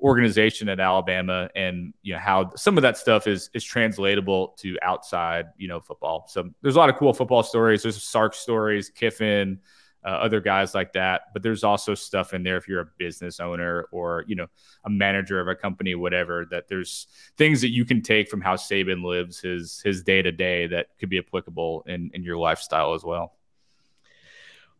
organization 0.00 0.68
at 0.68 0.78
Alabama 0.78 1.50
and 1.56 1.92
you 2.02 2.12
know 2.12 2.20
how 2.20 2.50
some 2.54 2.78
of 2.78 2.82
that 2.82 2.96
stuff 2.96 3.26
is 3.26 3.50
is 3.52 3.64
translatable 3.64 4.54
to 4.58 4.76
outside 4.82 5.46
you 5.56 5.68
know 5.68 5.80
football. 5.80 6.26
So 6.28 6.50
there's 6.62 6.76
a 6.76 6.78
lot 6.78 6.88
of 6.88 6.96
cool 6.96 7.12
football 7.12 7.42
stories. 7.42 7.82
There's 7.82 8.02
Sark 8.02 8.34
stories, 8.34 8.90
Kiffin, 8.90 9.58
uh, 10.04 10.10
other 10.10 10.40
guys 10.40 10.74
like 10.74 10.92
that. 10.92 11.22
But 11.32 11.42
there's 11.42 11.64
also 11.64 11.94
stuff 11.94 12.32
in 12.32 12.42
there 12.44 12.56
if 12.56 12.68
you're 12.68 12.80
a 12.80 12.88
business 12.96 13.40
owner 13.40 13.86
or 13.90 14.24
you 14.28 14.36
know 14.36 14.46
a 14.84 14.90
manager 14.90 15.40
of 15.40 15.48
a 15.48 15.54
company, 15.56 15.94
whatever. 15.94 16.46
That 16.50 16.68
there's 16.68 17.08
things 17.36 17.60
that 17.62 17.70
you 17.70 17.84
can 17.84 18.00
take 18.00 18.28
from 18.28 18.40
how 18.40 18.54
Saban 18.54 19.04
lives 19.04 19.40
his 19.40 19.80
his 19.84 20.02
day 20.02 20.22
to 20.22 20.30
day 20.30 20.68
that 20.68 20.88
could 20.98 21.10
be 21.10 21.18
applicable 21.18 21.84
in 21.86 22.10
in 22.14 22.22
your 22.22 22.36
lifestyle 22.36 22.94
as 22.94 23.02
well. 23.04 23.34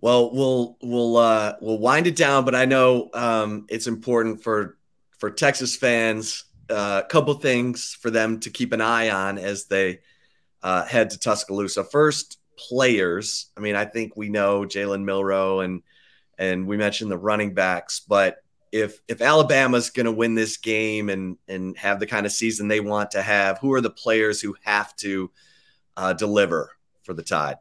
Well, 0.01 0.33
we'll 0.33 0.77
we'll 0.81 1.17
uh, 1.17 1.57
we'll 1.61 1.79
wind 1.79 2.07
it 2.07 2.15
down, 2.15 2.45
but 2.45 2.55
I 2.55 2.67
know 2.67 3.11
um, 3.15 3.67
it's 3.69 3.89
important 3.89 4.43
for 4.45 4.78
for 5.19 5.31
Texas 5.31 5.77
fans, 5.77 6.45
a 6.71 6.75
uh, 6.75 7.03
couple 7.03 7.35
things 7.35 7.97
for 8.01 8.11
them 8.11 8.41
to 8.41 8.51
keep 8.51 8.73
an 8.73 8.81
eye 8.81 9.11
on 9.11 9.39
as 9.39 9.67
they 9.67 10.01
uh, 10.63 10.85
head 10.85 11.11
to 11.11 11.19
Tuscaloosa. 11.19 11.85
First, 11.85 12.39
players. 12.59 13.47
I 13.57 13.61
mean, 13.61 13.77
I 13.77 13.85
think 13.85 14.17
we 14.17 14.29
know 14.29 14.63
Jalen 14.63 15.05
Milroe 15.05 15.61
and 15.61 15.83
and 16.39 16.67
we 16.67 16.77
mentioned 16.77 17.11
the 17.11 17.19
running 17.19 17.55
backs, 17.55 18.01
but 18.01 18.43
if 18.71 19.01
if 19.09 19.21
Alabama's 19.23 19.91
going 19.91 20.07
to 20.07 20.13
win 20.13 20.35
this 20.35 20.57
game 20.57 21.09
and 21.09 21.37
and 21.49 21.77
have 21.79 22.01
the 22.01 22.07
kind 22.07 22.27
of 22.27 22.33
season 22.33 22.69
they 22.69 22.81
want 22.81 23.13
to 23.13 23.23
have, 23.23 23.59
who 23.59 23.73
are 23.73 23.81
the 23.81 23.91
players 23.91 24.41
who 24.41 24.57
have 24.63 24.95
to 24.97 25.31
uh, 25.97 26.13
deliver 26.13 26.73
for 27.03 27.15
the 27.15 27.23
Tide? 27.23 27.57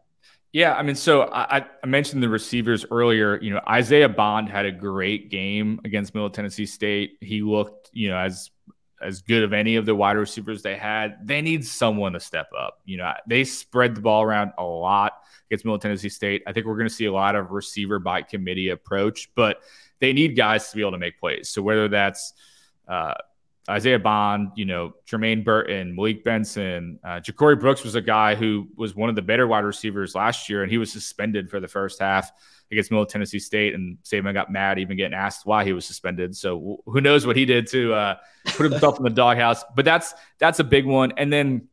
Yeah, 0.58 0.74
I 0.74 0.82
mean, 0.82 0.96
so 0.96 1.22
I, 1.22 1.68
I, 1.84 1.86
mentioned 1.86 2.24
the 2.24 2.30
receivers 2.30 2.84
earlier. 2.90 3.40
You 3.40 3.54
know, 3.54 3.62
Isaiah 3.70 4.10
Bond 4.10 4.50
had 4.50 4.66
a 4.66 4.72
great 4.72 5.30
game 5.30 5.80
against 5.86 6.16
Middle 6.16 6.32
Tennessee 6.32 6.66
State. 6.66 7.20
He 7.22 7.44
looked, 7.44 7.92
you 7.94 8.10
know, 8.10 8.18
as 8.18 8.50
as 9.00 9.22
good 9.22 9.44
of 9.44 9.54
any 9.54 9.76
of 9.76 9.86
the 9.86 9.94
wide 9.94 10.18
receivers 10.18 10.64
they 10.64 10.76
had. 10.76 11.28
They 11.28 11.42
need 11.42 11.64
someone 11.64 12.14
to 12.14 12.20
step 12.20 12.50
up. 12.58 12.80
You 12.86 12.98
know, 12.98 13.14
they 13.28 13.44
spread 13.44 13.94
the 13.94 14.02
ball 14.02 14.24
around 14.24 14.54
a 14.58 14.64
lot 14.64 15.14
against 15.46 15.64
Middle 15.64 15.78
Tennessee 15.78 16.10
State. 16.10 16.42
I 16.48 16.54
think 16.54 16.66
we're 16.66 16.78
going 16.78 16.90
to 16.90 16.96
see 16.96 17.06
a 17.06 17.14
lot 17.14 17.36
of 17.36 17.52
receiver 17.52 18.00
by 18.00 18.24
committee 18.24 18.70
approach, 18.70 19.30
but 19.36 19.62
they 20.00 20.12
need 20.12 20.36
guys 20.36 20.72
to 20.72 20.76
be 20.76 20.82
able 20.82 20.94
to 20.94 20.98
make 20.98 21.20
plays. 21.20 21.50
So 21.50 21.62
whether 21.62 21.88
that's 21.88 22.34
uh, 22.88 23.14
Isaiah 23.70 24.00
Bond, 24.00 24.52
you 24.56 24.66
know, 24.66 24.94
Jermaine 25.06 25.44
Burton, 25.44 25.94
Malik 25.94 26.24
Benson, 26.24 27.00
uh, 27.04 27.20
Ja'Corey 27.20 27.60
Brooks 27.60 27.84
was 27.84 27.96
a 27.96 28.02
guy 28.02 28.34
who 28.34 28.68
was 28.78 28.96
one 28.96 29.10
of 29.10 29.16
the 29.16 29.22
better 29.22 29.46
wide 29.46 29.66
receivers 29.66 30.16
last 30.16 30.50
year, 30.50 30.64
and 30.64 30.72
he 30.72 30.78
was 30.78 30.92
suspended 30.92 31.50
for 31.50 31.60
the 31.60 31.68
first 31.68 32.00
half 32.00 32.32
against 32.72 32.92
Middle 32.92 33.06
Tennessee 33.06 33.40
State. 33.40 33.74
And 33.74 33.98
Saban 34.04 34.34
got 34.34 34.50
mad 34.50 34.80
even 34.80 34.96
getting 34.96 35.14
asked 35.14 35.46
why 35.46 35.66
he 35.66 35.74
was 35.74 35.86
suspended. 35.86 36.36
So 36.36 36.82
who 36.86 37.02
knows 37.02 37.28
what 37.28 37.36
he 37.36 37.46
did 37.46 37.68
to 37.68 37.94
uh, 37.94 38.16
put 38.46 38.72
himself 38.72 38.98
in 39.00 39.04
the 39.04 39.10
doghouse? 39.10 39.66
But 39.76 39.84
that's 39.84 40.14
that's 40.38 40.60
a 40.60 40.64
big 40.64 40.86
one. 40.86 41.12
And 41.18 41.32
then 41.32 41.68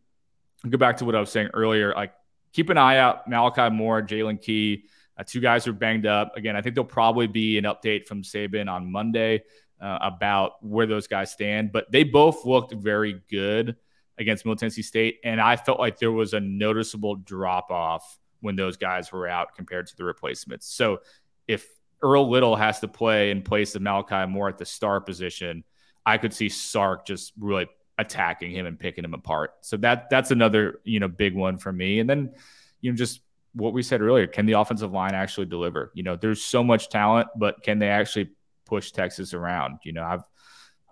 go 0.68 0.78
back 0.78 0.96
to 0.96 1.04
what 1.04 1.14
I 1.14 1.20
was 1.20 1.30
saying 1.30 1.50
earlier. 1.54 1.94
Like 1.94 2.12
keep 2.52 2.70
an 2.70 2.78
eye 2.78 2.98
out, 2.98 3.28
Malachi 3.28 3.72
Moore, 3.74 4.02
Jaylen 4.02 4.40
Key. 4.40 4.84
Uh, 5.16 5.22
two 5.24 5.40
guys 5.40 5.68
are 5.68 5.72
banged 5.72 6.06
up. 6.06 6.36
Again, 6.36 6.56
I 6.56 6.62
think 6.62 6.74
there'll 6.74 6.88
probably 6.88 7.28
be 7.28 7.56
an 7.56 7.64
update 7.64 8.06
from 8.06 8.22
Saban 8.22 8.68
on 8.68 8.90
Monday 8.90 9.44
uh, 9.80 9.98
about 10.00 10.64
where 10.64 10.86
those 10.86 11.06
guys 11.06 11.30
stand, 11.30 11.72
but 11.72 11.90
they 11.90 12.04
both 12.04 12.44
looked 12.44 12.72
very 12.72 13.20
good 13.30 13.76
against 14.18 14.44
Middle 14.44 14.56
Tennessee 14.56 14.82
State, 14.82 15.18
and 15.24 15.40
I 15.40 15.56
felt 15.56 15.78
like 15.78 15.98
there 15.98 16.12
was 16.12 16.34
a 16.34 16.40
noticeable 16.40 17.16
drop 17.16 17.70
off 17.70 18.18
when 18.40 18.56
those 18.56 18.76
guys 18.76 19.10
were 19.10 19.26
out 19.26 19.54
compared 19.56 19.86
to 19.88 19.96
the 19.96 20.04
replacements. 20.04 20.66
So 20.66 21.00
if 21.48 21.66
Earl 22.02 22.28
Little 22.30 22.56
has 22.56 22.80
to 22.80 22.88
play 22.88 23.30
in 23.30 23.42
place 23.42 23.74
of 23.74 23.82
Malachi 23.82 24.30
Moore 24.30 24.48
at 24.48 24.58
the 24.58 24.66
star 24.66 25.00
position, 25.00 25.64
I 26.06 26.18
could 26.18 26.34
see 26.34 26.48
Sark 26.48 27.06
just 27.06 27.32
really 27.38 27.66
attacking 27.98 28.50
him 28.50 28.66
and 28.66 28.78
picking 28.78 29.04
him 29.04 29.14
apart. 29.14 29.52
So 29.62 29.76
that 29.78 30.10
that's 30.10 30.30
another 30.30 30.80
you 30.84 31.00
know 31.00 31.08
big 31.08 31.34
one 31.34 31.58
for 31.58 31.72
me. 31.72 32.00
And 32.00 32.08
then 32.08 32.32
you 32.80 32.92
know 32.92 32.96
just 32.96 33.20
what 33.54 33.72
we 33.72 33.82
said 33.82 34.02
earlier, 34.02 34.26
can 34.26 34.46
the 34.46 34.52
offensive 34.54 34.92
line 34.92 35.14
actually 35.14 35.46
deliver? 35.46 35.92
You 35.94 36.02
know, 36.02 36.16
there's 36.16 36.42
so 36.42 36.62
much 36.62 36.88
talent, 36.88 37.28
but 37.36 37.62
can 37.62 37.78
they 37.78 37.88
actually 37.88 38.30
push 38.64 38.90
Texas 38.90 39.34
around. 39.34 39.78
You 39.84 39.92
know, 39.92 40.02
I've 40.02 40.22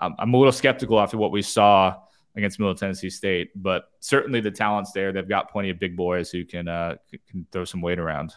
I'm 0.01 0.35
a 0.35 0.37
little 0.37 0.53
skeptical 0.53 1.01
after 1.01 1.17
what 1.17 1.31
we 1.31 1.43
saw 1.43 1.95
against 2.35 2.59
Middle 2.59 2.75
Tennessee 2.75 3.11
State, 3.11 3.51
but 3.55 3.85
certainly 4.01 4.41
the 4.41 4.51
talent's 4.51 4.93
there. 4.93 5.13
They've 5.13 5.29
got 5.29 5.51
plenty 5.51 5.71
of 5.71 5.79
big 5.79 5.97
boys 5.97 6.31
who 6.31 6.45
can 6.45 6.67
uh, 6.67 6.97
can 7.29 7.47
throw 7.53 7.65
some 7.65 7.81
weight 7.81 7.99
around. 7.99 8.35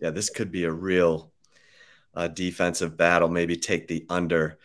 Yeah, 0.00 0.10
this 0.10 0.28
could 0.28 0.50
be 0.50 0.64
a 0.64 0.72
real 0.72 1.32
uh, 2.14 2.28
defensive 2.28 2.96
battle. 2.96 3.28
Maybe 3.28 3.56
take 3.56 3.88
the 3.88 4.04
under. 4.08 4.58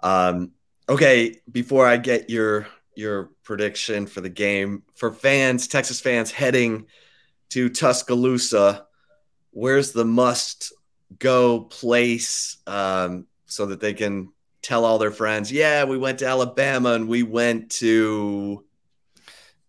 Um, 0.00 0.52
okay, 0.88 1.40
before 1.50 1.86
I 1.86 1.96
get 1.96 2.30
your 2.30 2.66
your 2.94 3.30
prediction 3.42 4.06
for 4.06 4.20
the 4.20 4.28
game 4.30 4.84
for 4.94 5.12
fans, 5.12 5.66
Texas 5.66 6.00
fans 6.00 6.30
heading 6.30 6.86
to 7.50 7.68
Tuscaloosa, 7.68 8.86
where's 9.50 9.92
the 9.92 10.04
must 10.04 10.72
go 11.18 11.60
place 11.60 12.56
um, 12.66 13.26
so 13.54 13.66
that 13.66 13.80
they 13.80 13.94
can 13.94 14.32
tell 14.62 14.84
all 14.84 14.98
their 14.98 15.10
friends, 15.10 15.52
yeah, 15.52 15.84
we 15.84 15.98
went 15.98 16.18
to 16.20 16.26
Alabama 16.26 16.92
and 16.92 17.08
we 17.08 17.22
went 17.22 17.70
to 17.70 18.64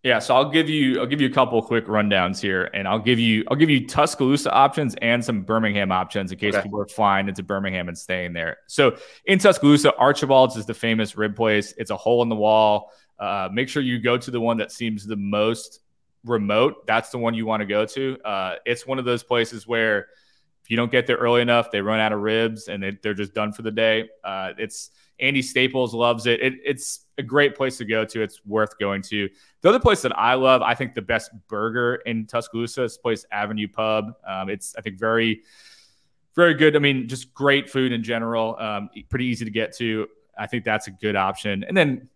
yeah, 0.06 0.20
so 0.20 0.36
I'll 0.36 0.50
give 0.50 0.70
you 0.70 1.00
I'll 1.00 1.06
give 1.06 1.20
you 1.20 1.26
a 1.26 1.32
couple 1.32 1.60
quick 1.62 1.86
rundowns 1.86 2.40
here, 2.40 2.70
and 2.72 2.86
I'll 2.86 3.00
give 3.00 3.18
you 3.18 3.42
I'll 3.50 3.56
give 3.56 3.70
you 3.70 3.88
Tuscaloosa 3.88 4.52
options 4.52 4.94
and 5.02 5.24
some 5.24 5.42
Birmingham 5.42 5.90
options 5.90 6.30
in 6.30 6.38
case 6.38 6.54
okay. 6.54 6.62
people 6.62 6.80
are 6.80 6.86
flying 6.86 7.28
into 7.28 7.42
Birmingham 7.42 7.88
and 7.88 7.98
staying 7.98 8.32
there. 8.32 8.58
So 8.68 8.98
in 9.24 9.40
Tuscaloosa, 9.40 9.96
Archibald's 9.96 10.56
is 10.56 10.64
the 10.64 10.74
famous 10.74 11.16
rib 11.16 11.34
place. 11.34 11.74
It's 11.76 11.90
a 11.90 11.96
hole 11.96 12.22
in 12.22 12.28
the 12.28 12.36
wall. 12.36 12.92
Uh, 13.18 13.48
make 13.52 13.68
sure 13.68 13.82
you 13.82 13.98
go 13.98 14.16
to 14.16 14.30
the 14.30 14.40
one 14.40 14.58
that 14.58 14.70
seems 14.70 15.04
the 15.04 15.16
most 15.16 15.80
remote. 16.24 16.86
That's 16.86 17.10
the 17.10 17.18
one 17.18 17.34
you 17.34 17.44
want 17.44 17.62
to 17.62 17.66
go 17.66 17.84
to. 17.84 18.16
Uh, 18.24 18.54
it's 18.64 18.86
one 18.86 19.00
of 19.00 19.04
those 19.04 19.24
places 19.24 19.66
where 19.66 20.06
if 20.66 20.70
you 20.72 20.76
don't 20.76 20.90
get 20.90 21.06
there 21.06 21.16
early 21.18 21.42
enough, 21.42 21.70
they 21.70 21.80
run 21.80 22.00
out 22.00 22.12
of 22.12 22.18
ribs 22.18 22.66
and 22.66 22.82
they, 22.82 23.08
are 23.08 23.14
just 23.14 23.34
done 23.34 23.52
for 23.52 23.62
the 23.62 23.70
day. 23.70 24.08
Uh, 24.24 24.50
it's 24.58 24.90
Andy 25.20 25.40
Staples 25.40 25.94
loves 25.94 26.26
it. 26.26 26.40
it. 26.40 26.54
It's 26.64 27.06
a 27.18 27.22
great 27.22 27.54
place 27.54 27.78
to 27.78 27.84
go 27.84 28.04
to. 28.04 28.20
It's 28.20 28.44
worth 28.44 28.76
going 28.80 29.02
to. 29.02 29.28
The 29.60 29.68
other 29.68 29.78
place 29.78 30.02
that 30.02 30.18
I 30.18 30.34
love, 30.34 30.62
I 30.62 30.74
think 30.74 30.96
the 30.96 31.02
best 31.02 31.30
burger 31.46 32.02
in 32.04 32.26
Tuscaloosa 32.26 32.82
is 32.82 32.98
place 32.98 33.24
Avenue 33.30 33.68
Pub. 33.68 34.16
Um, 34.26 34.48
it's 34.48 34.74
I 34.76 34.80
think 34.80 34.98
very, 34.98 35.42
very 36.34 36.54
good. 36.54 36.74
I 36.74 36.80
mean, 36.80 37.06
just 37.06 37.32
great 37.32 37.70
food 37.70 37.92
in 37.92 38.02
general. 38.02 38.56
Um, 38.58 38.90
pretty 39.08 39.26
easy 39.26 39.44
to 39.44 39.52
get 39.52 39.72
to. 39.76 40.08
I 40.36 40.48
think 40.48 40.64
that's 40.64 40.88
a 40.88 40.90
good 40.90 41.14
option. 41.14 41.62
And 41.62 41.76
then 41.76 42.08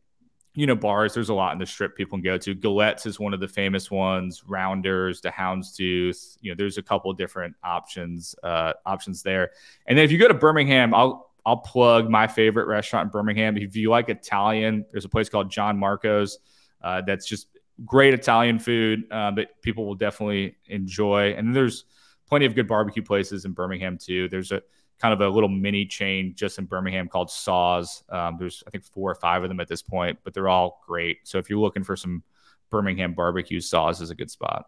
you 0.55 0.67
know, 0.67 0.75
bars, 0.75 1.15
there's 1.15 1.29
a 1.29 1.35
lot 1.35 1.53
in 1.53 1.59
the 1.59 1.67
strip 1.67 1.97
people 1.97 2.19
can 2.19 2.25
go 2.25 2.37
to. 2.37 2.55
Gallettes 2.55 3.07
is 3.07 3.21
one 3.21 3.33
of 3.33 3.41
the 3.41 3.47
famous 3.47 3.91
ones, 3.91 4.43
Rounders, 4.47 5.21
the 5.21 5.29
Houndstooth. 5.29 6.37
You 6.41 6.51
know, 6.51 6.57
there's 6.57 6.77
a 6.77 6.83
couple 6.83 7.13
different 7.13 7.55
options, 7.63 8.35
uh, 8.43 8.73
options 8.85 9.23
there. 9.23 9.51
And 9.87 9.97
then 9.97 10.05
if 10.05 10.11
you 10.11 10.19
go 10.19 10.29
to 10.29 10.35
Birmingham, 10.35 10.93
I'll 10.93 11.31
I'll 11.47 11.59
plug 11.59 12.11
my 12.11 12.27
favorite 12.27 12.67
restaurant 12.67 13.07
in 13.07 13.11
Birmingham. 13.11 13.57
If 13.57 13.75
you 13.77 13.91
like 13.91 14.09
Italian, 14.09 14.85
there's 14.91 15.05
a 15.05 15.09
place 15.09 15.29
called 15.29 15.51
Gianmarco's 15.51 16.39
uh, 16.83 17.03
that's 17.07 17.27
just 17.27 17.47
great 17.85 18.13
Italian 18.13 18.59
food 18.59 19.05
uh, 19.11 19.31
that 19.33 19.63
people 19.63 19.87
will 19.87 19.95
definitely 19.95 20.57
enjoy. 20.67 21.33
And 21.33 21.55
there's 21.55 21.85
plenty 22.29 22.45
of 22.45 22.55
good 22.55 22.69
barbecue 22.69 23.03
places 23.03 23.45
in 23.45 23.53
Birmingham 23.53 23.97
too. 23.99 24.29
There's 24.29 24.53
a 24.53 24.63
kind 25.01 25.15
of 25.15 25.21
a 25.21 25.29
little 25.29 25.49
mini 25.49 25.87
chain 25.87 26.35
just 26.37 26.59
in 26.59 26.67
Birmingham 26.67 27.09
called 27.09 27.31
Saws. 27.31 28.05
Um, 28.11 28.37
there's 28.39 28.63
I 28.67 28.71
think 28.71 28.85
four 28.85 29.11
or 29.11 29.15
five 29.15 29.43
of 29.43 29.49
them 29.49 29.61
at 29.61 29.69
this 29.69 29.83
point, 29.83 30.19
but 30.25 30.35
they're 30.35 30.49
all 30.49 30.83
great. 30.87 31.19
So 31.25 31.39
if 31.39 31.49
you're 31.49 31.59
looking 31.59 31.85
for 31.85 31.97
some 31.97 32.23
Birmingham 32.71 33.15
barbecue, 33.15 33.61
Saws 33.61 34.01
is 34.01 34.11
a 34.11 34.15
good 34.15 34.31
spot. 34.31 34.67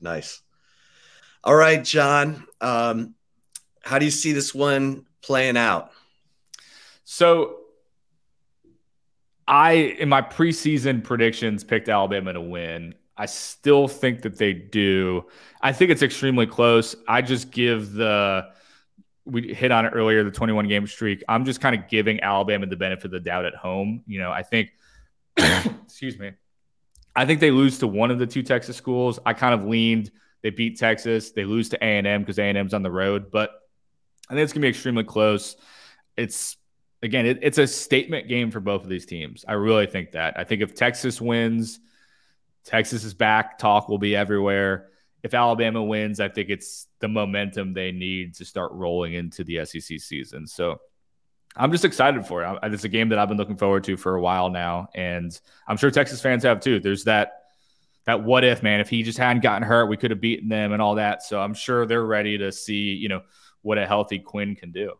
Nice. 0.00 0.42
All 1.44 1.54
right, 1.54 1.84
John. 1.84 2.46
Um, 2.60 3.14
how 3.82 3.98
do 3.98 4.04
you 4.04 4.10
see 4.10 4.32
this 4.32 4.54
one 4.54 5.06
playing 5.22 5.56
out? 5.56 5.92
So 7.04 7.58
I 9.46 9.72
in 9.72 10.08
my 10.08 10.22
preseason 10.22 11.04
predictions 11.04 11.62
picked 11.64 11.88
Alabama 11.88 12.32
to 12.32 12.40
win. 12.40 12.94
I 13.16 13.26
still 13.26 13.88
think 13.88 14.22
that 14.22 14.38
they 14.38 14.52
do. 14.52 15.24
I 15.62 15.72
think 15.72 15.90
it's 15.90 16.02
extremely 16.02 16.46
close. 16.46 16.96
I 17.08 17.22
just 17.22 17.50
give 17.50 17.92
the 17.92 18.46
we 19.26 19.52
hit 19.52 19.72
on 19.72 19.84
it 19.84 19.90
earlier, 19.90 20.22
the 20.24 20.30
21 20.30 20.68
game 20.68 20.86
streak. 20.86 21.22
I'm 21.28 21.44
just 21.44 21.60
kind 21.60 21.74
of 21.74 21.88
giving 21.88 22.20
Alabama 22.22 22.66
the 22.66 22.76
benefit 22.76 23.06
of 23.06 23.10
the 23.10 23.20
doubt 23.20 23.44
at 23.44 23.54
home. 23.54 24.04
You 24.06 24.20
know, 24.20 24.30
I 24.30 24.42
think, 24.42 24.70
excuse 25.36 26.18
me, 26.18 26.32
I 27.14 27.26
think 27.26 27.40
they 27.40 27.50
lose 27.50 27.78
to 27.80 27.86
one 27.86 28.10
of 28.10 28.18
the 28.18 28.26
two 28.26 28.42
Texas 28.42 28.76
schools. 28.76 29.18
I 29.26 29.32
kind 29.32 29.52
of 29.52 29.66
leaned 29.66 30.12
They 30.42 30.50
beat 30.50 30.78
Texas. 30.78 31.32
They 31.32 31.44
lose 31.44 31.68
to 31.70 31.84
A 31.84 31.98
and 31.98 32.06
M 32.06 32.22
because 32.22 32.38
A 32.38 32.44
and 32.44 32.56
M's 32.56 32.72
on 32.72 32.82
the 32.82 32.90
road. 32.90 33.30
But 33.30 33.50
I 34.30 34.34
think 34.34 34.44
it's 34.44 34.52
gonna 34.52 34.62
be 34.62 34.68
extremely 34.68 35.04
close. 35.04 35.56
It's 36.16 36.56
again, 37.02 37.26
it, 37.26 37.40
it's 37.42 37.58
a 37.58 37.66
statement 37.66 38.28
game 38.28 38.50
for 38.50 38.60
both 38.60 38.82
of 38.82 38.88
these 38.88 39.06
teams. 39.06 39.44
I 39.46 39.54
really 39.54 39.86
think 39.86 40.12
that. 40.12 40.38
I 40.38 40.44
think 40.44 40.62
if 40.62 40.74
Texas 40.74 41.20
wins, 41.20 41.80
Texas 42.64 43.02
is 43.02 43.14
back. 43.14 43.58
Talk 43.58 43.88
will 43.88 43.98
be 43.98 44.14
everywhere. 44.14 44.90
If 45.26 45.34
Alabama 45.34 45.82
wins, 45.82 46.20
I 46.20 46.28
think 46.28 46.50
it's 46.50 46.86
the 47.00 47.08
momentum 47.08 47.72
they 47.72 47.90
need 47.90 48.36
to 48.36 48.44
start 48.44 48.70
rolling 48.70 49.14
into 49.14 49.42
the 49.42 49.64
SEC 49.64 49.98
season. 49.98 50.46
So 50.46 50.80
I'm 51.56 51.72
just 51.72 51.84
excited 51.84 52.24
for 52.24 52.44
it. 52.44 52.58
It's 52.62 52.84
a 52.84 52.88
game 52.88 53.08
that 53.08 53.18
I've 53.18 53.26
been 53.26 53.36
looking 53.36 53.56
forward 53.56 53.82
to 53.84 53.96
for 53.96 54.14
a 54.14 54.20
while 54.20 54.50
now, 54.50 54.88
and 54.94 55.38
I'm 55.66 55.76
sure 55.76 55.90
Texas 55.90 56.20
fans 56.20 56.44
have 56.44 56.60
too. 56.60 56.78
There's 56.78 57.02
that 57.04 57.42
that 58.04 58.22
what 58.22 58.44
if 58.44 58.62
man, 58.62 58.78
if 58.78 58.88
he 58.88 59.02
just 59.02 59.18
hadn't 59.18 59.42
gotten 59.42 59.64
hurt, 59.64 59.86
we 59.86 59.96
could 59.96 60.12
have 60.12 60.20
beaten 60.20 60.48
them 60.48 60.72
and 60.72 60.80
all 60.80 60.94
that. 60.94 61.24
So 61.24 61.40
I'm 61.40 61.54
sure 61.54 61.86
they're 61.86 62.06
ready 62.06 62.38
to 62.38 62.52
see 62.52 62.92
you 62.94 63.08
know 63.08 63.22
what 63.62 63.78
a 63.78 63.86
healthy 63.86 64.20
Quinn 64.20 64.54
can 64.54 64.70
do. 64.70 64.92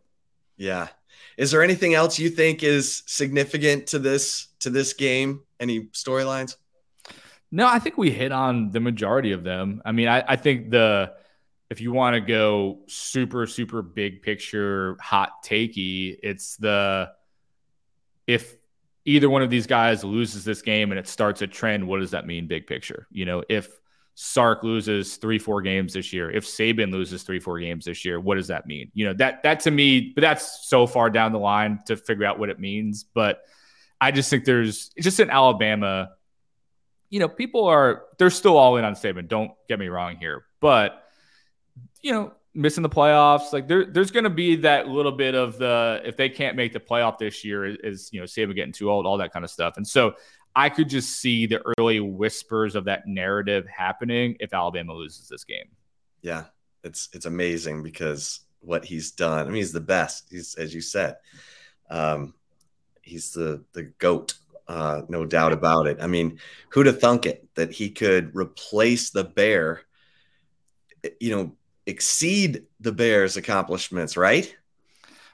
Yeah. 0.57 0.89
Is 1.37 1.53
there 1.53 1.63
anything 1.63 1.95
else 1.95 2.19
you 2.19 2.31
think 2.31 2.65
is 2.65 3.05
significant 3.07 3.87
to 3.89 4.01
this 4.01 4.49
to 4.59 4.71
this 4.71 4.93
game? 4.93 5.43
Any 5.61 5.83
storylines? 5.93 6.57
No, 7.53 7.67
I 7.67 7.79
think 7.79 7.97
we 7.97 8.11
hit 8.11 8.33
on 8.33 8.71
the 8.71 8.81
majority 8.81 9.33
of 9.33 9.45
them. 9.45 9.83
I 9.85 9.93
mean, 9.93 10.09
I, 10.09 10.25
I 10.27 10.37
think 10.37 10.71
the 10.71 11.13
if 11.71 11.81
you 11.81 11.93
want 11.93 12.15
to 12.15 12.21
go 12.21 12.81
super 12.87 13.47
super 13.47 13.83
big 13.83 14.23
picture 14.23 14.97
hot 15.01 15.45
takey, 15.45 16.17
it's 16.23 16.57
the 16.57 17.11
if 18.27 18.57
either 19.05 19.31
one 19.31 19.43
of 19.43 19.51
these 19.51 19.67
guys 19.67 20.03
loses 20.05 20.45
this 20.45 20.63
game 20.63 20.91
and 20.91 20.99
it 20.99 21.07
starts 21.07 21.41
a 21.41 21.47
trend, 21.47 21.87
what 21.87 22.01
does 22.01 22.11
that 22.11 22.27
mean 22.27 22.49
big 22.49 22.67
picture? 22.67 23.07
You 23.11 23.25
know, 23.25 23.45
if 23.49 23.69
Sark 24.17 24.65
loses 24.65 25.17
three, 25.17 25.39
four 25.39 25.63
games 25.63 25.93
this 25.93 26.13
year, 26.13 26.31
if 26.31 26.45
Saban 26.45 26.91
loses 26.91 27.23
three, 27.23 27.39
four 27.39 27.61
games 27.61 27.85
this 27.85 28.05
year, 28.05 28.19
what 28.19 28.37
does 28.37 28.49
that 28.49 28.67
mean? 28.67 28.91
You 28.95 29.07
know, 29.07 29.13
that 29.15 29.43
that 29.45 29.61
to 29.61 29.71
me, 29.71 30.13
but 30.15 30.23
that's 30.23 30.67
so 30.67 30.87
far 30.87 31.11
down 31.11 31.33
the 31.33 31.39
line 31.39 31.81
to 31.87 31.97
figure 31.97 32.25
out 32.25 32.39
what 32.39 32.49
it 32.49 32.59
means. 32.59 33.05
But 33.05 33.43
I 34.01 34.11
just 34.11 34.29
think 34.29 34.45
there's 34.45 34.89
just 34.99 35.21
in 35.21 35.31
Alabama, 35.31 36.11
you 37.17 37.21
know, 37.21 37.29
people 37.29 37.65
are 37.65 38.03
they're 38.19 38.29
still 38.29 38.59
all 38.59 38.77
in 38.77 38.85
on 38.85 38.93
Saban. 38.93 39.27
Don't 39.27 39.53
get 39.71 39.79
me 39.79 39.89
wrong 39.89 40.17
here, 40.17 40.45
but 40.61 41.03
you 42.03 42.13
know, 42.13 42.35
missing 42.53 42.83
the 42.83 42.91
playoffs, 42.91 43.55
like 43.55 43.67
there, 43.67 43.87
there's 43.87 44.11
going 44.11 44.25
to 44.25 44.31
be 44.31 44.57
that 44.57 44.87
little 44.87 45.13
bit 45.13 45.35
of 45.35 45.57
the 45.57 46.03
if 46.05 46.19
they 46.19 46.29
can't 46.29 46.57
make 46.57 46.75
the 46.75 46.79
playoff 46.79 47.17
this 47.17 47.43
year, 47.43 47.65
is 47.65 48.11
you 48.13 48.21
know, 48.21 48.27
Saban 48.27 48.55
getting 48.55 48.75
too 48.75 48.91
old, 48.91 49.07
all 49.07 49.17
that 49.17 49.33
kind 49.33 49.47
of 49.47 49.51
stuff. 49.51 49.79
And 49.79 49.89
so 49.89 50.15
I 50.55 50.69
could 50.69 50.91
just 50.91 51.19
see 51.19 51.47
the 51.47 51.63
early 51.79 52.01
whispers 52.01 52.75
of 52.75 52.85
that 52.85 53.07
narrative 53.07 53.67
happening 53.67 54.37
if 54.39 54.53
Alabama 54.53 54.93
loses 54.93 55.27
this 55.27 55.45
game. 55.45 55.71
Yeah, 56.21 56.45
it's 56.85 57.09
it's 57.15 57.25
amazing 57.25 57.83
because 57.83 58.41
what 58.61 58.85
he's 58.85 59.13
done. 59.13 59.41
I 59.41 59.45
mean, 59.45 59.55
he's 59.55 59.73
the 59.73 59.81
best. 59.81 60.27
He's 60.31 60.55
as 60.57 60.75
you 60.75 60.83
said, 60.83 61.17
um, 61.89 62.35
he's 63.01 63.33
the 63.33 63.65
the 63.73 63.85
goat, 63.85 64.35
uh, 64.69 65.03
no 65.09 65.27
doubt 65.27 65.53
about 65.53 65.87
it. 65.87 65.99
I 66.01 66.07
mean, 66.07 66.39
who'd 66.71 66.87
have 66.87 67.01
thunk 67.01 67.27
it 67.27 67.49
that 67.55 67.73
he 67.73 67.91
could 67.91 68.35
replace 68.35 69.11
the 69.11 69.25
bear? 69.25 69.83
You 71.21 71.37
know, 71.37 71.53
exceed 71.87 72.65
the 72.81 72.93
Bears' 72.93 73.37
accomplishments, 73.37 74.17
right? 74.17 74.55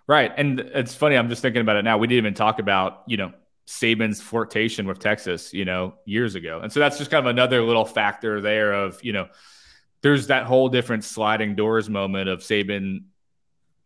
Right, 0.07 0.33
and 0.37 0.61
it's 0.61 0.95
funny. 0.95 1.17
I'm 1.17 1.29
just 1.29 1.43
thinking 1.43 1.63
about 1.63 1.77
it 1.77 1.85
now. 1.85 1.97
We 1.97 2.07
didn't 2.07 2.25
even 2.25 2.35
talk 2.35 2.59
about 2.59 3.05
you 3.07 3.17
know 3.17 3.33
Saban's 3.67 4.21
flirtation 4.21 4.87
with 4.87 4.99
Texas, 4.99 5.53
you 5.53 5.65
know, 5.65 5.95
years 6.05 6.35
ago. 6.35 6.61
And 6.63 6.73
so 6.73 6.81
that's 6.81 6.99
just 6.99 7.11
kind 7.11 7.25
of 7.25 7.31
another 7.31 7.63
little 7.63 7.85
factor 7.85 8.41
there 8.41 8.73
of, 8.73 9.03
you 9.05 9.13
know, 9.13 9.29
there's 10.03 10.27
that 10.29 10.47
whole 10.47 10.69
different 10.69 11.05
sliding 11.05 11.55
doors 11.55 11.89
moment 11.89 12.29
of 12.29 12.41
Saban 12.41 13.05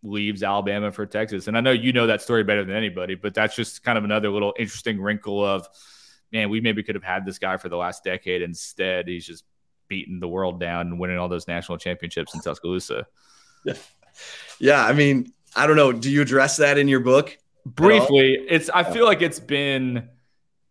leaves 0.02 0.42
Alabama 0.42 0.92
for 0.92 1.06
Texas. 1.06 1.48
And 1.48 1.56
I 1.56 1.60
know 1.60 1.72
you 1.72 1.92
know 1.92 2.06
that 2.06 2.22
story 2.22 2.44
better 2.44 2.64
than 2.64 2.76
anybody, 2.76 3.14
but 3.14 3.34
that's 3.34 3.56
just 3.56 3.82
kind 3.82 3.98
of 3.98 4.04
another 4.04 4.30
little 4.30 4.54
interesting 4.58 5.00
wrinkle 5.00 5.44
of, 5.44 5.68
man, 6.32 6.50
we 6.50 6.60
maybe 6.60 6.82
could 6.82 6.94
have 6.94 7.04
had 7.04 7.24
this 7.24 7.38
guy 7.38 7.56
for 7.56 7.68
the 7.68 7.76
last 7.76 8.04
decade. 8.04 8.42
Instead, 8.42 9.08
he's 9.08 9.26
just 9.26 9.44
beating 9.88 10.20
the 10.20 10.28
world 10.28 10.60
down 10.60 10.88
and 10.88 10.98
winning 10.98 11.18
all 11.18 11.28
those 11.28 11.48
national 11.48 11.78
championships 11.78 12.34
in 12.34 12.40
Tuscaloosa. 12.40 13.06
Yeah. 13.64 13.74
Yeah. 14.58 14.82
I 14.82 14.94
mean, 14.94 15.30
I 15.54 15.66
don't 15.66 15.76
know. 15.76 15.92
Do 15.92 16.10
you 16.10 16.22
address 16.22 16.56
that 16.56 16.78
in 16.78 16.88
your 16.88 17.00
book? 17.00 17.36
briefly 17.66 18.38
it's 18.48 18.70
i 18.70 18.84
feel 18.84 19.04
like 19.04 19.22
it's 19.22 19.40
been 19.40 20.08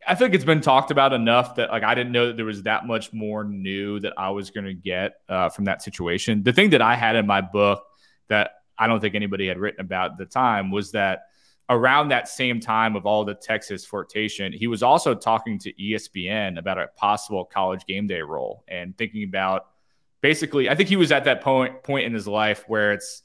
i 0.07 0.15
feel 0.15 0.27
like 0.27 0.33
it's 0.33 0.45
been 0.45 0.61
talked 0.61 0.91
about 0.91 1.11
enough 1.11 1.55
that 1.55 1.69
like 1.69 1.83
i 1.83 1.93
didn't 1.93 2.13
know 2.13 2.27
that 2.27 2.37
there 2.37 2.45
was 2.45 2.63
that 2.63 2.85
much 2.85 3.11
more 3.11 3.43
new 3.43 3.99
that 3.99 4.13
i 4.17 4.29
was 4.29 4.49
going 4.49 4.63
to 4.65 4.73
get 4.73 5.15
uh, 5.27 5.49
from 5.49 5.65
that 5.65 5.81
situation 5.81 6.41
the 6.43 6.53
thing 6.53 6.69
that 6.69 6.81
i 6.81 6.95
had 6.95 7.17
in 7.17 7.27
my 7.27 7.41
book 7.41 7.83
that 8.29 8.51
i 8.77 8.87
don't 8.87 8.99
think 8.99 9.15
anybody 9.15 9.47
had 9.47 9.57
written 9.57 9.81
about 9.81 10.11
at 10.11 10.17
the 10.17 10.25
time 10.25 10.71
was 10.71 10.91
that 10.91 11.27
around 11.69 12.09
that 12.09 12.27
same 12.27 12.59
time 12.59 12.95
of 12.95 13.05
all 13.05 13.25
the 13.25 13.33
texas 13.33 13.85
flirtation 13.85 14.53
he 14.53 14.67
was 14.67 14.83
also 14.83 15.15
talking 15.15 15.57
to 15.57 15.73
espn 15.73 16.59
about 16.59 16.77
a 16.77 16.87
possible 16.95 17.45
college 17.45 17.85
game 17.85 18.07
day 18.07 18.21
role 18.21 18.63
and 18.67 18.97
thinking 18.97 19.23
about 19.23 19.67
basically 20.21 20.69
i 20.69 20.75
think 20.75 20.89
he 20.89 20.95
was 20.95 21.11
at 21.11 21.25
that 21.25 21.41
point 21.41 21.83
point 21.83 22.05
in 22.05 22.13
his 22.13 22.27
life 22.27 22.63
where 22.67 22.93
it's 22.93 23.23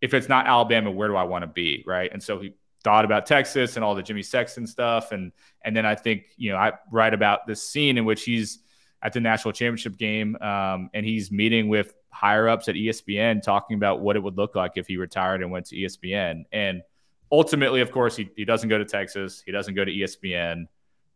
if 0.00 0.14
it's 0.14 0.28
not 0.28 0.46
alabama 0.46 0.90
where 0.90 1.08
do 1.08 1.16
i 1.16 1.24
want 1.24 1.42
to 1.42 1.48
be 1.48 1.84
right? 1.86 2.10
And 2.12 2.22
so 2.22 2.40
he 2.40 2.54
thought 2.84 3.04
about 3.04 3.26
Texas 3.26 3.76
and 3.76 3.84
all 3.84 3.94
the 3.94 4.02
Jimmy 4.02 4.22
Sexton 4.22 4.66
stuff, 4.66 5.12
and 5.12 5.32
and 5.64 5.76
then 5.76 5.84
I 5.84 5.94
think 5.94 6.24
you 6.36 6.50
know 6.50 6.56
I 6.56 6.72
write 6.90 7.14
about 7.14 7.46
this 7.46 7.62
scene 7.68 7.98
in 7.98 8.04
which 8.04 8.24
he's 8.24 8.60
at 9.02 9.12
the 9.12 9.20
national 9.20 9.52
championship 9.52 9.96
game, 9.96 10.36
um, 10.40 10.90
and 10.94 11.04
he's 11.04 11.30
meeting 11.30 11.68
with 11.68 11.94
higher 12.10 12.48
ups 12.48 12.68
at 12.68 12.74
ESPN, 12.74 13.42
talking 13.42 13.76
about 13.76 14.00
what 14.00 14.16
it 14.16 14.22
would 14.22 14.36
look 14.36 14.54
like 14.54 14.72
if 14.76 14.86
he 14.86 14.96
retired 14.96 15.42
and 15.42 15.50
went 15.50 15.66
to 15.66 15.76
ESPN. 15.76 16.44
And 16.52 16.82
ultimately, 17.30 17.80
of 17.80 17.92
course, 17.92 18.16
he, 18.16 18.30
he 18.36 18.44
doesn't 18.44 18.68
go 18.68 18.78
to 18.78 18.84
Texas, 18.84 19.42
he 19.44 19.52
doesn't 19.52 19.74
go 19.74 19.84
to 19.84 19.92
ESPN, 19.92 20.66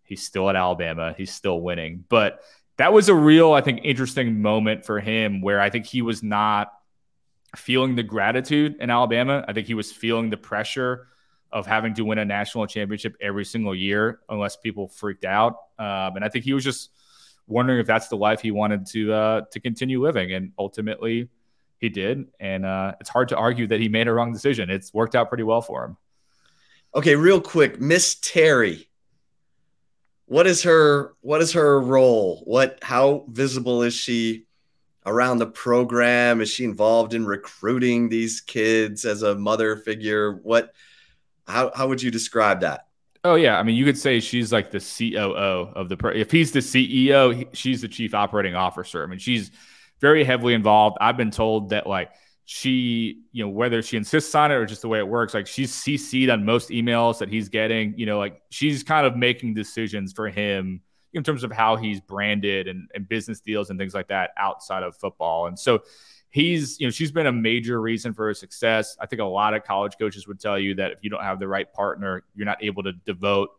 he's 0.05 0.23
still 0.23 0.49
at 0.49 0.57
Alabama, 0.57 1.15
he's 1.17 1.33
still 1.33 1.61
winning. 1.61 2.05
But 2.09 2.43
that 2.77 2.93
was 2.93 3.09
a 3.09 3.15
real, 3.15 3.53
I 3.53 3.61
think, 3.61 3.81
interesting 3.85 4.41
moment 4.41 4.85
for 4.85 5.01
him 5.01 5.41
where 5.41 5.61
I 5.61 5.71
think 5.71 5.87
he 5.87 6.03
was 6.03 6.23
not 6.23 6.73
feeling 7.57 7.97
the 7.97 8.03
gratitude 8.03 8.77
in 8.81 8.91
Alabama. 8.91 9.45
I 9.47 9.53
think 9.53 9.67
he 9.67 9.75
was 9.75 9.93
feeling 9.93 10.31
the 10.31 10.37
pressure 10.37 11.09
of 11.53 11.67
having 11.67 11.93
to 11.95 12.05
win 12.05 12.19
a 12.19 12.25
national 12.25 12.67
championship 12.67 13.15
every 13.21 13.45
single 13.45 13.75
year 13.75 14.21
unless 14.29 14.57
people 14.57 14.89
freaked 14.89 15.25
out. 15.25 15.53
Um, 15.79 16.17
and 16.17 16.25
I 16.25 16.31
think 16.31 16.45
he 16.47 16.55
was 16.55 16.65
just 16.65 16.91
wondering 17.47 17.81
if 17.81 17.87
that's 17.87 18.09
the 18.09 18.17
life 18.17 18.41
he 18.41 18.51
wanted 18.51 18.87
to 18.87 19.13
uh, 19.13 19.41
to 19.53 19.61
continue 19.61 20.03
living. 20.03 20.33
And 20.33 20.53
ultimately, 20.59 21.29
he 21.79 21.89
did. 21.89 22.27
And 22.41 22.65
uh, 22.65 22.95
it's 23.01 23.11
hard 23.11 23.29
to 23.31 23.37
argue 23.37 23.67
that 23.67 23.81
he 23.81 23.89
made 23.89 24.09
a 24.09 24.13
wrong 24.13 24.33
decision. 24.33 24.71
It's 24.71 24.95
worked 24.95 25.15
out 25.15 25.29
pretty 25.29 25.43
well 25.43 25.61
for 25.61 25.85
him. 25.85 25.97
Okay, 26.95 27.17
real 27.17 27.41
quick, 27.41 27.81
Miss 27.81 28.15
Terry. 28.15 28.89
What 30.27 30.47
is 30.47 30.63
her 30.63 31.15
what 31.21 31.43
is 31.43 31.53
her 31.53 31.81
role? 31.81 32.43
What 32.45 32.79
how 32.83 33.27
visible 33.29 33.83
is 33.83 33.95
she 33.95 34.47
around 35.05 35.39
the 35.39 35.47
program? 35.47 36.41
Is 36.41 36.49
she 36.51 36.65
involved 36.65 37.13
in 37.15 37.27
recruiting 37.27 38.09
these 38.09 38.41
kids 38.41 39.05
as 39.05 39.23
a 39.23 39.35
mother 39.35 39.77
figure? 39.77 40.33
What 40.43 40.73
how 41.47 41.73
how 41.75 41.89
would 41.89 42.03
you 42.03 42.11
describe 42.11 42.61
that? 42.61 42.87
Oh 43.25 43.37
yeah, 43.37 43.59
I 43.59 43.63
mean 43.63 43.77
you 43.77 43.85
could 43.85 43.99
say 43.99 44.19
she's 44.21 44.53
like 44.53 44.71
the 44.71 44.81
COO 44.81 45.73
of 45.75 45.89
the. 45.89 45.97
If 46.15 46.31
he's 46.31 46.51
the 46.51 46.59
CEO, 46.59 47.35
he, 47.35 47.47
she's 47.53 47.83
the 47.83 47.89
chief 47.89 48.15
operating 48.15 48.55
officer. 48.55 49.03
I 49.03 49.07
mean 49.07 49.21
she's 49.21 49.51
very 50.01 50.25
heavily 50.25 50.55
involved. 50.55 50.99
I've 51.01 51.17
been 51.17 51.31
told 51.31 51.71
that 51.71 51.87
like 51.87 52.11
she, 52.45 53.23
you 53.31 53.45
know, 53.45 53.51
whether 53.51 53.81
she 53.81 53.97
insists 53.97 54.35
on 54.35 54.51
it 54.51 54.55
or 54.55 54.67
just 54.67 54.83
the 54.83 54.89
way 54.89 54.99
it 54.99 55.07
works, 55.07 55.35
like 55.35 55.47
she's 55.47 55.73
CC'd 55.73 56.31
on 56.31 56.45
most 56.45 56.71
emails 56.71 57.19
that 57.19 57.29
he's 57.29 57.49
getting. 57.49 57.97
You 57.97 58.07
know, 58.07 58.19
like 58.19 58.43
she's 58.51 58.83
kind 58.83 59.07
of 59.07 59.17
making 59.17 59.55
decisions 59.55 60.13
for 60.13 60.29
him 60.29 60.81
in 61.13 61.23
terms 61.23 61.45
of 61.45 61.53
how 61.53 61.77
he's 61.77 62.01
branded 62.01 62.67
and, 62.67 62.89
and 62.95 63.09
business 63.09 63.41
deals 63.41 63.71
and 63.71 63.79
things 63.79 63.95
like 63.95 64.09
that 64.09 64.31
outside 64.37 64.83
of 64.83 64.97
football. 64.97 65.47
And 65.47 65.57
so 65.57 65.83
he's, 66.33 66.81
you 66.81 66.87
know, 66.87 66.91
she's 66.91 67.13
been 67.13 67.27
a 67.27 67.33
major 67.33 67.81
reason 67.81 68.13
for 68.15 68.29
his 68.29 68.41
success. 68.41 68.97
I 68.99 69.07
think 69.07 69.21
a 69.21 69.25
lot 69.25 69.55
of 69.55 69.65
college 69.65 69.93
coaches 69.99 70.27
would 70.27 70.41
tell 70.41 70.59
you 70.59 70.75
that 70.77 70.91
if 70.91 70.99
you 71.03 71.11
don't 71.11 71.23
have 71.23 71.39
the 71.39 71.47
right 71.47 71.71
partner, 71.73 72.25
you're 72.35 72.47
not 72.47 72.65
able 72.65 72.83
to 72.83 72.93
devote 72.93 73.51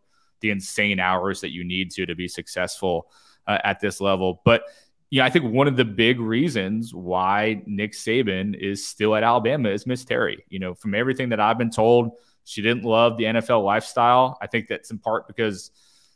the 0.42 0.50
insane 0.50 1.00
hours 1.00 1.40
that 1.42 1.52
you 1.52 1.64
need 1.64 1.92
to 1.92 2.06
to 2.06 2.16
be 2.16 2.28
successful 2.28 3.08
uh, 3.48 3.60
at 3.64 3.80
this 3.80 4.02
level. 4.02 4.42
But 4.44 4.64
you 5.12 5.20
know, 5.20 5.26
I 5.26 5.30
think 5.30 5.46
one 5.46 5.68
of 5.68 5.78
the 5.78 5.86
big 5.86 6.20
reasons 6.20 6.96
why 6.96 7.62
Nick 7.68 7.94
Saban 7.94 8.56
is 8.56 8.86
still 8.86 9.16
at 9.16 9.22
Alabama 9.22 9.70
is 9.70 9.86
Miss 9.86 10.04
Terry. 10.04 10.44
You 10.50 10.58
know, 10.58 10.74
from 10.74 10.96
everything 10.96 11.30
that 11.30 11.40
I've 11.40 11.60
been 11.60 11.70
told, 11.70 12.14
she 12.44 12.64
didn't 12.64 12.84
love 12.84 13.18
the 13.18 13.26
NFL 13.26 13.64
lifestyle. 13.64 14.40
I 14.42 14.48
think 14.48 14.68
that's 14.68 14.90
in 14.90 14.98
part 14.98 15.28
because 15.28 15.70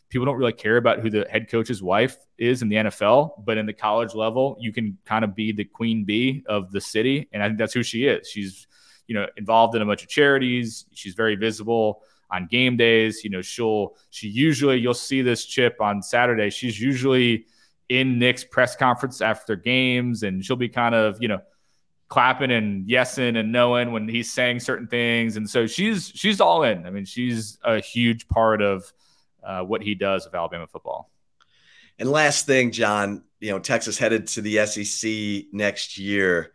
people 0.10 0.26
don't 0.26 0.38
really 0.38 0.53
care 0.53 0.78
about 0.78 0.99
who 0.99 1.10
the 1.10 1.28
head 1.30 1.49
coach's 1.49 1.82
wife 1.82 2.18
is 2.38 2.62
in 2.62 2.70
the 2.70 2.78
NFL, 2.78 3.43
but 3.45 3.58
in 3.58 3.66
the 3.66 3.74
college 3.74 4.16
level, 4.16 4.58
you 4.60 4.72
can 4.72 4.97
kind 5.05 5.26
of 5.26 5.36
be 5.36 5.51
the 5.51 5.66
queen 5.66 6.05
bee 6.05 6.43
of 6.47 6.72
the 6.72 6.82
city. 6.82 7.28
And 7.32 7.43
I 7.43 7.47
think 7.47 7.58
that's 7.58 7.74
who 7.74 7.84
she 7.84 8.05
is. 8.05 8.30
She's, 8.30 8.68
you 9.08 9.16
know, 9.16 9.28
involved 9.38 9.76
in 9.76 9.82
a 9.82 9.86
bunch 9.86 10.03
of 10.03 10.10
charities. 10.10 10.86
She's 10.93 11.14
very 11.14 11.36
visible 11.36 12.01
on 12.32 12.47
game 12.47 12.78
days. 12.78 13.24
You 13.24 13.30
know, 13.30 13.41
she'll, 13.41 13.95
she 14.10 14.28
usually, 14.28 14.78
you'll 14.78 14.93
see 14.93 15.22
this 15.22 15.45
chip 15.45 15.82
on 15.82 16.01
Saturday. 16.01 16.49
She's 16.49 16.80
usually 16.80 17.45
in 17.89 18.20
Nick's 18.20 18.43
press 18.43 18.76
conference 18.76 19.22
after 19.22 19.55
games, 19.55 20.24
and 20.24 20.43
she'll 20.43 20.55
be 20.55 20.70
kind 20.70 20.95
of 20.95 21.22
you 21.22 21.28
know 21.28 21.39
clapping 22.10 22.51
and 22.51 22.88
yesing 22.88 23.38
and 23.38 23.51
knowing 23.51 23.91
when 23.91 24.08
he's 24.08 24.32
saying 24.32 24.60
certain 24.60 24.88
things, 24.88 25.38
and 25.38 25.49
so 25.49 25.68
she's 25.68 26.12
she's 26.14 26.41
all 26.41 26.64
in. 26.64 26.86
I 26.86 26.89
mean, 26.89 27.05
she's 27.05 27.58
a 27.64 27.80
huge 27.80 28.28
part 28.28 28.62
of 28.62 28.91
uh, 29.47 29.61
what 29.61 29.81
he 29.81 29.95
does 29.95 30.25
of 30.25 30.35
Alabama 30.35 30.67
football. 30.67 31.09
And 31.97 32.11
last 32.11 32.45
thing, 32.45 32.71
John, 32.71 33.23
you 33.39 33.49
know, 33.49 33.59
Texas 33.59 33.97
headed 33.97 34.27
to 34.27 34.41
the 34.41 34.65
SEC 34.65 35.45
next 35.51 35.97
year. 35.97 36.51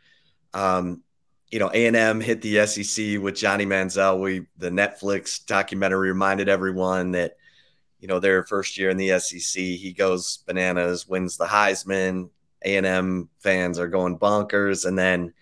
Um, 0.52 1.02
you 1.50 1.58
know, 1.58 1.70
A&M 1.72 2.20
hit 2.20 2.42
the 2.42 2.66
SEC 2.66 3.18
with 3.20 3.34
Johnny 3.34 3.66
Manziel. 3.66 4.20
We 4.20 4.46
the 4.58 4.70
Netflix 4.70 5.44
documentary 5.44 6.08
reminded 6.08 6.48
everyone 6.48 7.12
that 7.12 7.36
you 7.98 8.08
know 8.08 8.20
their 8.20 8.44
first 8.44 8.78
year 8.78 8.90
in 8.90 8.96
the 8.96 9.18
SEC, 9.18 9.62
he 9.62 9.94
goes 9.96 10.38
bananas, 10.46 11.08
wins 11.08 11.36
the 11.36 11.46
Heisman. 11.46 12.30
A&M 12.64 13.28
fans 13.40 13.78
are 13.78 13.88
going 13.88 14.18
bonkers, 14.18 14.86
and 14.86 14.96
then 14.98 15.34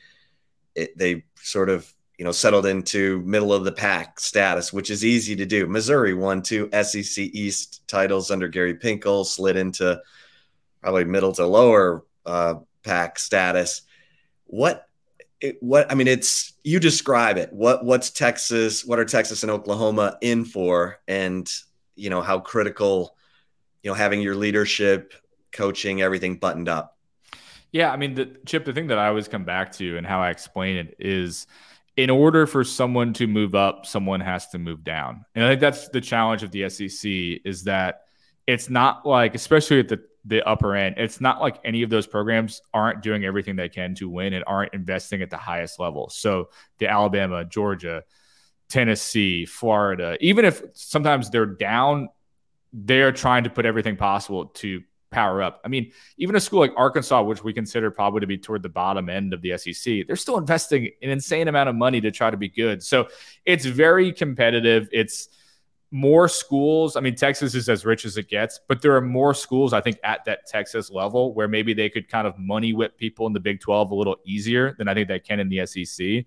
it, 0.74 0.96
they 0.96 1.24
sort 1.36 1.68
of 1.68 1.92
you 2.20 2.24
know 2.24 2.32
settled 2.32 2.66
into 2.66 3.22
middle 3.22 3.50
of 3.50 3.64
the 3.64 3.72
pack 3.72 4.20
status, 4.20 4.74
which 4.74 4.90
is 4.90 5.06
easy 5.06 5.34
to 5.36 5.46
do. 5.46 5.66
Missouri 5.66 6.12
won 6.12 6.42
two 6.42 6.68
SEC 6.70 7.16
East 7.16 7.82
titles 7.88 8.30
under 8.30 8.46
Gary 8.46 8.74
Pinkel, 8.74 9.24
slid 9.24 9.56
into 9.56 9.98
probably 10.82 11.04
middle 11.04 11.32
to 11.32 11.46
lower 11.46 12.04
uh, 12.26 12.56
pack 12.84 13.18
status. 13.18 13.80
What 14.44 14.86
it, 15.40 15.56
what 15.60 15.90
I 15.90 15.94
mean, 15.94 16.08
it's 16.08 16.52
you 16.62 16.78
describe 16.78 17.38
it. 17.38 17.54
What 17.54 17.86
what's 17.86 18.10
Texas? 18.10 18.84
What 18.84 18.98
are 18.98 19.06
Texas 19.06 19.42
and 19.42 19.50
Oklahoma 19.50 20.18
in 20.20 20.44
for? 20.44 21.00
And 21.08 21.50
you 21.96 22.10
know 22.10 22.20
how 22.20 22.38
critical, 22.38 23.16
you 23.82 23.90
know, 23.90 23.94
having 23.94 24.20
your 24.20 24.34
leadership, 24.34 25.14
coaching, 25.52 26.02
everything 26.02 26.36
buttoned 26.36 26.68
up. 26.68 26.98
Yeah, 27.72 27.90
I 27.90 27.96
mean, 27.96 28.12
the 28.12 28.36
chip. 28.44 28.66
The 28.66 28.74
thing 28.74 28.88
that 28.88 28.98
I 28.98 29.08
always 29.08 29.26
come 29.26 29.44
back 29.44 29.72
to 29.76 29.96
and 29.96 30.06
how 30.06 30.20
I 30.20 30.28
explain 30.28 30.76
it 30.76 30.96
is, 30.98 31.46
in 32.00 32.08
order 32.08 32.46
for 32.46 32.64
someone 32.64 33.12
to 33.12 33.26
move 33.26 33.54
up, 33.54 33.84
someone 33.84 34.20
has 34.20 34.48
to 34.48 34.58
move 34.58 34.82
down, 34.84 35.24
and 35.34 35.44
I 35.44 35.50
think 35.50 35.60
that's 35.60 35.88
the 35.88 36.00
challenge 36.00 36.42
of 36.42 36.50
the 36.50 36.68
SEC 36.70 37.10
is 37.44 37.64
that 37.64 38.02
it's 38.46 38.70
not 38.70 39.06
like, 39.06 39.34
especially 39.34 39.80
at 39.80 39.88
the 39.88 40.02
the 40.24 40.46
upper 40.46 40.74
end. 40.74 40.96
It's 40.98 41.20
not 41.20 41.40
like 41.40 41.58
any 41.64 41.82
of 41.82 41.90
those 41.90 42.06
programs 42.06 42.60
aren't 42.74 43.02
doing 43.02 43.24
everything 43.24 43.56
they 43.56 43.68
can 43.68 43.94
to 43.96 44.08
win 44.08 44.34
and 44.34 44.44
aren't 44.46 44.74
investing 44.74 45.22
at 45.22 45.30
the 45.30 45.36
highest 45.36 45.78
level. 45.78 46.10
So 46.10 46.50
the 46.78 46.88
Alabama, 46.88 47.44
Georgia, 47.44 48.04
Tennessee, 48.68 49.46
Florida, 49.46 50.16
even 50.20 50.44
if 50.44 50.62
sometimes 50.74 51.30
they're 51.30 51.46
down, 51.46 52.08
they're 52.72 53.12
trying 53.12 53.44
to 53.44 53.50
put 53.50 53.64
everything 53.66 53.96
possible 53.96 54.46
to 54.46 54.82
power 55.10 55.42
up. 55.42 55.60
I 55.64 55.68
mean, 55.68 55.92
even 56.16 56.36
a 56.36 56.40
school 56.40 56.60
like 56.60 56.72
Arkansas, 56.76 57.22
which 57.22 57.42
we 57.42 57.52
consider 57.52 57.90
probably 57.90 58.20
to 58.20 58.26
be 58.26 58.38
toward 58.38 58.62
the 58.62 58.68
bottom 58.68 59.08
end 59.08 59.32
of 59.32 59.42
the 59.42 59.56
SEC, 59.58 60.06
they're 60.06 60.16
still 60.16 60.38
investing 60.38 60.90
an 61.02 61.10
insane 61.10 61.48
amount 61.48 61.68
of 61.68 61.74
money 61.74 62.00
to 62.00 62.10
try 62.10 62.30
to 62.30 62.36
be 62.36 62.48
good. 62.48 62.82
So 62.82 63.08
it's 63.44 63.64
very 63.64 64.12
competitive. 64.12 64.88
It's 64.92 65.28
more 65.90 66.28
schools. 66.28 66.94
I 66.96 67.00
mean, 67.00 67.16
Texas 67.16 67.54
is 67.54 67.68
as 67.68 67.84
rich 67.84 68.04
as 68.04 68.16
it 68.16 68.28
gets, 68.28 68.60
but 68.68 68.80
there 68.80 68.94
are 68.94 69.00
more 69.00 69.34
schools, 69.34 69.72
I 69.72 69.80
think, 69.80 69.98
at 70.04 70.24
that 70.26 70.46
Texas 70.46 70.90
level 70.90 71.34
where 71.34 71.48
maybe 71.48 71.74
they 71.74 71.88
could 71.90 72.08
kind 72.08 72.26
of 72.26 72.38
money 72.38 72.72
whip 72.72 72.96
people 72.96 73.26
in 73.26 73.32
the 73.32 73.40
Big 73.40 73.60
12 73.60 73.90
a 73.90 73.94
little 73.94 74.16
easier 74.24 74.74
than 74.78 74.88
I 74.88 74.94
think 74.94 75.08
they 75.08 75.18
can 75.18 75.40
in 75.40 75.48
the 75.48 75.66
SEC. 75.66 76.24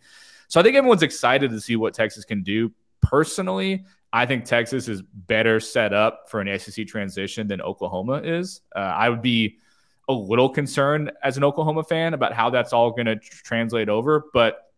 So 0.49 0.59
I 0.59 0.63
think 0.63 0.75
everyone's 0.75 1.03
excited 1.03 1.51
to 1.51 1.61
see 1.61 1.75
what 1.75 1.93
Texas 1.93 2.25
can 2.25 2.43
do. 2.43 2.71
Personally, 3.01 3.85
I 4.15 4.27
think 4.27 4.45
Texas 4.45 4.87
is 4.87 5.01
better 5.01 5.59
set 5.59 5.91
up 5.91 6.29
for 6.29 6.39
an 6.39 6.59
SEC 6.59 6.85
transition 6.85 7.47
than 7.47 7.61
Oklahoma 7.61 8.21
is. 8.23 8.61
Uh, 8.75 8.79
I 8.79 9.09
would 9.09 9.23
be 9.23 9.57
a 10.07 10.13
little 10.13 10.49
concerned 10.49 11.11
as 11.23 11.35
an 11.35 11.43
Oklahoma 11.43 11.83
fan 11.83 12.13
about 12.13 12.31
how 12.31 12.51
that's 12.51 12.73
all 12.73 12.91
going 12.91 13.07
to 13.07 13.15
tr- 13.15 13.43
translate 13.43 13.89
over, 13.89 14.25
but 14.31 14.71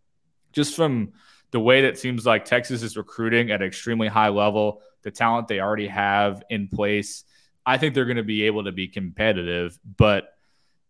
just 0.53 0.73
from 0.73 1.11
the 1.51 1.59
way 1.59 1.81
that 1.81 1.99
seems 1.99 2.25
like 2.25 2.45
Texas 2.45 2.81
is 2.81 2.95
recruiting 2.95 3.51
at 3.51 3.61
an 3.61 3.67
extremely 3.67 4.07
high 4.07 4.29
level, 4.29 4.81
the 5.01 5.11
talent 5.11 5.49
they 5.49 5.59
already 5.59 5.87
have 5.87 6.41
in 6.49 6.69
place, 6.69 7.25
I 7.65 7.77
think 7.77 7.93
they're 7.93 8.05
going 8.05 8.15
to 8.17 8.23
be 8.23 8.43
able 8.43 8.63
to 8.63 8.71
be 8.71 8.87
competitive. 8.87 9.77
But, 9.97 10.33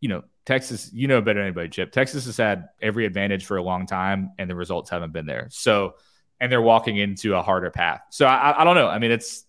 you 0.01 0.09
know, 0.09 0.23
Texas, 0.45 0.91
you 0.93 1.07
know 1.07 1.19
better 1.19 1.39
than 1.39 1.47
anybody, 1.47 1.69
Chip. 1.69 1.91
Texas 1.91 2.25
has 2.25 2.37
had 2.37 2.69
every 2.79 3.07
advantage 3.07 3.45
for 3.45 3.57
a 3.57 3.63
long 3.63 3.87
time, 3.87 4.33
and 4.37 4.47
the 4.47 4.55
results 4.55 4.91
haven't 4.91 5.13
been 5.13 5.25
there. 5.25 5.47
So, 5.49 5.95
and 6.45 6.51
they're 6.51 6.61
walking 6.61 6.97
into 6.97 7.33
a 7.33 7.41
harder 7.41 7.71
path. 7.71 8.01
So 8.11 8.27
I, 8.27 8.61
I 8.61 8.63
don't 8.63 8.75
know. 8.75 8.87
I 8.87 8.99
mean, 8.99 9.09
it's 9.09 9.45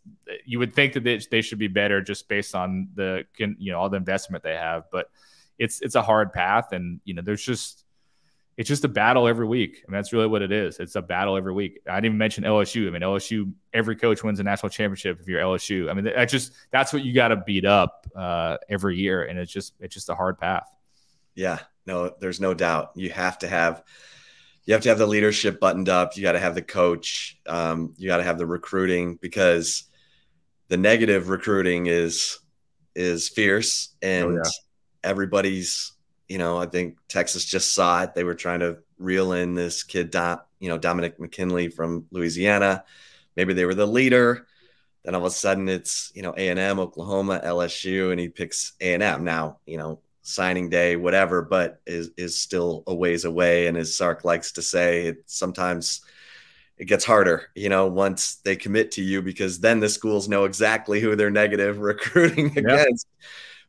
you 0.47 0.59
would 0.59 0.75
think 0.75 0.95
that 0.95 1.05
they, 1.05 1.21
they 1.31 1.43
should 1.43 1.59
be 1.59 1.69
better 1.69 2.01
just 2.01 2.27
based 2.27 2.55
on 2.55 2.89
the 2.95 3.27
you 3.37 3.71
know 3.71 3.79
all 3.79 3.91
the 3.91 3.99
investment 3.99 4.43
they 4.43 4.55
have, 4.55 4.85
but 4.91 5.11
it's 5.59 5.83
it's 5.83 5.95
a 5.95 6.01
hard 6.01 6.33
path, 6.33 6.73
and 6.73 7.03
you 7.05 7.13
know 7.13 7.21
there's 7.21 7.45
just 7.45 7.85
it's 8.57 8.67
just 8.67 8.83
a 8.87 8.89
battle 8.89 9.29
every 9.29 9.47
week. 9.47 9.85
I 9.87 9.91
mean, 9.91 9.99
that's 9.99 10.15
really 10.15 10.27
what 10.27 10.41
it 10.41 10.53
is. 10.53 10.79
It's 10.79 10.97
a 10.97 11.03
battle 11.03 11.37
every 11.37 11.53
week. 11.53 11.83
I 11.87 11.97
didn't 11.97 12.07
even 12.07 12.19
mention 12.19 12.45
LSU. 12.45 12.89
I 12.89 12.91
mean, 12.91 13.03
LSU, 13.03 13.53
every 13.75 13.95
coach 13.95 14.25
wins 14.25 14.41
a 14.41 14.43
national 14.43 14.71
championship 14.71 15.21
if 15.21 15.29
you're 15.29 15.43
LSU. 15.43 15.91
I 15.91 15.93
mean, 15.93 16.07
that 16.07 16.31
just 16.31 16.55
that's 16.71 16.95
what 16.95 17.05
you 17.05 17.13
got 17.13 17.29
to 17.29 17.37
beat 17.37 17.67
up 17.67 18.07
uh, 18.17 18.57
every 18.71 18.97
year, 18.97 19.25
and 19.25 19.39
it's 19.39 19.53
just 19.53 19.75
it's 19.81 19.93
just 19.93 20.09
a 20.09 20.15
hard 20.15 20.39
path. 20.39 20.67
Yeah, 21.35 21.59
no, 21.85 22.15
there's 22.19 22.41
no 22.41 22.55
doubt. 22.55 22.93
You 22.95 23.11
have 23.11 23.37
to 23.41 23.49
have 23.49 23.83
you 24.67 24.75
have 24.75 24.83
to 24.83 24.89
have 24.89 24.99
the 24.99 25.07
leadership 25.07 25.61
buttoned 25.61 25.89
up. 25.89 26.17
You 26.17 26.23
got 26.23 26.33
to 26.33 26.41
have 26.41 26.55
the 26.55 26.63
coach. 26.63 27.39
Um, 27.47 27.95
you 27.97 28.09
got 28.09 28.19
to 28.19 28.25
have 28.25 28.39
the 28.39 28.47
recruiting 28.47 29.17
because 29.17 29.85
the 30.69 30.77
negative 30.77 31.29
recruiting 31.29 31.87
is 31.87 32.39
is 32.95 33.29
fierce, 33.29 33.95
and 34.03 34.27
oh, 34.27 34.35
yeah. 34.45 34.51
everybody's 35.05 35.93
you 36.29 36.39
know, 36.39 36.59
I 36.59 36.67
think 36.67 36.99
Texas 37.09 37.45
just 37.45 37.75
saw 37.75 38.03
it. 38.03 38.15
They 38.15 38.25
were 38.25 38.35
trying 38.35 38.61
to 38.61 38.79
reel 38.99 39.33
in 39.33 39.55
this 39.55 39.83
kid, 39.83 40.15
you 40.59 40.69
know, 40.69 40.79
Dominick 40.79 41.21
McKinley 41.21 41.69
from 41.69 42.07
Louisiana. 42.11 42.85
Maybe 43.37 43.55
they 43.55 43.65
were 43.65 43.75
the 43.75 43.87
leader. 43.87 44.47
Then 45.05 45.15
all 45.15 45.21
of 45.21 45.27
a 45.27 45.31
sudden, 45.31 45.69
it's 45.69 46.11
you 46.15 46.23
know 46.23 46.35
A 46.37 46.49
and 46.49 46.59
M, 46.59 46.81
Oklahoma, 46.81 47.41
LSU, 47.45 48.11
and 48.11 48.19
he 48.19 48.29
picks 48.29 48.73
A 48.81 48.95
and 48.95 49.03
M. 49.03 49.23
Now, 49.23 49.61
you 49.65 49.79
know, 49.79 50.01
signing 50.27 50.69
day, 50.69 50.97
whatever, 50.97 51.41
but 51.41 51.81
is 51.87 52.11
is 52.17 52.39
still 52.39 52.83
a 52.87 52.95
ways 52.95 53.25
away. 53.25 53.69
And 53.69 53.77
as 53.77 53.97
Sark 53.97 54.25
likes 54.25 54.53
to 54.53 54.63
say, 54.63 55.07
it 55.07 55.23
sometimes 55.27 56.01
it 56.77 56.87
gets 56.87 57.05
harder, 57.05 57.49
you 57.55 57.69
know, 57.69 57.87
once 57.87 58.37
they 58.37 58.57
commit 58.57 58.91
to 58.93 59.03
you, 59.03 59.23
because 59.23 59.61
then 59.61 59.81
the 59.81 59.89
schools 59.89 60.29
know 60.29 60.45
exactly 60.45 61.01
who 61.01 61.17
they're 61.17 61.31
negative 61.31 61.79
recruiting 61.93 62.59
against. 62.59 63.07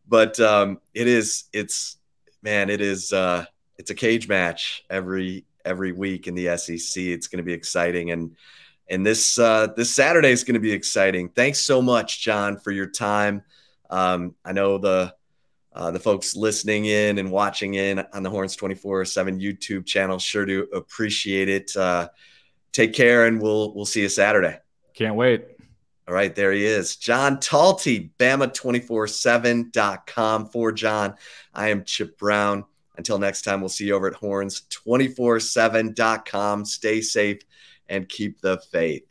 But 0.08 0.40
um, 0.40 0.80
it 0.94 1.08
is 1.08 1.46
it's 1.54 1.98
man, 2.42 2.70
it 2.70 2.82
is 2.82 3.14
uh, 3.14 3.46
it's 3.78 3.92
a 3.92 3.96
cage 3.96 4.28
match 4.28 4.84
every 4.90 5.46
every 5.64 5.92
week 5.92 6.28
in 6.28 6.34
the 6.34 6.58
SEC. 6.58 7.04
It's 7.04 7.28
going 7.28 7.38
to 7.38 7.44
be 7.44 7.54
exciting, 7.54 8.12
and 8.12 8.36
and 8.90 9.06
this 9.06 9.38
uh, 9.38 9.68
this 9.78 9.94
Saturday 9.94 10.32
is 10.32 10.44
going 10.44 10.56
to 10.56 10.60
be 10.60 10.72
exciting. 10.72 11.30
Thanks 11.30 11.60
so 11.60 11.84
much, 11.84 12.22
John, 12.22 12.58
for 12.58 12.72
your 12.72 12.88
time. 12.88 13.44
Um, 13.90 14.36
I 14.44 14.54
know 14.54 14.80
the 14.80 15.14
uh, 15.78 15.92
the 15.92 16.00
folks 16.00 16.36
listening 16.36 16.86
in 16.86 17.20
and 17.20 17.30
watching 17.30 17.76
in 17.76 18.04
on 18.12 18.24
the 18.24 18.32
Horns 18.32 18.56
24 18.56 19.06
7 19.06 19.40
YouTube 19.40 19.86
channel 19.86 20.18
sure 20.18 20.44
do 20.44 20.64
appreciate 20.74 21.50
it. 21.50 21.78
Uh, 21.78 22.10
take 22.72 22.94
care, 22.94 23.28
and 23.28 23.40
we'll 23.40 23.76
we'll 23.76 23.86
see 23.86 24.02
you 24.02 24.10
Saturday. 24.10 24.58
Can't 24.96 25.16
wait. 25.16 25.46
All 26.08 26.16
right, 26.16 26.34
there 26.34 26.52
he 26.52 26.66
is. 26.66 26.96
John 26.96 27.38
Talty, 27.38 28.10
Bama247.com 28.18 30.48
for 30.48 30.72
John. 30.72 31.14
I 31.54 31.70
am 31.70 31.84
Chip 31.84 32.18
Brown. 32.18 32.66
Until 32.98 33.20
next 33.20 33.44
time, 33.44 33.60
we'll 33.60 33.70
see 33.70 33.86
you 33.86 33.94
over 33.94 34.08
at 34.08 34.16
horns247.com. 34.16 36.66
Stay 36.66 37.02
safe 37.02 37.42
and 37.88 38.10
keep 38.10 38.42
the 38.42 38.58
faith. 38.72 39.06